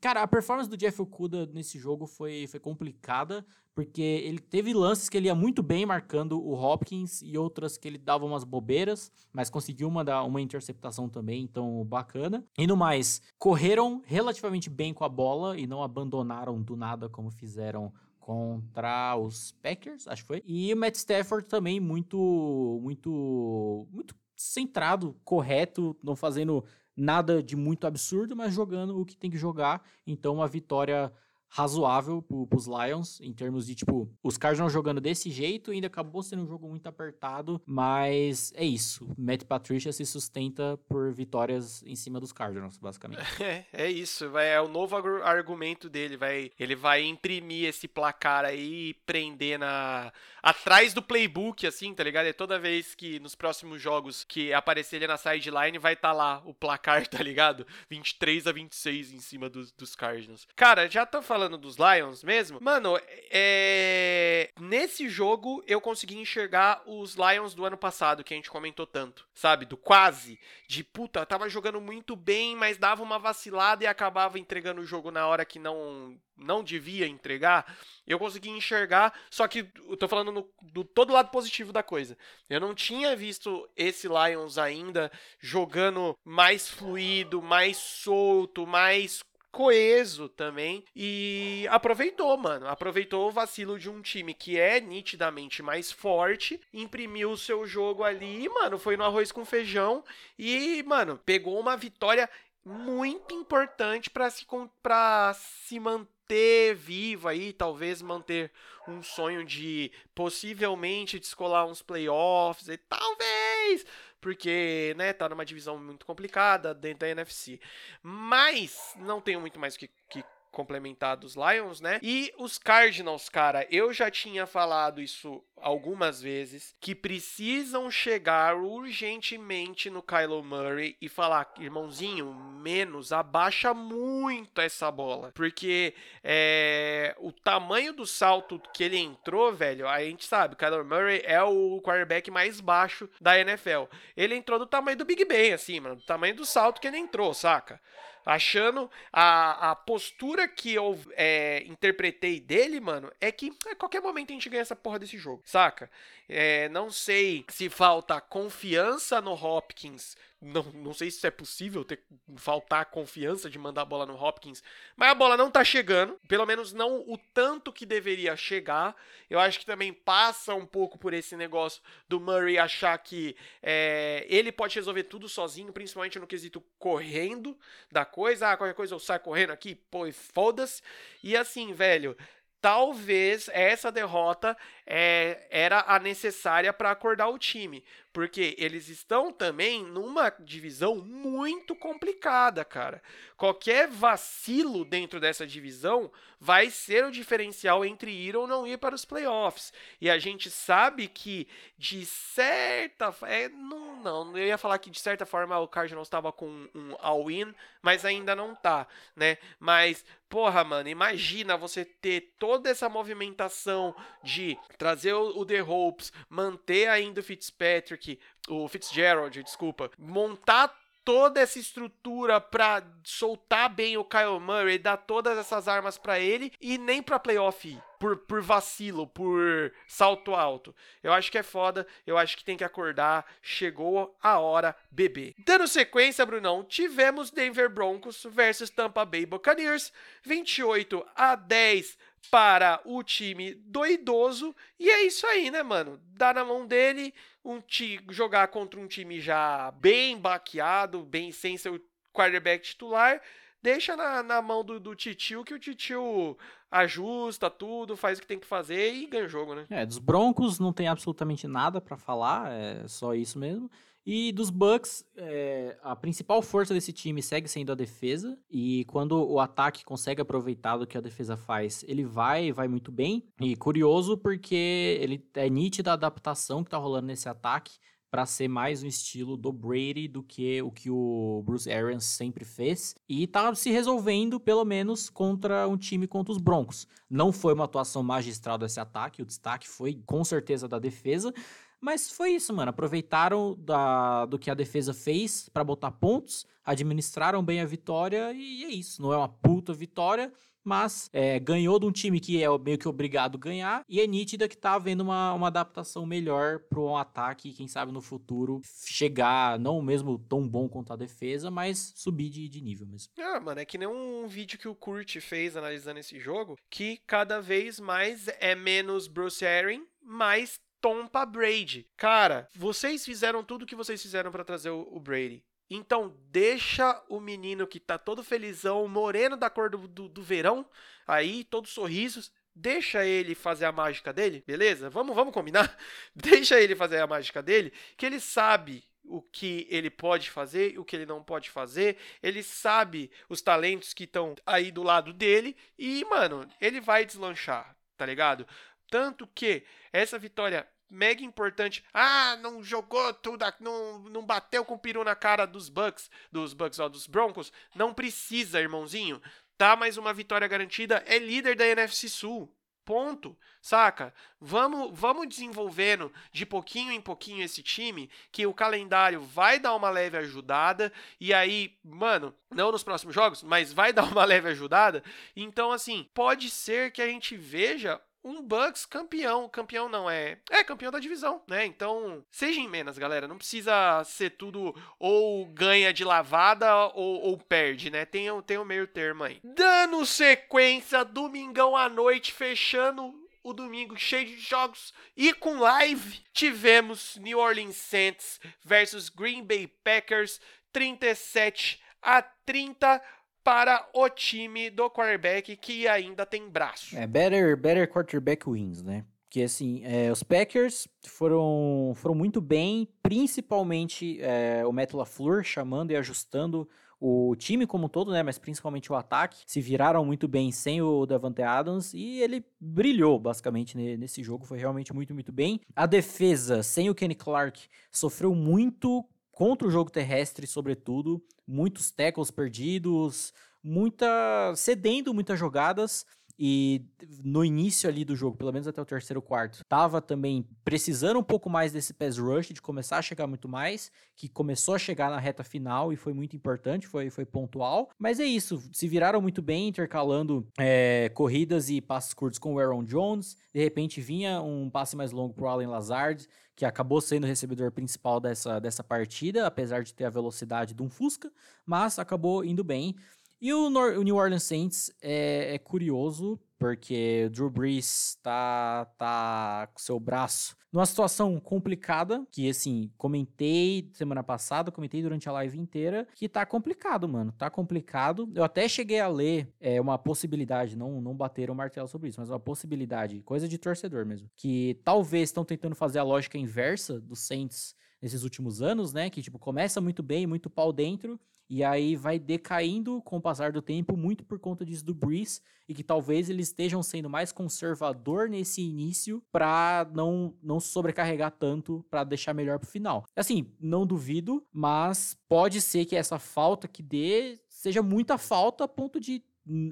[0.00, 3.44] Cara, a performance do Jeff Okuda nesse jogo foi, foi complicada,
[3.74, 7.88] porque ele teve lances que ele ia muito bem marcando o Hopkins e outras que
[7.88, 12.44] ele dava umas bobeiras, mas conseguiu mandar uma interceptação também, então bacana.
[12.56, 17.30] E no mais, correram relativamente bem com a bola e não abandonaram do nada como
[17.30, 20.44] fizeram contra os Packers, acho que foi.
[20.46, 26.64] E o Matt Stafford também muito muito muito centrado, correto, não fazendo
[26.98, 29.82] nada de muito absurdo, mas jogando o que tem que jogar.
[30.06, 31.12] Então, uma vitória
[31.48, 36.22] razoável para os Lions, em termos de, tipo, os Cardinals jogando desse jeito, ainda acabou
[36.22, 39.12] sendo um jogo muito apertado, mas é isso.
[39.18, 43.18] Matt Patricia se sustenta por vitórias em cima dos Cardinals, basicamente.
[43.48, 48.90] É, é isso, é o novo argumento dele, vai, ele vai imprimir esse placar aí
[48.90, 50.12] e prender na
[50.42, 52.26] atrás do playbook, assim, tá ligado?
[52.26, 56.14] É toda vez que nos próximos jogos que aparecer ele na sideline, vai estar tá
[56.14, 57.66] lá o placar, tá ligado?
[57.88, 60.46] 23 a 26 em cima dos, dos Cardinals.
[60.54, 62.98] Cara, já tô falando falando dos Lions mesmo, mano,
[63.30, 64.50] é...
[64.58, 69.24] nesse jogo eu consegui enxergar os Lions do ano passado, que a gente comentou tanto,
[69.32, 69.64] sabe?
[69.64, 70.40] Do quase.
[70.66, 75.12] De puta, tava jogando muito bem, mas dava uma vacilada e acabava entregando o jogo
[75.12, 80.30] na hora que não não devia entregar, eu consegui enxergar, só que eu tô falando
[80.30, 82.16] no, do todo lado positivo da coisa.
[82.48, 85.10] Eu não tinha visto esse Lions ainda
[85.40, 89.20] jogando mais fluido, mais solto, mais
[89.50, 92.66] coeso também e aproveitou, mano.
[92.68, 98.04] Aproveitou o vacilo de um time que é nitidamente mais forte, imprimiu o seu jogo
[98.04, 100.04] ali mano, foi no arroz com feijão
[100.38, 102.28] e, mano, pegou uma vitória
[102.64, 104.44] muito importante para se,
[104.82, 108.52] pra se manter vivo aí, talvez manter
[108.86, 113.86] um sonho de possivelmente descolar uns playoffs e talvez
[114.20, 117.60] porque, né, tá numa divisão muito complicada dentro da NFC.
[118.02, 121.98] Mas não tenho muito mais o que, que complementar dos Lions, né?
[122.02, 129.90] E os Cardinals, cara, eu já tinha falado isso algumas vezes, que precisam chegar urgentemente
[129.90, 135.32] no Kylo Murray e falar, irmãozinho, menos, abaixa muito essa bola.
[135.34, 141.22] Porque é, o tamanho do salto que ele entrou, velho, a gente sabe, Kylo Murray
[141.24, 143.84] é o quarterback mais baixo da NFL.
[144.16, 146.98] Ele entrou do tamanho do Big Ben, assim, mano, do tamanho do salto que ele
[146.98, 147.80] entrou, saca?
[148.28, 154.30] Achando a, a postura que eu é, interpretei dele, mano, é que a qualquer momento
[154.30, 155.90] a gente ganha essa porra desse jogo, saca?
[156.28, 162.00] É, não sei se falta confiança no Hopkins não, não sei se é possível ter
[162.36, 164.62] faltar confiança de mandar a bola no Hopkins,
[164.96, 168.94] mas a bola não tá chegando, pelo menos não o tanto que deveria chegar.
[169.28, 174.24] Eu acho que também passa um pouco por esse negócio do Murray achar que é,
[174.28, 177.58] ele pode resolver tudo sozinho, principalmente no quesito correndo
[177.90, 178.50] da coisa.
[178.50, 180.82] Ah, qualquer coisa eu saio correndo aqui, pô, foda-se.
[181.22, 182.16] E assim, velho,
[182.60, 184.56] talvez essa derrota
[184.86, 187.84] é, era a necessária para acordar o time,
[188.18, 193.00] porque eles estão também numa divisão muito complicada, cara.
[193.36, 198.96] Qualquer vacilo dentro dessa divisão vai ser o diferencial entre ir ou não ir para
[198.96, 199.72] os playoffs.
[200.00, 201.46] E a gente sabe que
[201.78, 206.32] de certa é, não, não, eu ia falar que de certa forma o Cardinals estava
[206.32, 208.84] com um all-in, mas ainda não tá,
[209.14, 209.38] né?
[209.60, 216.88] Mas porra, mano, imagina você ter toda essa movimentação de trazer o, The Hopes, manter
[216.88, 218.07] ainda o Fitzpatrick,
[218.48, 220.72] o Fitzgerald, desculpa, montar
[221.04, 226.52] toda essa estrutura para soltar bem o Kyle Murray, dar todas essas armas para ele
[226.60, 230.74] e nem para playoff ir, por, por vacilo, por salto alto.
[231.02, 235.34] Eu acho que é foda, eu acho que tem que acordar, chegou a hora, bebê.
[235.38, 239.92] Dando sequência, Brunão, tivemos Denver Broncos versus Tampa Bay Buccaneers,
[240.22, 241.98] 28 a 10
[242.30, 244.54] para o time do idoso.
[244.78, 246.00] E é isso aí, né, mano?
[246.12, 247.14] Dá na mão dele
[247.44, 247.62] um
[248.10, 251.80] jogar contra um time já bem baqueado, bem sem seu
[252.12, 253.20] quarterback titular.
[253.60, 256.38] Deixa na, na mão do, do Titio, que o Titio
[256.70, 259.66] ajusta tudo, faz o que tem que fazer e ganha o jogo, né?
[259.70, 263.70] É, dos Broncos não tem absolutamente nada para falar, é só isso mesmo.
[264.10, 268.38] E dos Bucks, é, a principal força desse time segue sendo a defesa.
[268.50, 272.90] E quando o ataque consegue aproveitar do que a defesa faz, ele vai, vai muito
[272.90, 273.22] bem.
[273.38, 277.72] E curioso porque ele é nítida a adaptação que tá rolando nesse ataque
[278.10, 282.44] para ser mais um estilo do Brady do que o que o Bruce Arians sempre
[282.44, 282.94] fez.
[283.08, 286.86] E tá se resolvendo, pelo menos, contra um time contra os Broncos.
[287.08, 291.32] Não foi uma atuação magistral desse ataque, o destaque foi com certeza da defesa.
[291.80, 292.70] Mas foi isso, mano.
[292.70, 298.64] Aproveitaram da, do que a defesa fez para botar pontos, administraram bem a vitória e
[298.64, 299.00] é isso.
[299.00, 300.32] Não é uma puta vitória,
[300.68, 304.06] mas é, ganhou de um time que é meio que obrigado a ganhar e é
[304.06, 308.60] nítida que tá havendo uma, uma adaptação melhor para um ataque, quem sabe no futuro
[308.86, 313.10] chegar, não mesmo tão bom quanto a defesa, mas subir de, de nível mesmo.
[313.18, 317.00] Ah, mano, é que nem um vídeo que o Kurt fez analisando esse jogo, que
[317.06, 321.86] cada vez mais é menos Bruce Aaron, mais Tompa Brady.
[321.96, 325.44] Cara, vocês fizeram tudo o que vocês fizeram para trazer o, o, Brady.
[325.70, 330.64] Então, deixa o menino que tá todo felizão, moreno da cor do, do, do verão,
[331.06, 334.88] aí, todos sorrisos, deixa ele fazer a mágica dele, beleza?
[334.88, 335.76] Vamos, vamos combinar?
[336.14, 340.78] deixa ele fazer a mágica dele, que ele sabe o que ele pode fazer e
[340.78, 341.96] o que ele não pode fazer.
[342.22, 347.76] Ele sabe os talentos que estão aí do lado dele e, mano, ele vai deslanchar,
[347.96, 348.46] tá ligado?
[348.90, 351.84] Tanto que essa vitória mega importante.
[351.92, 356.54] Ah, não jogou tudo, não, não bateu com o peru na cara dos Bucks, dos
[356.54, 357.52] Bucks, ó, dos Broncos.
[357.74, 359.20] Não precisa, irmãozinho.
[359.56, 362.54] Tá mais uma vitória garantida, é líder da NFC Sul.
[362.84, 364.14] Ponto, saca?
[364.40, 369.90] Vamos, vamos desenvolvendo de pouquinho em pouquinho esse time, que o calendário vai dar uma
[369.90, 370.90] leve ajudada.
[371.20, 375.04] E aí, mano, não nos próximos jogos, mas vai dar uma leve ajudada.
[375.36, 379.48] Então, assim, pode ser que a gente veja um Bucks campeão.
[379.48, 380.38] Campeão não é.
[380.50, 381.64] É campeão da divisão, né?
[381.64, 383.28] Então, seja em menos, galera.
[383.28, 388.04] Não precisa ser tudo ou ganha de lavada ou, ou perde, né?
[388.04, 389.40] Tem, tem o meio termo aí.
[389.42, 396.20] Dando sequência, domingão à noite, fechando o domingo cheio de jogos e com live.
[396.32, 400.40] Tivemos New Orleans Saints versus Green Bay Packers
[400.72, 403.02] 37 a 30
[403.42, 406.96] para o time do quarterback que ainda tem braço.
[406.96, 409.04] É, better, better quarterback wins, né?
[409.28, 415.90] Porque assim, é, os Packers foram, foram muito bem, principalmente é, o Matt LaFleur chamando
[415.90, 416.66] e ajustando
[417.00, 420.82] o time como um todo, né, mas principalmente o ataque, se viraram muito bem sem
[420.82, 425.60] o Davante Adams e ele brilhou basicamente nesse jogo, foi realmente muito, muito bem.
[425.76, 429.04] A defesa, sem o Kenny Clark, sofreu muito
[429.38, 433.32] contra o jogo terrestre, sobretudo, muitos tackles perdidos,
[433.62, 436.04] muita cedendo muitas jogadas
[436.38, 436.84] e
[437.24, 441.22] no início ali do jogo, pelo menos até o terceiro quarto, tava também precisando um
[441.22, 445.10] pouco mais desse pass rush, de começar a chegar muito mais, que começou a chegar
[445.10, 447.90] na reta final e foi muito importante, foi, foi pontual.
[447.98, 452.58] Mas é isso, se viraram muito bem, intercalando é, corridas e passes curtos com o
[452.60, 453.36] Aaron Jones.
[453.52, 456.28] De repente vinha um passe mais longo pro Allen Lazard,
[456.58, 460.82] que acabou sendo o recebedor principal dessa, dessa partida, apesar de ter a velocidade de
[460.82, 461.30] um Fusca,
[461.64, 462.96] mas acabou indo bem.
[463.40, 468.86] E o, Nor o New Orleans Saints é, é, curioso, porque o Drew Brees tá,
[468.98, 475.32] tá com seu braço numa situação complicada, que assim, comentei semana passada, comentei durante a
[475.32, 477.32] live inteira, que tá complicado, mano.
[477.32, 478.30] Tá complicado.
[478.34, 482.20] Eu até cheguei a ler é, uma possibilidade, não, não bateram o martelo sobre isso,
[482.20, 487.00] mas uma possibilidade, coisa de torcedor mesmo, que talvez estão tentando fazer a lógica inversa
[487.00, 489.10] dos Saints nesses últimos anos, né?
[489.10, 491.18] Que tipo, começa muito bem, muito pau dentro,
[491.50, 495.40] e aí vai decaindo com o passar do tempo, muito por conta disso do Breeze,
[495.66, 501.84] e que talvez eles estejam sendo mais conservador nesse início para não, não sobrecarregar tanto,
[501.90, 503.06] para deixar melhor pro final.
[503.16, 508.68] Assim, não duvido, mas pode ser que essa falta que dê seja muita falta a
[508.68, 509.22] ponto de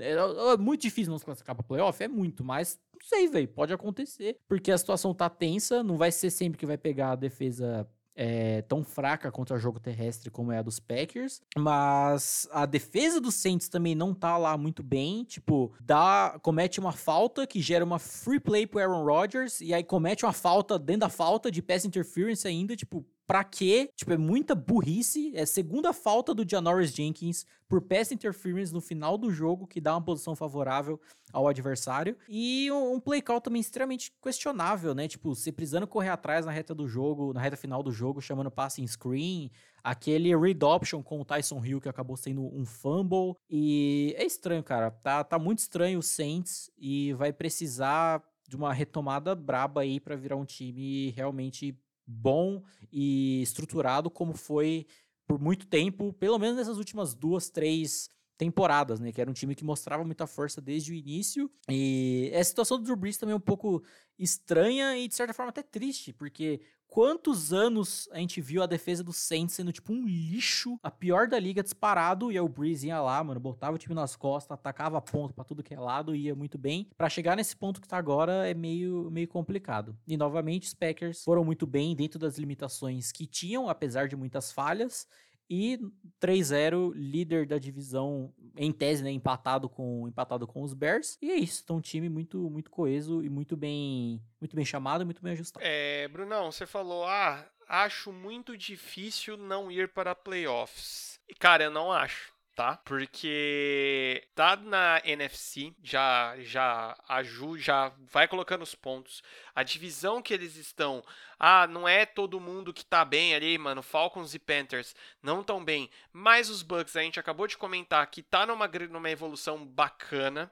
[0.00, 0.12] é,
[0.54, 3.74] é muito difícil não se classificar pra playoff, é muito, mas não sei, velho, pode
[3.74, 7.86] acontecer, porque a situação tá tensa, não vai ser sempre que vai pegar a defesa
[8.16, 13.34] é, tão fraca contra jogo terrestre como é a dos Packers, mas a defesa dos
[13.34, 17.98] Saints também não tá lá muito bem, tipo, dá, comete uma falta que gera uma
[17.98, 21.84] free play pro Aaron Rodgers e aí comete uma falta dentro da falta de pass
[21.84, 23.90] interference ainda, tipo, Pra quê?
[23.96, 25.32] Tipo, é muita burrice.
[25.34, 29.94] É segunda falta do Janoris Jenkins por pass interference no final do jogo, que dá
[29.94, 31.00] uma posição favorável
[31.32, 32.16] ao adversário.
[32.28, 35.08] E um, play call também extremamente questionável, né?
[35.08, 38.50] Tipo, você precisando correr atrás na reta do jogo, na reta final do jogo, chamando
[38.50, 39.50] passing screen.
[39.82, 43.34] Aquele read option com o Tyson Hill, que acabou sendo um fumble.
[43.50, 44.90] E é estranho, cara.
[44.90, 50.14] Tá, tá muito estranho o Saints e vai precisar de uma retomada braba aí para
[50.14, 51.76] virar um time realmente
[52.06, 52.62] bom
[52.92, 54.86] e estruturado como foi
[55.26, 58.08] por muito tempo, pelo menos nessas últimas duas, três
[58.38, 59.10] temporadas, né?
[59.10, 61.50] Que era um time que mostrava muita força desde o início.
[61.68, 63.82] E a situação do Drew Brees também é um pouco
[64.18, 69.04] estranha e, de certa forma, até triste, porque quantos anos a gente viu a defesa
[69.04, 72.86] do Saints sendo tipo um lixo, a pior da liga disparado, e aí o Breeze
[72.86, 76.14] ia lá, mano, botava o time nas costas, atacava ponto para tudo que é lado,
[76.14, 76.88] ia muito bem.
[76.96, 79.96] Para chegar nesse ponto que tá agora é meio, meio complicado.
[80.06, 84.52] E novamente os Packers foram muito bem dentro das limitações que tinham, apesar de muitas
[84.52, 85.06] falhas.
[85.48, 85.78] E
[86.18, 91.16] 3-0, líder da divisão, em tese, né, empatado com empatado com os Bears.
[91.22, 95.04] E é isso, então um time muito muito coeso e muito bem muito bem chamado,
[95.04, 95.64] muito bem ajustado.
[95.64, 101.20] É, Brunão, você falou: "Ah, acho muito difícil não ir para playoffs".
[101.28, 102.78] E cara, eu não acho tá?
[102.78, 109.22] Porque tá na NFC, já já a Ju já vai colocando os pontos.
[109.54, 111.04] A divisão que eles estão,
[111.38, 113.82] ah, não é todo mundo que tá bem ali, mano.
[113.82, 118.22] Falcons e Panthers não tão bem, mas os Bucks a gente acabou de comentar que
[118.22, 120.50] tá numa numa evolução bacana.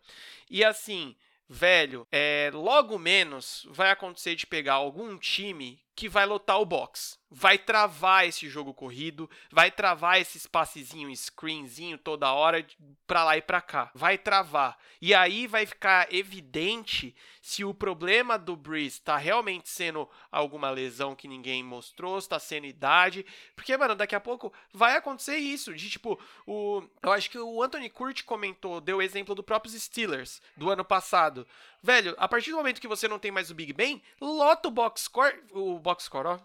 [0.50, 1.16] E assim,
[1.48, 7.18] velho, é, logo menos vai acontecer de pegar algum time que vai lotar o box.
[7.30, 12.64] Vai travar esse jogo corrido, vai travar esse espacezinho, screenzinho toda hora
[13.08, 13.90] pra lá e pra cá.
[13.92, 14.78] Vai travar.
[15.00, 21.14] E aí vai ficar evidente se o problema do Breeze tá realmente sendo alguma lesão
[21.16, 23.26] que ninguém mostrou, se tá sendo idade.
[23.56, 25.74] Porque, mano, daqui a pouco vai acontecer isso.
[25.74, 26.84] De tipo, o.
[27.02, 30.84] Eu acho que o Anthony Curti comentou, deu o exemplo do próprios Steelers do ano
[30.84, 31.46] passado.
[31.84, 34.70] Velho, a partir do momento que você não tem mais o Big Ben, lota o
[34.70, 35.38] box score.
[35.52, 36.38] O box score, ó.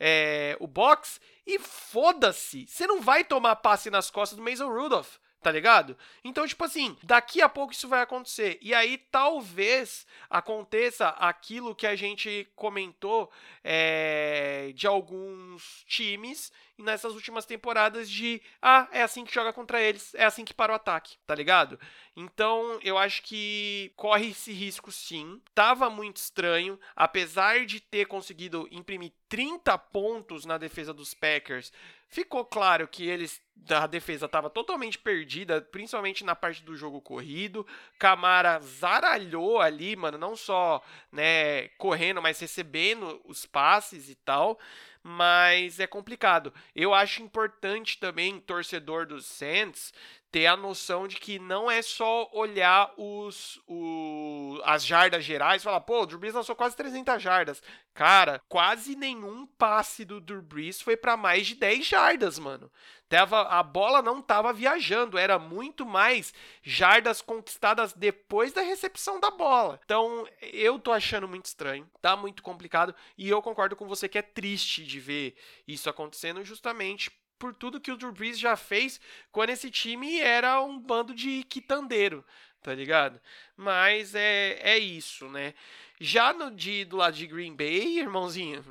[0.00, 2.66] É, o box e foda-se.
[2.66, 5.96] Você não vai tomar passe nas costas do Mason Rudolph tá ligado?
[6.24, 8.58] Então, tipo assim, daqui a pouco isso vai acontecer.
[8.60, 13.30] E aí talvez aconteça aquilo que a gente comentou
[13.62, 20.14] é, de alguns times nessas últimas temporadas de ah, é assim que joga contra eles,
[20.14, 21.78] é assim que para o ataque, tá ligado?
[22.14, 25.40] Então, eu acho que corre esse risco sim.
[25.54, 31.72] Tava muito estranho, apesar de ter conseguido imprimir 30 pontos na defesa dos Packers,
[32.08, 37.66] ficou claro que eles a defesa estava totalmente perdida, principalmente na parte do jogo corrido.
[37.98, 44.58] Camara zaralhou ali, mano, não só, né, correndo, mas recebendo os passes e tal.
[45.06, 46.52] Mas é complicado.
[46.74, 49.94] Eu acho importante também, torcedor dos Saints,
[50.32, 55.64] ter a noção de que não é só olhar os, o, as jardas gerais e
[55.64, 57.62] falar, pô, o Drew Brees lançou quase 300 jardas.
[57.94, 62.68] Cara, quase nenhum passe do Drew Brees foi para mais de 10 jardas, mano.
[63.08, 69.30] Tava, a bola não tava viajando, era muito mais jardas conquistadas depois da recepção da
[69.30, 69.80] bola.
[69.84, 74.18] Então, eu tô achando muito estranho, tá muito complicado e eu concordo com você que
[74.18, 75.36] é triste de ver
[75.68, 79.00] isso acontecendo justamente por tudo que o Drew Brees já fez
[79.30, 82.24] quando esse time era um bando de quitandeiro,
[82.60, 83.20] tá ligado?
[83.56, 85.54] Mas é, é isso, né?
[86.00, 88.64] Já no de, do lado de Green Bay, irmãozinho,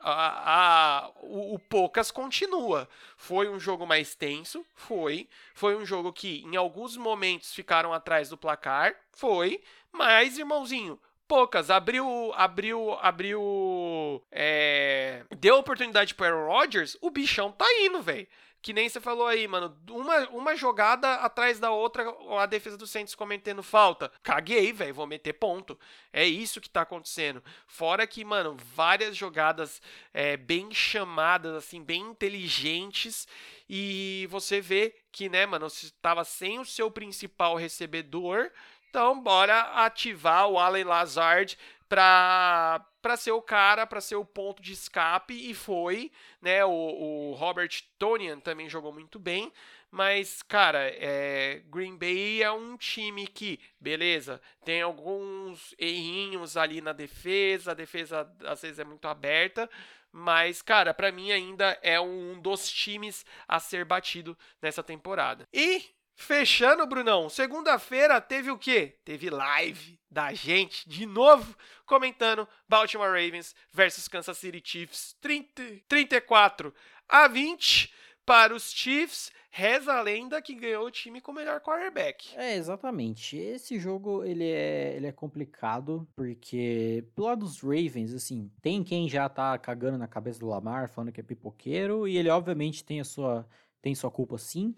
[0.00, 2.88] a, a, o, o Poucas continua.
[3.16, 4.64] Foi um jogo mais tenso?
[4.74, 5.28] Foi.
[5.54, 8.94] Foi um jogo que em alguns momentos ficaram atrás do placar?
[9.12, 9.62] Foi.
[9.92, 10.98] Mas, irmãozinho,
[11.28, 11.70] poucas.
[11.70, 14.22] Abriu, abriu, abriu.
[14.32, 15.22] É...
[15.38, 18.26] Deu oportunidade pro Aaron Rodgers, o bichão tá indo, velho.
[18.62, 19.74] Que nem você falou aí, mano.
[19.88, 22.04] Uma, uma jogada atrás da outra,
[22.38, 24.12] a defesa do Saints cometendo falta.
[24.22, 24.94] Caguei, velho.
[24.94, 25.78] Vou meter ponto.
[26.12, 27.42] É isso que tá acontecendo.
[27.66, 29.80] Fora que, mano, várias jogadas
[30.12, 33.26] é, bem chamadas, assim, bem inteligentes.
[33.68, 38.50] E você vê que, né, mano, você tava sem o seu principal recebedor.
[38.90, 41.56] Então, bora ativar o Allen Lazard
[41.88, 46.10] para para ser o cara, para ser o ponto de escape e foi,
[46.40, 46.64] né?
[46.64, 49.52] O, o Robert Tonian também jogou muito bem,
[49.90, 56.92] mas cara, é, Green Bay é um time que, beleza, tem alguns errinhos ali na
[56.92, 59.68] defesa, a defesa às vezes é muito aberta,
[60.12, 65.48] mas cara, para mim ainda é um dos times a ser batido nessa temporada.
[65.52, 68.94] E Fechando, Brunão, segunda-feira teve o quê?
[69.06, 71.56] Teve live da gente de novo
[71.86, 76.74] comentando Baltimore Ravens versus Kansas City Chiefs 30, 34
[77.08, 77.90] a 20
[78.26, 79.32] para os Chiefs.
[79.50, 82.36] Reza a lenda que ganhou o time com o melhor quarterback.
[82.36, 83.38] É, exatamente.
[83.38, 89.08] Esse jogo ele é, ele é complicado porque do lado dos Ravens, assim, tem quem
[89.08, 93.00] já tá cagando na cabeça do Lamar, falando que é pipoqueiro e ele obviamente tem
[93.00, 93.48] a sua
[93.80, 94.74] tem sua culpa sim.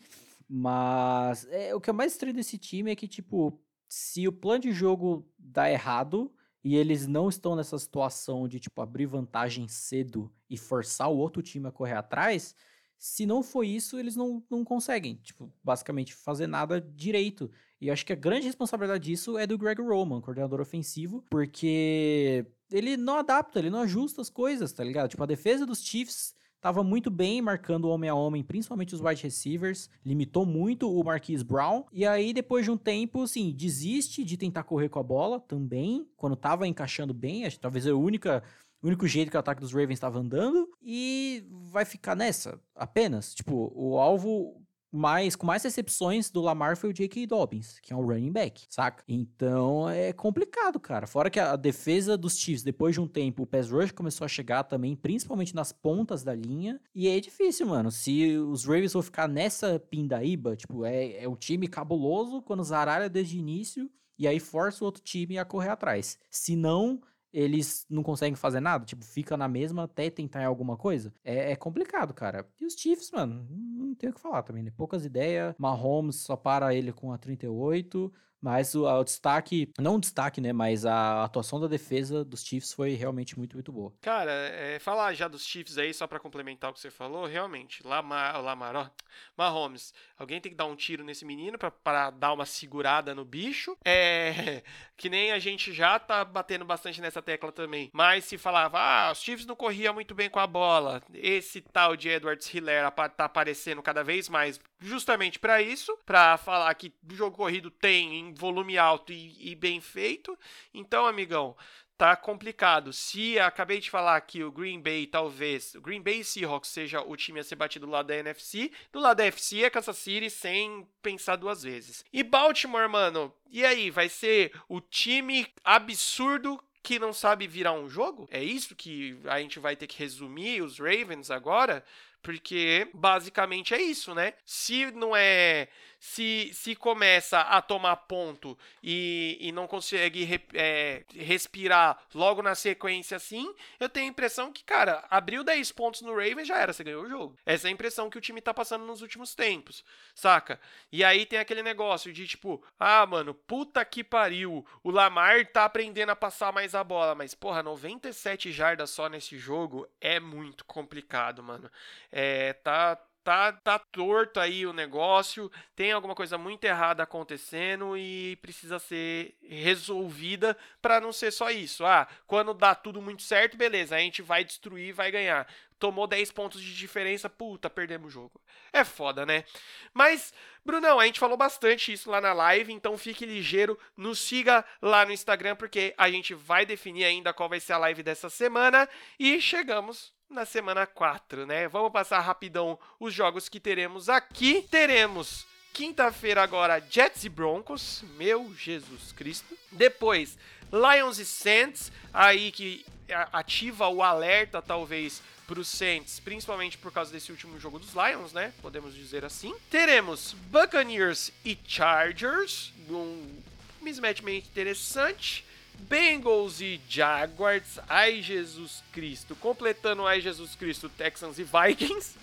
[0.49, 4.61] Mas é, o que é mais estranho desse time é que, tipo, se o plano
[4.61, 6.33] de jogo dá errado
[6.65, 11.43] e eles não estão nessa situação de, tipo, abrir vantagem cedo e forçar o outro
[11.43, 12.55] time a correr atrás,
[12.97, 17.51] se não for isso, eles não, não conseguem, tipo, basicamente fazer nada direito.
[17.81, 22.47] E eu acho que a grande responsabilidade disso é do Greg Roman, coordenador ofensivo, porque
[22.71, 25.11] ele não adapta, ele não ajusta as coisas, tá ligado?
[25.11, 26.33] Tipo, a defesa dos Chiefs
[26.63, 29.91] Tava muito bem marcando homem a homem, principalmente os wide receivers.
[30.07, 31.83] Limitou muito o Marquise Brown.
[31.93, 36.07] E aí, depois de um tempo, assim, desiste de tentar correr com a bola também.
[36.17, 38.45] Quando tava encaixando bem, acho que talvez é a única
[38.81, 43.35] o único jeito que o ataque dos Ravens estava andando e vai ficar nessa apenas.
[43.35, 44.62] Tipo, o alvo
[44.93, 47.27] mais, com mais recepções do Lamar foi o J.K.
[47.27, 49.03] Dobbins, que é um running back, saca?
[49.09, 51.07] Então é complicado, cara.
[51.07, 54.29] Fora que a, defesa dos Chiefs, depois de um tempo, o pass rush começou a
[54.29, 56.81] chegar também, principalmente nas pontas da linha.
[56.95, 57.91] E é difícil, mano.
[57.91, 63.09] Se os Ravens vão ficar nessa pindaíba, tipo, é, é um time cabuloso quando zaralha
[63.09, 66.19] desde o início e aí força o outro time a correr atrás.
[66.31, 67.01] Se não,
[67.33, 71.13] eles não conseguem fazer nada, tipo, fica na mesma até tentar alguma coisa.
[71.25, 72.47] É, é complicado, cara.
[72.61, 74.71] E os Chiefs, mano, não tem o que falar também, né?
[74.77, 75.55] Poucas ideias.
[75.59, 78.13] Mahomes só para ele com a 38.
[78.43, 80.53] Mas o, o, destaque, não o destaque, né?
[80.53, 83.93] Mas a atuação da defesa dos Chiefs foi realmente muito, muito boa.
[84.01, 87.87] Cara, é, falar já dos Chiefs aí, só para complementar o que você falou, realmente,
[87.87, 88.91] Lamar, Lamar, ó,
[89.37, 93.77] Mahomes, alguém tem que dar um tiro nesse menino para dar uma segurada no bicho.
[93.85, 94.63] É,
[94.97, 97.91] que nem a gente já tá batendo bastante nessa tecla também.
[97.93, 101.97] Mas se falava, ah, os Chiefs não corriam muito bem com a bola, esse tal
[101.97, 107.15] de Edwards Hiller tá aparecendo cada vez mais justamente para isso, para falar que o
[107.15, 110.39] jogo corrido tem volume alto e, e, bem feito.
[110.73, 111.57] Então, amigão,
[111.97, 112.93] tá complicado.
[112.93, 117.17] Se acabei de falar que o Green Bay talvez, o Green Bay Seahawks seja o
[117.17, 120.29] time a ser batido do lado da NFC, do lado da FC é Kansas City
[120.29, 122.05] sem pensar duas vezes.
[122.13, 127.89] E Baltimore, mano, e aí, vai ser o time absurdo que não sabe virar um
[127.89, 128.29] jogo?
[128.31, 131.85] É isso que a gente vai ter que resumir os Ravens agora?
[132.21, 134.35] Porque basicamente é isso, né?
[134.45, 135.69] Se não é
[136.03, 142.57] se, se começa a tomar ponto e, e não consegue re, é, respirar logo na
[142.57, 146.73] sequência assim, eu tenho a impressão que, cara, abriu 10 pontos no Ravens já era,
[146.73, 147.39] você ganhou o jogo.
[147.47, 150.61] Essa é a impressão que o time tá passando nos últimos tempos, saca?
[150.91, 155.65] E aí tem aquele negócio de tipo, ah, mano, puta que pariu, o Lamar tá
[155.65, 160.65] aprendendo a passar mais a bola, mas porra, 97 jardas só nesse jogo é muito
[160.65, 161.71] complicado, mano.
[162.11, 168.37] É, tá tá, tá torto aí o negócio, tem alguma coisa muito errada acontecendo e
[168.43, 171.85] precisa ser resolvida para não ser só isso.
[171.85, 175.47] Ah, quando dá tudo muito certo, beleza, a gente vai destruir vai ganhar.
[175.79, 178.41] Tomou 10 pontos de diferença, puta, perdemos o jogo.
[178.73, 179.45] É foda, né?
[179.93, 180.33] Mas,
[180.65, 185.05] Brunão, a gente falou bastante isso lá na live, então fique ligeiro, nos siga lá
[185.05, 188.89] no Instagram, porque a gente vai definir ainda qual vai ser a live dessa semana
[189.19, 191.69] e chegamos na semana 4, né?
[191.69, 194.67] Vamos passar rapidão os jogos que teremos aqui.
[194.71, 199.57] Teremos quinta-feira agora Jets e Broncos, meu Jesus Cristo.
[199.71, 200.39] Depois
[200.73, 202.85] Lions e Saints, aí que
[203.33, 208.33] ativa o alerta talvez para os Saints, principalmente por causa desse último jogo dos Lions,
[208.33, 208.55] né?
[208.63, 209.55] Podemos dizer assim.
[209.71, 213.43] Teremos Buccaneers e Chargers, um
[213.83, 215.45] mismatch meio interessante.
[215.79, 222.17] Bengals e Jaguars, ai Jesus Cristo, completando ai Jesus Cristo, Texans e Vikings.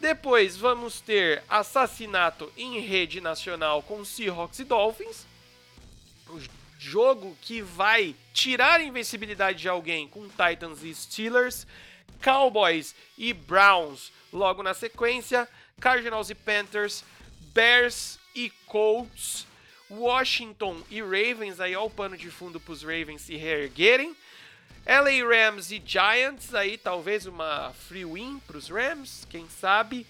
[0.00, 5.26] Depois vamos ter assassinato em rede nacional com Seahawks e Dolphins.
[6.28, 6.40] O
[6.78, 11.66] jogo que vai tirar a invencibilidade de alguém com Titans e Steelers.
[12.22, 15.46] Cowboys e Browns logo na sequência.
[15.78, 17.04] Cardinals e Panthers.
[17.52, 19.49] Bears e Colts.
[19.90, 24.16] Washington e Ravens, aí ó o pano de fundo para os Ravens se reerguerem.
[24.86, 30.06] LA Rams e Giants, aí talvez uma free win para os Rams, quem sabe.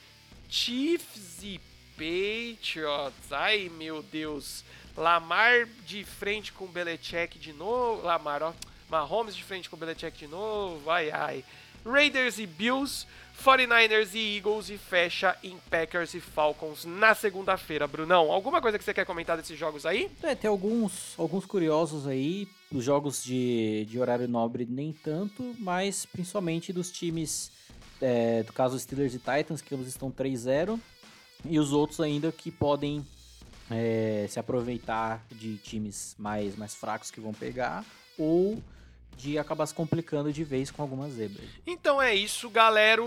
[0.48, 1.61] Chiefs e
[1.97, 4.65] Patriots, ai meu Deus.
[4.97, 8.02] Lamar de frente com Belichick de novo.
[8.02, 8.52] Lamar, ó.
[8.89, 11.44] Mahomes de frente com Belichick de novo, ai ai.
[11.85, 13.07] Raiders e Bills.
[13.40, 17.86] 49ers e Eagles e fecha em Packers e Falcons na segunda-feira.
[17.86, 20.10] Brunão, alguma coisa que você quer comentar desses jogos aí?
[20.22, 22.46] É, tem alguns, alguns curiosos aí.
[22.70, 27.50] Os jogos de, de horário nobre nem tanto, mas principalmente dos times,
[28.00, 30.78] é, do caso Steelers e Titans, que eles estão 3-0,
[31.44, 33.04] e os outros ainda que podem
[33.70, 37.84] é, se aproveitar de times mais, mais fracos que vão pegar,
[38.18, 38.62] ou
[39.16, 41.48] de acabar se complicando de vez com algumas zebras.
[41.66, 43.02] Então é isso, galera.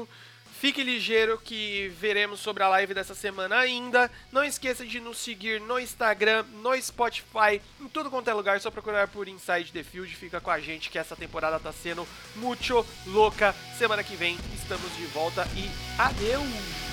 [0.63, 4.09] Fique ligeiro que veremos sobre a live dessa semana ainda.
[4.31, 8.71] Não esqueça de nos seguir no Instagram, no Spotify, em tudo quanto é lugar, só
[8.71, 10.15] procurar por Inside the Field.
[10.15, 12.07] Fica com a gente que essa temporada tá sendo
[12.37, 13.53] muito louca.
[13.77, 15.69] Semana que vem estamos de volta e
[15.99, 16.92] adeus!